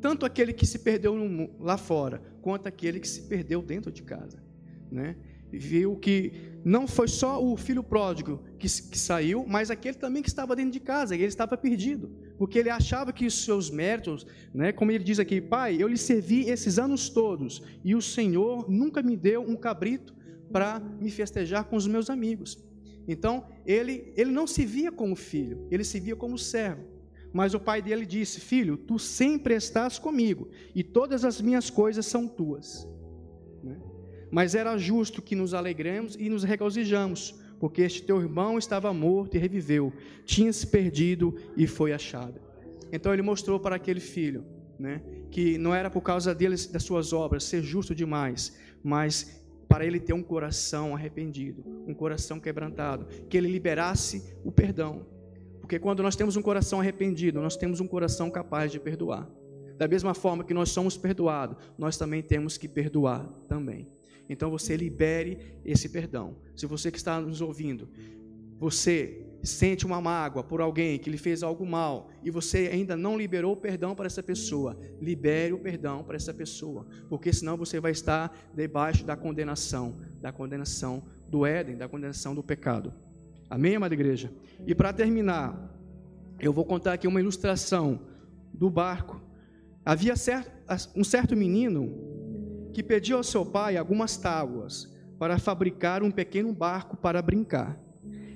tanto 0.00 0.26
aquele 0.26 0.52
que 0.52 0.66
se 0.66 0.78
perdeu 0.78 1.14
lá 1.58 1.76
fora, 1.76 2.20
quanto 2.42 2.66
aquele 2.66 3.00
que 3.00 3.08
se 3.08 3.22
perdeu 3.22 3.62
dentro 3.62 3.90
de 3.90 4.02
casa. 4.02 4.42
Né? 4.90 5.16
viu 5.58 5.96
que 5.96 6.32
não 6.64 6.86
foi 6.86 7.06
só 7.08 7.44
o 7.44 7.56
filho 7.56 7.82
pródigo 7.82 8.42
que, 8.58 8.66
que, 8.66 8.98
saiu, 8.98 9.44
mas 9.46 9.70
aquele 9.70 9.98
também 9.98 10.22
que 10.22 10.28
estava 10.28 10.56
dentro 10.56 10.72
de 10.72 10.80
casa, 10.80 11.14
ele 11.14 11.24
estava 11.26 11.56
perdido, 11.58 12.10
porque 12.38 12.58
ele 12.58 12.70
achava 12.70 13.12
que 13.12 13.26
os 13.26 13.44
seus 13.44 13.70
méritos, 13.70 14.26
né, 14.52 14.72
como 14.72 14.90
ele 14.90 15.04
diz 15.04 15.18
aqui, 15.18 15.40
pai, 15.40 15.76
eu 15.78 15.86
lhe 15.86 15.98
servi 15.98 16.48
esses 16.48 16.78
anos 16.78 17.10
todos, 17.10 17.62
e 17.84 17.94
o 17.94 18.00
Senhor 18.00 18.70
nunca 18.70 19.02
me 19.02 19.14
deu 19.16 19.42
um 19.42 19.56
cabrito 19.56 20.14
para 20.50 20.80
me 20.80 21.10
festejar 21.10 21.64
com 21.64 21.76
os 21.76 21.86
meus 21.86 22.08
amigos. 22.08 22.64
Então, 23.06 23.46
ele, 23.66 24.12
ele 24.16 24.30
não 24.30 24.46
se 24.46 24.64
via 24.64 24.90
como 24.90 25.14
filho, 25.14 25.68
ele 25.70 25.84
se 25.84 26.00
via 26.00 26.16
como 26.16 26.38
servo. 26.38 26.94
Mas 27.32 27.52
o 27.52 27.60
pai 27.60 27.82
dele 27.82 28.06
disse: 28.06 28.40
Filho, 28.40 28.76
tu 28.76 28.96
sempre 28.96 29.54
estás 29.54 29.98
comigo, 29.98 30.48
e 30.74 30.84
todas 30.84 31.24
as 31.24 31.40
minhas 31.40 31.68
coisas 31.68 32.06
são 32.06 32.28
tuas. 32.28 32.88
Mas 34.34 34.56
era 34.56 34.76
justo 34.76 35.22
que 35.22 35.36
nos 35.36 35.54
alegremos 35.54 36.16
e 36.16 36.28
nos 36.28 36.42
regozijamos, 36.42 37.36
porque 37.60 37.82
este 37.82 38.02
teu 38.02 38.20
irmão 38.20 38.58
estava 38.58 38.92
morto 38.92 39.36
e 39.36 39.38
reviveu, 39.38 39.92
tinha 40.24 40.52
se 40.52 40.66
perdido 40.66 41.36
e 41.56 41.68
foi 41.68 41.92
achado. 41.92 42.40
Então 42.90 43.12
ele 43.12 43.22
mostrou 43.22 43.60
para 43.60 43.76
aquele 43.76 44.00
filho, 44.00 44.44
né, 44.76 45.00
que 45.30 45.56
não 45.56 45.72
era 45.72 45.88
por 45.88 46.00
causa 46.00 46.34
dele 46.34 46.56
das 46.72 46.82
suas 46.82 47.12
obras 47.12 47.44
ser 47.44 47.62
justo 47.62 47.94
demais, 47.94 48.58
mas 48.82 49.40
para 49.68 49.86
ele 49.86 50.00
ter 50.00 50.14
um 50.14 50.22
coração 50.22 50.96
arrependido, 50.96 51.64
um 51.86 51.94
coração 51.94 52.40
quebrantado, 52.40 53.06
que 53.28 53.36
ele 53.36 53.46
liberasse 53.46 54.34
o 54.44 54.50
perdão. 54.50 55.06
Porque 55.60 55.78
quando 55.78 56.02
nós 56.02 56.16
temos 56.16 56.36
um 56.36 56.42
coração 56.42 56.80
arrependido, 56.80 57.40
nós 57.40 57.56
temos 57.56 57.78
um 57.78 57.86
coração 57.86 58.28
capaz 58.32 58.72
de 58.72 58.80
perdoar. 58.80 59.30
Da 59.76 59.88
mesma 59.88 60.14
forma 60.14 60.44
que 60.44 60.54
nós 60.54 60.70
somos 60.70 60.96
perdoados, 60.96 61.56
nós 61.76 61.96
também 61.96 62.22
temos 62.22 62.56
que 62.56 62.68
perdoar 62.68 63.26
também. 63.48 63.88
Então 64.28 64.50
você 64.50 64.76
libere 64.76 65.58
esse 65.64 65.88
perdão. 65.88 66.36
Se 66.56 66.66
você 66.66 66.90
que 66.90 66.96
está 66.96 67.20
nos 67.20 67.40
ouvindo, 67.40 67.88
você 68.58 69.24
sente 69.42 69.84
uma 69.84 70.00
mágoa 70.00 70.42
por 70.42 70.60
alguém 70.60 70.98
que 70.98 71.10
lhe 71.10 71.18
fez 71.18 71.42
algo 71.42 71.66
mal 71.66 72.08
e 72.22 72.30
você 72.30 72.70
ainda 72.72 72.96
não 72.96 73.16
liberou 73.16 73.52
o 73.52 73.56
perdão 73.56 73.94
para 73.94 74.06
essa 74.06 74.22
pessoa, 74.22 74.78
libere 75.00 75.52
o 75.52 75.58
perdão 75.58 76.02
para 76.02 76.16
essa 76.16 76.32
pessoa, 76.32 76.86
porque 77.08 77.32
senão 77.32 77.56
você 77.56 77.78
vai 77.78 77.92
estar 77.92 78.34
debaixo 78.54 79.04
da 79.04 79.16
condenação, 79.16 79.96
da 80.20 80.32
condenação 80.32 81.02
do 81.28 81.44
Éden, 81.44 81.76
da 81.76 81.88
condenação 81.88 82.34
do 82.34 82.42
pecado. 82.42 82.92
Amém, 83.50 83.76
amada 83.76 83.92
igreja? 83.92 84.32
E 84.66 84.74
para 84.74 84.92
terminar, 84.92 85.70
eu 86.40 86.52
vou 86.52 86.64
contar 86.64 86.94
aqui 86.94 87.06
uma 87.06 87.20
ilustração 87.20 88.00
do 88.52 88.70
barco. 88.70 89.20
Havia 89.84 90.14
um 90.96 91.04
certo 91.04 91.36
menino 91.36 92.70
que 92.72 92.82
pediu 92.82 93.18
ao 93.18 93.22
seu 93.22 93.44
pai 93.44 93.76
algumas 93.76 94.16
tábuas 94.16 94.90
para 95.18 95.38
fabricar 95.38 96.02
um 96.02 96.10
pequeno 96.10 96.52
barco 96.52 96.96
para 96.96 97.20
brincar. 97.20 97.78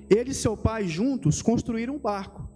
Ele 0.09 0.31
e 0.31 0.33
seu 0.33 0.55
pai 0.55 0.87
juntos 0.87 1.41
construíram 1.41 1.95
um 1.95 1.99
barco. 1.99 2.47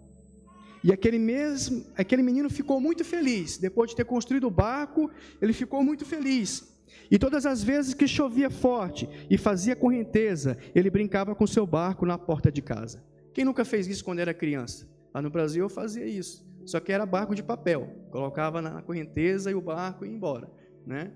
E 0.83 0.91
aquele 0.91 1.17
mesmo, 1.17 1.85
aquele 1.95 2.21
menino 2.21 2.49
ficou 2.49 2.79
muito 2.79 3.03
feliz. 3.03 3.57
Depois 3.57 3.89
de 3.89 3.95
ter 3.95 4.05
construído 4.05 4.47
o 4.47 4.51
barco, 4.51 5.09
ele 5.41 5.53
ficou 5.53 5.83
muito 5.83 6.05
feliz. 6.05 6.71
E 7.09 7.17
todas 7.17 7.45
as 7.45 7.63
vezes 7.63 7.93
que 7.93 8.07
chovia 8.07 8.49
forte 8.49 9.07
e 9.29 9.37
fazia 9.37 9.75
correnteza, 9.75 10.57
ele 10.75 10.89
brincava 10.89 11.33
com 11.33 11.47
seu 11.47 11.65
barco 11.65 12.05
na 12.05 12.17
porta 12.17 12.51
de 12.51 12.61
casa. 12.61 13.03
Quem 13.33 13.45
nunca 13.45 13.65
fez 13.65 13.87
isso 13.87 14.03
quando 14.03 14.19
era 14.19 14.33
criança? 14.33 14.87
Lá 15.13 15.21
no 15.21 15.29
Brasil 15.29 15.63
eu 15.63 15.69
fazia 15.69 16.05
isso. 16.05 16.45
Só 16.65 16.79
que 16.79 16.91
era 16.91 17.05
barco 17.05 17.35
de 17.35 17.43
papel. 17.43 18.07
Colocava 18.09 18.61
na 18.61 18.81
correnteza 18.81 19.51
e 19.51 19.55
o 19.55 19.61
barco 19.61 20.05
ia 20.05 20.11
embora, 20.11 20.49
né? 20.85 21.11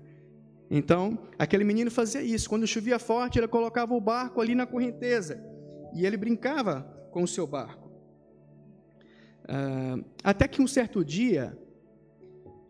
Então, 0.70 1.18
aquele 1.38 1.64
menino 1.64 1.90
fazia 1.90 2.22
isso. 2.22 2.48
Quando 2.48 2.66
chovia 2.66 2.98
forte, 2.98 3.38
ele 3.38 3.48
colocava 3.48 3.94
o 3.94 4.00
barco 4.00 4.40
ali 4.40 4.54
na 4.54 4.66
correnteza 4.66 5.42
e 5.94 6.04
ele 6.04 6.16
brincava 6.16 6.82
com 7.10 7.22
o 7.22 7.28
seu 7.28 7.46
barco. 7.46 7.88
Uh, 9.44 10.04
até 10.22 10.46
que 10.46 10.60
um 10.60 10.66
certo 10.66 11.02
dia, 11.02 11.58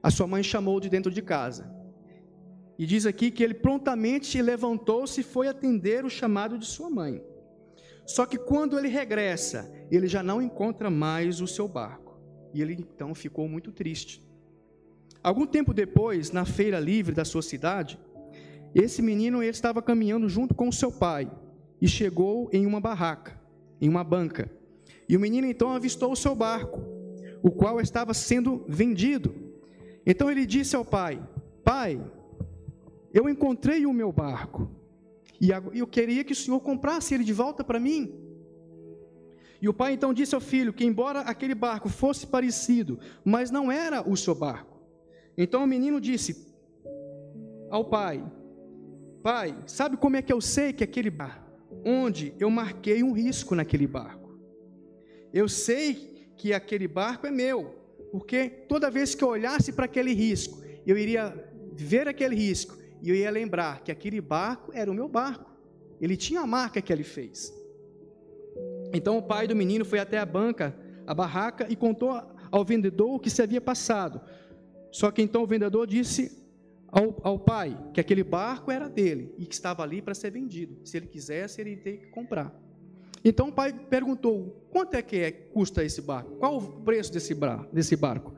a 0.01 0.11
sua 0.11 0.29
mãe 0.29 0.43
chamou 0.45 0.79
de 0.79 0.89
dentro 0.89 1.11
de 1.11 1.21
casa. 1.21 1.75
E 2.79 2.87
diz 2.87 3.05
aqui 3.05 3.33
que 3.33 3.43
ele 3.43 3.55
prontamente 3.55 4.41
levantou-se 4.41 5.21
e 5.21 5.25
foi 5.25 5.49
atender 5.49 6.05
o 6.05 6.11
chamado 6.11 6.57
de 6.57 6.67
sua 6.67 6.89
mãe. 6.89 7.21
Só 8.07 8.25
que 8.25 8.39
quando 8.39 8.79
ele 8.79 8.89
regressa, 8.89 9.71
ele 9.91 10.07
já 10.07 10.23
não 10.23 10.41
encontra 10.41 10.89
mais 10.89 11.41
o 11.41 11.49
seu 11.49 11.67
barco. 11.67 12.08
E 12.59 12.61
ele 12.61 12.73
então 12.73 13.15
ficou 13.15 13.49
muito 13.49 13.71
triste. 13.71 14.21
Algum 15.23 15.47
tempo 15.47 15.73
depois, 15.73 16.33
na 16.33 16.45
feira 16.45 16.81
livre 16.81 17.15
da 17.15 17.25
sua 17.25 17.41
cidade, 17.41 17.97
esse 18.75 19.01
menino 19.01 19.41
ele 19.41 19.53
estava 19.53 19.81
caminhando 19.81 20.29
junto 20.29 20.57
com 20.57 20.73
seu 20.73 20.91
pai 20.91 21.31
e 21.81 21.87
chegou 21.87 22.51
em 22.53 22.67
uma 22.67 22.81
barraca, 22.81 23.41
em 23.81 23.89
uma 23.89 24.03
banca. 24.03 24.51
E 25.09 25.17
o 25.17 25.21
menino 25.21 25.47
então 25.47 25.71
avistou 25.71 26.11
o 26.11 26.17
seu 26.17 26.35
barco, 26.35 26.83
o 27.45 27.53
qual 27.53 27.81
estava 27.81 28.13
sendo 28.13 28.65
vendido. 28.67 29.33
Então 30.05 30.29
ele 30.29 30.45
disse 30.45 30.75
ao 30.75 30.85
pai: 30.85 31.23
Pai, 31.63 32.05
eu 33.15 33.29
encontrei 33.29 33.87
o 33.87 33.93
meu 33.93 34.11
barco 34.11 34.69
e 35.41 35.51
eu 35.79 35.87
queria 35.87 36.25
que 36.25 36.33
o 36.33 36.37
senhor 36.37 36.59
comprasse 36.59 37.15
ele 37.15 37.23
de 37.23 37.33
volta 37.33 37.63
para 37.63 37.79
mim. 37.79 38.13
E 39.61 39.69
o 39.69 39.75
pai 39.75 39.93
então 39.93 40.15
disse 40.15 40.35
ao 40.35 40.41
filho 40.41 40.73
que, 40.73 40.85
embora 40.85 41.21
aquele 41.21 41.55
barco 41.55 41.89
fosse 41.89 42.27
parecido, 42.27 42.99
mas 43.25 43.51
não 43.51 43.71
era 43.73 44.09
o 44.09 44.17
seu 44.17 44.35
barco. 44.35 44.81
Então 45.37 45.65
o 45.65 45.67
menino 45.67 46.01
disse 46.01 46.47
ao 47.71 47.85
pai: 47.85 48.25
Pai, 49.23 49.57
sabe 49.67 49.97
como 49.97 50.17
é 50.17 50.23
que 50.23 50.33
eu 50.33 50.41
sei 50.41 50.73
que 50.73 50.85
aquele 50.85 51.11
barco, 51.11 51.51
onde 51.85 52.35
eu 52.39 52.51
marquei 52.51 53.03
um 53.03 53.13
risco 53.13 53.55
naquele 53.55 53.87
barco? 53.87 54.39
Eu 55.33 55.49
sei 55.49 56.33
que 56.37 56.53
aquele 56.53 56.87
barco 56.87 57.27
é 57.27 57.31
meu, 57.31 57.75
porque 58.13 58.49
toda 58.49 58.91
vez 58.91 59.15
que 59.15 59.25
eu 59.25 59.29
olhasse 59.29 59.73
para 59.73 59.87
aquele 59.87 60.13
risco, 60.15 60.63
eu 60.87 60.97
iria 60.97 61.35
ver 61.75 62.09
aquele 62.09 62.35
risco 62.35 62.79
e 63.03 63.11
eu 63.11 63.15
ia 63.15 63.31
lembrar 63.31 63.83
que 63.83 63.93
aquele 63.93 64.21
barco 64.21 64.73
era 64.73 64.91
o 64.91 64.95
meu 64.95 65.09
barco. 65.09 65.51
Ele 66.01 66.17
tinha 66.17 66.41
a 66.41 66.47
marca 66.47 66.81
que 66.81 66.93
ele 66.93 67.05
fez. 67.05 67.53
Então 68.93 69.19
o 69.19 69.23
pai 69.23 69.47
do 69.47 69.57
menino 69.57 69.85
foi 69.85 69.99
até 69.99 70.19
a 70.19 70.27
banca, 70.27 70.75
a 71.07 71.15
barraca, 71.15 71.67
e 71.69 71.77
contou 71.77 72.11
ao 72.51 72.65
vendedor 72.65 73.15
o 73.15 73.19
que 73.19 73.31
se 73.31 73.43
havia 73.43 73.61
passado. 73.61 74.21
Só 74.91 75.11
que 75.11 75.23
então 75.23 75.43
o 75.43 75.47
vendedor 75.47 75.87
disse 75.87 76.47
ao, 76.91 77.19
ao 77.23 77.39
pai 77.39 77.77
que 77.93 78.01
aquele 78.01 78.25
barco 78.25 78.71
era 78.71 78.89
dele 78.89 79.35
e 79.39 79.47
que 79.47 79.55
estava 79.55 79.83
ali 79.83 80.01
para 80.01 80.15
ser 80.15 80.31
vendido. 80.31 80.79
Se 80.85 80.97
ele 80.97 81.07
quisesse, 81.07 81.61
ele 81.61 81.77
teria 81.77 82.01
que 82.01 82.07
comprar. 82.07 82.55
Então 83.25 83.49
o 83.49 83.53
pai 83.53 83.73
perguntou: 83.73 84.67
quanto 84.71 84.95
é 84.95 85.03
que 85.03 85.17
é, 85.17 85.31
custa 85.31 85.85
esse 85.85 86.01
barco? 86.01 86.37
Qual 86.37 86.57
o 86.57 86.81
preço 86.83 87.13
desse, 87.13 87.37
desse 87.73 87.97
barco? 87.97 88.35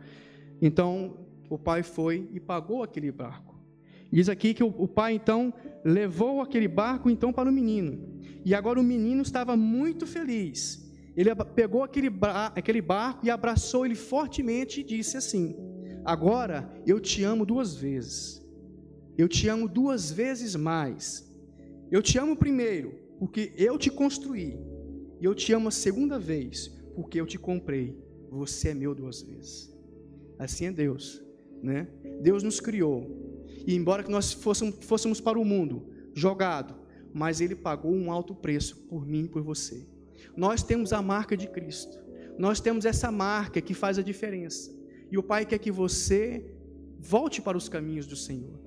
Então 0.61 1.19
o 1.49 1.59
pai 1.59 1.83
foi 1.83 2.29
e 2.33 2.41
pagou 2.41 2.83
aquele 2.83 3.11
barco. 3.13 3.59
Diz 4.13 4.29
aqui 4.29 4.53
que 4.55 4.65
o, 4.65 4.75
o 4.77 4.89
pai 4.89 5.15
então 5.15 5.53
levou 5.85 6.41
aquele 6.41 6.69
barco 6.69 7.11
então 7.11 7.33
para 7.33 7.49
o 7.49 7.53
menino. 7.53 8.21
E 8.45 8.55
agora 8.55 8.81
o 8.81 8.85
menino 8.85 9.23
estava 9.23 9.57
muito 9.57 10.07
feliz. 10.07 10.89
Ele 11.17 11.35
pegou 11.55 11.83
aquele, 11.83 12.09
aquele 12.55 12.81
barco 12.81 13.27
e 13.27 13.31
abraçou 13.31 13.85
ele 13.85 13.95
fortemente 13.95 14.81
e 14.81 14.85
disse 14.85 15.17
assim: 15.17 15.57
Agora 16.05 16.71
eu 16.87 17.01
te 17.01 17.23
amo 17.23 17.45
duas 17.45 17.75
vezes. 17.75 18.41
Eu 19.19 19.29
te 19.29 19.49
amo 19.49 19.69
duas 19.69 20.11
vezes 20.11 20.57
mais. 20.57 21.31
Eu 21.91 22.01
te 22.01 22.19
amo 22.19 22.37
primeiro, 22.37 22.95
porque 23.19 23.53
eu 23.57 23.77
te 23.77 23.91
construí. 23.91 24.59
E 25.21 25.25
eu 25.25 25.35
te 25.35 25.53
amo 25.53 25.69
a 25.69 25.73
segunda 25.73 26.19
vez, 26.19 26.69
porque 26.95 27.21
eu 27.21 27.27
te 27.27 27.39
comprei. 27.39 27.99
Você 28.31 28.69
é 28.69 28.75
meu 28.75 28.95
duas 28.95 29.21
vezes. 29.21 29.71
Assim 30.39 30.67
é 30.67 30.73
Deus, 30.73 31.23
né? 31.63 31.89
Deus 32.23 32.43
nos 32.43 32.61
criou. 32.61 33.30
E 33.67 33.75
embora 33.75 34.03
que 34.03 34.11
nós 34.11 34.33
fôssemos, 34.33 34.77
fôssemos 34.85 35.21
para 35.21 35.39
o 35.39 35.45
mundo 35.45 35.87
jogado, 36.15 36.75
mas 37.13 37.41
ele 37.41 37.55
pagou 37.55 37.93
um 37.93 38.11
alto 38.11 38.35
preço 38.35 38.77
por 38.89 39.07
mim 39.07 39.25
e 39.25 39.29
por 39.29 39.43
você. 39.43 39.87
Nós 40.37 40.63
temos 40.63 40.93
a 40.93 41.03
marca 41.03 41.37
de 41.37 41.47
Cristo. 41.49 41.99
Nós 42.39 42.61
temos 42.61 42.85
essa 42.85 43.11
marca 43.11 43.61
que 43.61 43.75
faz 43.75 43.99
a 43.99 44.03
diferença. 44.03 44.73
E 45.11 45.19
o 45.19 45.23
Pai 45.23 45.45
quer 45.45 45.59
que 45.59 45.71
você 45.71 46.55
volte 46.99 47.43
para 47.43 47.57
os 47.57 47.69
caminhos 47.69 48.07
do 48.07 48.17
Senhor. 48.17 48.59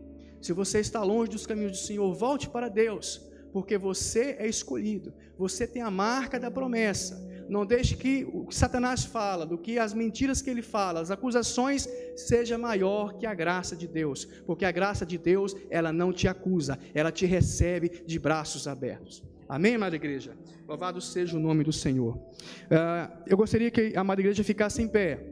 Se 0.41 0.51
você 0.51 0.79
está 0.79 1.01
longe 1.03 1.31
dos 1.31 1.45
caminhos 1.45 1.71
do 1.71 1.77
Senhor, 1.77 2.13
volte 2.13 2.49
para 2.49 2.67
Deus, 2.67 3.21
porque 3.53 3.77
você 3.77 4.35
é 4.37 4.47
escolhido. 4.47 5.13
Você 5.37 5.65
tem 5.65 5.81
a 5.81 5.89
marca 5.89 6.39
da 6.39 6.51
promessa. 6.51 7.25
Não 7.53 7.67
deixe 7.67 7.95
que 7.95 8.27
o 8.33 8.47
que 8.47 8.55
Satanás 8.55 9.05
fala, 9.05 9.45
do 9.45 9.59
que 9.59 9.77
as 9.77 9.93
mentiras 9.93 10.41
que 10.41 10.49
ele 10.49 10.63
fala, 10.63 10.99
as 10.99 11.11
acusações, 11.11 11.87
seja 12.15 12.57
maior 12.57 13.13
que 13.13 13.27
a 13.27 13.33
graça 13.35 13.75
de 13.75 13.87
Deus, 13.87 14.25
porque 14.47 14.65
a 14.65 14.71
graça 14.71 15.05
de 15.05 15.19
Deus, 15.19 15.55
ela 15.69 15.93
não 15.93 16.11
te 16.11 16.27
acusa, 16.27 16.79
ela 16.95 17.11
te 17.11 17.27
recebe 17.27 18.01
de 18.07 18.17
braços 18.17 18.67
abertos. 18.67 19.23
Amém, 19.47 19.75
amada 19.75 19.95
igreja? 19.95 20.35
Louvado 20.67 20.99
seja 20.99 21.37
o 21.37 21.39
nome 21.39 21.63
do 21.63 21.71
Senhor. 21.71 22.15
Uh, 22.15 23.21
eu 23.27 23.37
gostaria 23.37 23.69
que 23.69 23.93
a 23.95 24.01
amada 24.01 24.19
igreja 24.19 24.43
ficasse 24.43 24.81
em 24.81 24.87
pé. 24.87 25.23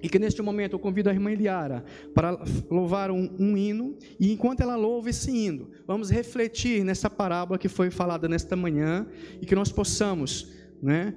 E 0.00 0.08
que 0.08 0.20
neste 0.20 0.40
momento 0.40 0.74
eu 0.74 0.78
convido 0.78 1.10
a 1.10 1.12
irmã 1.12 1.32
Eliara 1.32 1.84
para 2.14 2.38
louvar 2.70 3.10
um, 3.10 3.34
um, 3.36 3.56
hino, 3.56 3.98
e 4.20 4.32
enquanto 4.32 4.60
ela 4.60 4.76
louva 4.76 5.10
esse 5.10 5.28
hino, 5.28 5.72
vamos 5.88 6.08
refletir 6.08 6.84
nessa 6.84 7.10
parábola 7.10 7.58
que 7.58 7.68
foi 7.68 7.90
falada 7.90 8.28
nesta 8.28 8.54
manhã, 8.54 9.08
e 9.42 9.44
que 9.44 9.56
nós 9.56 9.72
possamos 9.72 10.52
né, 10.80 11.16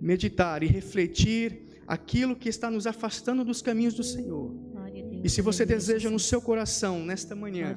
meditar 0.00 0.62
e 0.62 0.66
refletir 0.66 1.82
aquilo 1.86 2.36
que 2.36 2.48
está 2.48 2.70
nos 2.70 2.86
afastando 2.86 3.44
dos 3.44 3.60
caminhos 3.60 3.94
do 3.94 4.02
Senhor. 4.02 4.54
E 5.22 5.28
se 5.28 5.42
você 5.42 5.66
deseja 5.66 6.08
no 6.08 6.18
seu 6.18 6.40
coração, 6.40 7.04
nesta 7.04 7.36
manhã, 7.36 7.76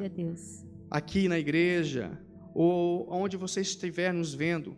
aqui 0.90 1.28
na 1.28 1.38
igreja, 1.38 2.18
ou 2.54 3.12
onde 3.12 3.36
você 3.36 3.62
estiver 3.62 4.14
nos 4.14 4.34
vendo, 4.34 4.78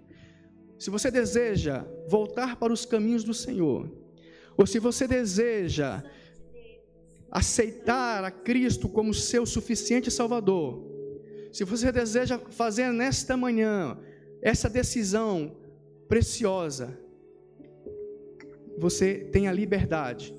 se 0.79 0.89
você 0.89 1.11
deseja 1.11 1.85
voltar 2.09 2.55
para 2.55 2.73
os 2.73 2.85
caminhos 2.85 3.23
do 3.23 3.33
Senhor, 3.33 3.91
ou 4.57 4.65
se 4.65 4.79
você 4.79 5.07
deseja 5.07 6.03
aceitar 7.29 8.23
a 8.23 8.31
Cristo 8.31 8.87
como 8.87 9.13
seu 9.13 9.45
suficiente 9.45 10.09
Salvador, 10.09 10.83
se 11.51 11.63
você 11.63 11.91
deseja 11.91 12.39
fazer 12.49 12.91
nesta 12.91 13.37
manhã 13.37 13.97
essa 14.41 14.69
decisão 14.69 15.55
preciosa, 16.07 16.99
você 18.77 19.15
tem 19.15 19.47
a 19.47 19.51
liberdade 19.51 20.33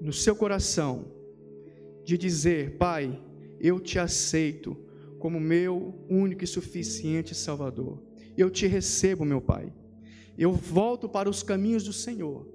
no 0.00 0.12
seu 0.12 0.36
coração 0.36 1.06
de 2.04 2.16
dizer: 2.16 2.76
Pai, 2.76 3.20
eu 3.60 3.80
te 3.80 3.98
aceito 3.98 4.76
como 5.18 5.40
meu 5.40 5.94
único 6.08 6.44
e 6.44 6.46
suficiente 6.46 7.34
Salvador. 7.34 8.02
Eu 8.36 8.50
te 8.50 8.66
recebo, 8.66 9.24
meu 9.24 9.40
Pai. 9.40 9.72
Eu 10.36 10.52
volto 10.52 11.08
para 11.08 11.28
os 11.28 11.42
caminhos 11.42 11.84
do 11.84 11.92
Senhor. 11.92 12.46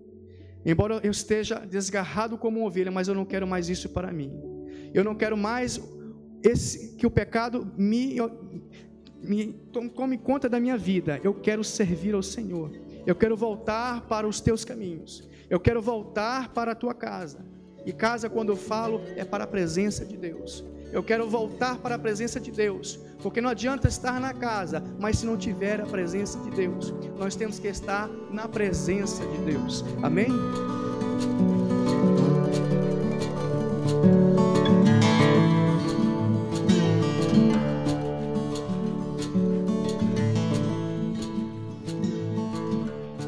Embora 0.66 1.02
eu 1.04 1.12
esteja 1.12 1.60
desgarrado 1.60 2.38
como 2.38 2.66
ovelha, 2.66 2.90
mas 2.90 3.10
eu 3.10 3.14
não 3.14 3.26
quero 3.26 3.46
mais 3.46 3.68
isso 3.68 3.90
para 3.90 4.12
mim. 4.14 4.32
Eu 4.94 5.04
não 5.04 5.14
quero 5.14 5.36
mais 5.36 5.82
esse, 6.42 6.96
que 6.96 7.06
o 7.06 7.12
pecado 7.12 7.70
me, 7.78 8.16
me 9.22 9.54
tome 9.72 10.18
conta 10.18 10.48
da 10.48 10.60
minha 10.60 10.78
vida. 10.78 11.20
Eu 11.22 11.34
quero 11.34 11.64
servir 11.64 12.16
ao 12.16 12.24
Senhor. 12.24 12.72
Eu 13.06 13.16
quero 13.16 13.36
voltar 13.36 14.02
para 14.08 14.28
os 14.28 14.40
teus 14.40 14.64
caminhos. 14.64 15.28
Eu 15.50 15.60
quero 15.60 15.82
voltar 15.82 16.50
para 16.54 16.72
a 16.72 16.76
tua 16.76 16.94
casa. 16.94 17.40
E 17.86 17.92
casa, 17.92 18.30
quando 18.30 18.50
eu 18.50 18.56
falo, 18.56 19.02
é 19.16 19.26
para 19.26 19.44
a 19.44 19.48
presença 19.48 20.06
de 20.06 20.16
Deus. 20.16 20.64
Eu 20.92 21.04
quero 21.04 21.28
voltar 21.28 21.80
para 21.80 21.96
a 21.96 22.00
presença 22.00 22.40
de 22.40 22.52
Deus, 22.52 23.00
porque 23.22 23.42
não 23.42 23.50
adianta 23.50 23.88
estar 23.88 24.22
na 24.22 24.32
casa, 24.32 24.84
mas 25.00 25.18
se 25.18 25.26
não 25.26 25.36
tiver 25.36 25.82
a 25.82 25.86
presença 25.88 26.38
de 26.40 26.52
Deus, 26.52 26.94
nós 27.18 27.36
temos 27.36 27.58
que 27.58 27.68
estar 27.68 28.08
na 28.32 28.48
presença 28.48 29.26
de 29.26 29.38
Deus. 29.40 29.84
Amém? 30.04 30.28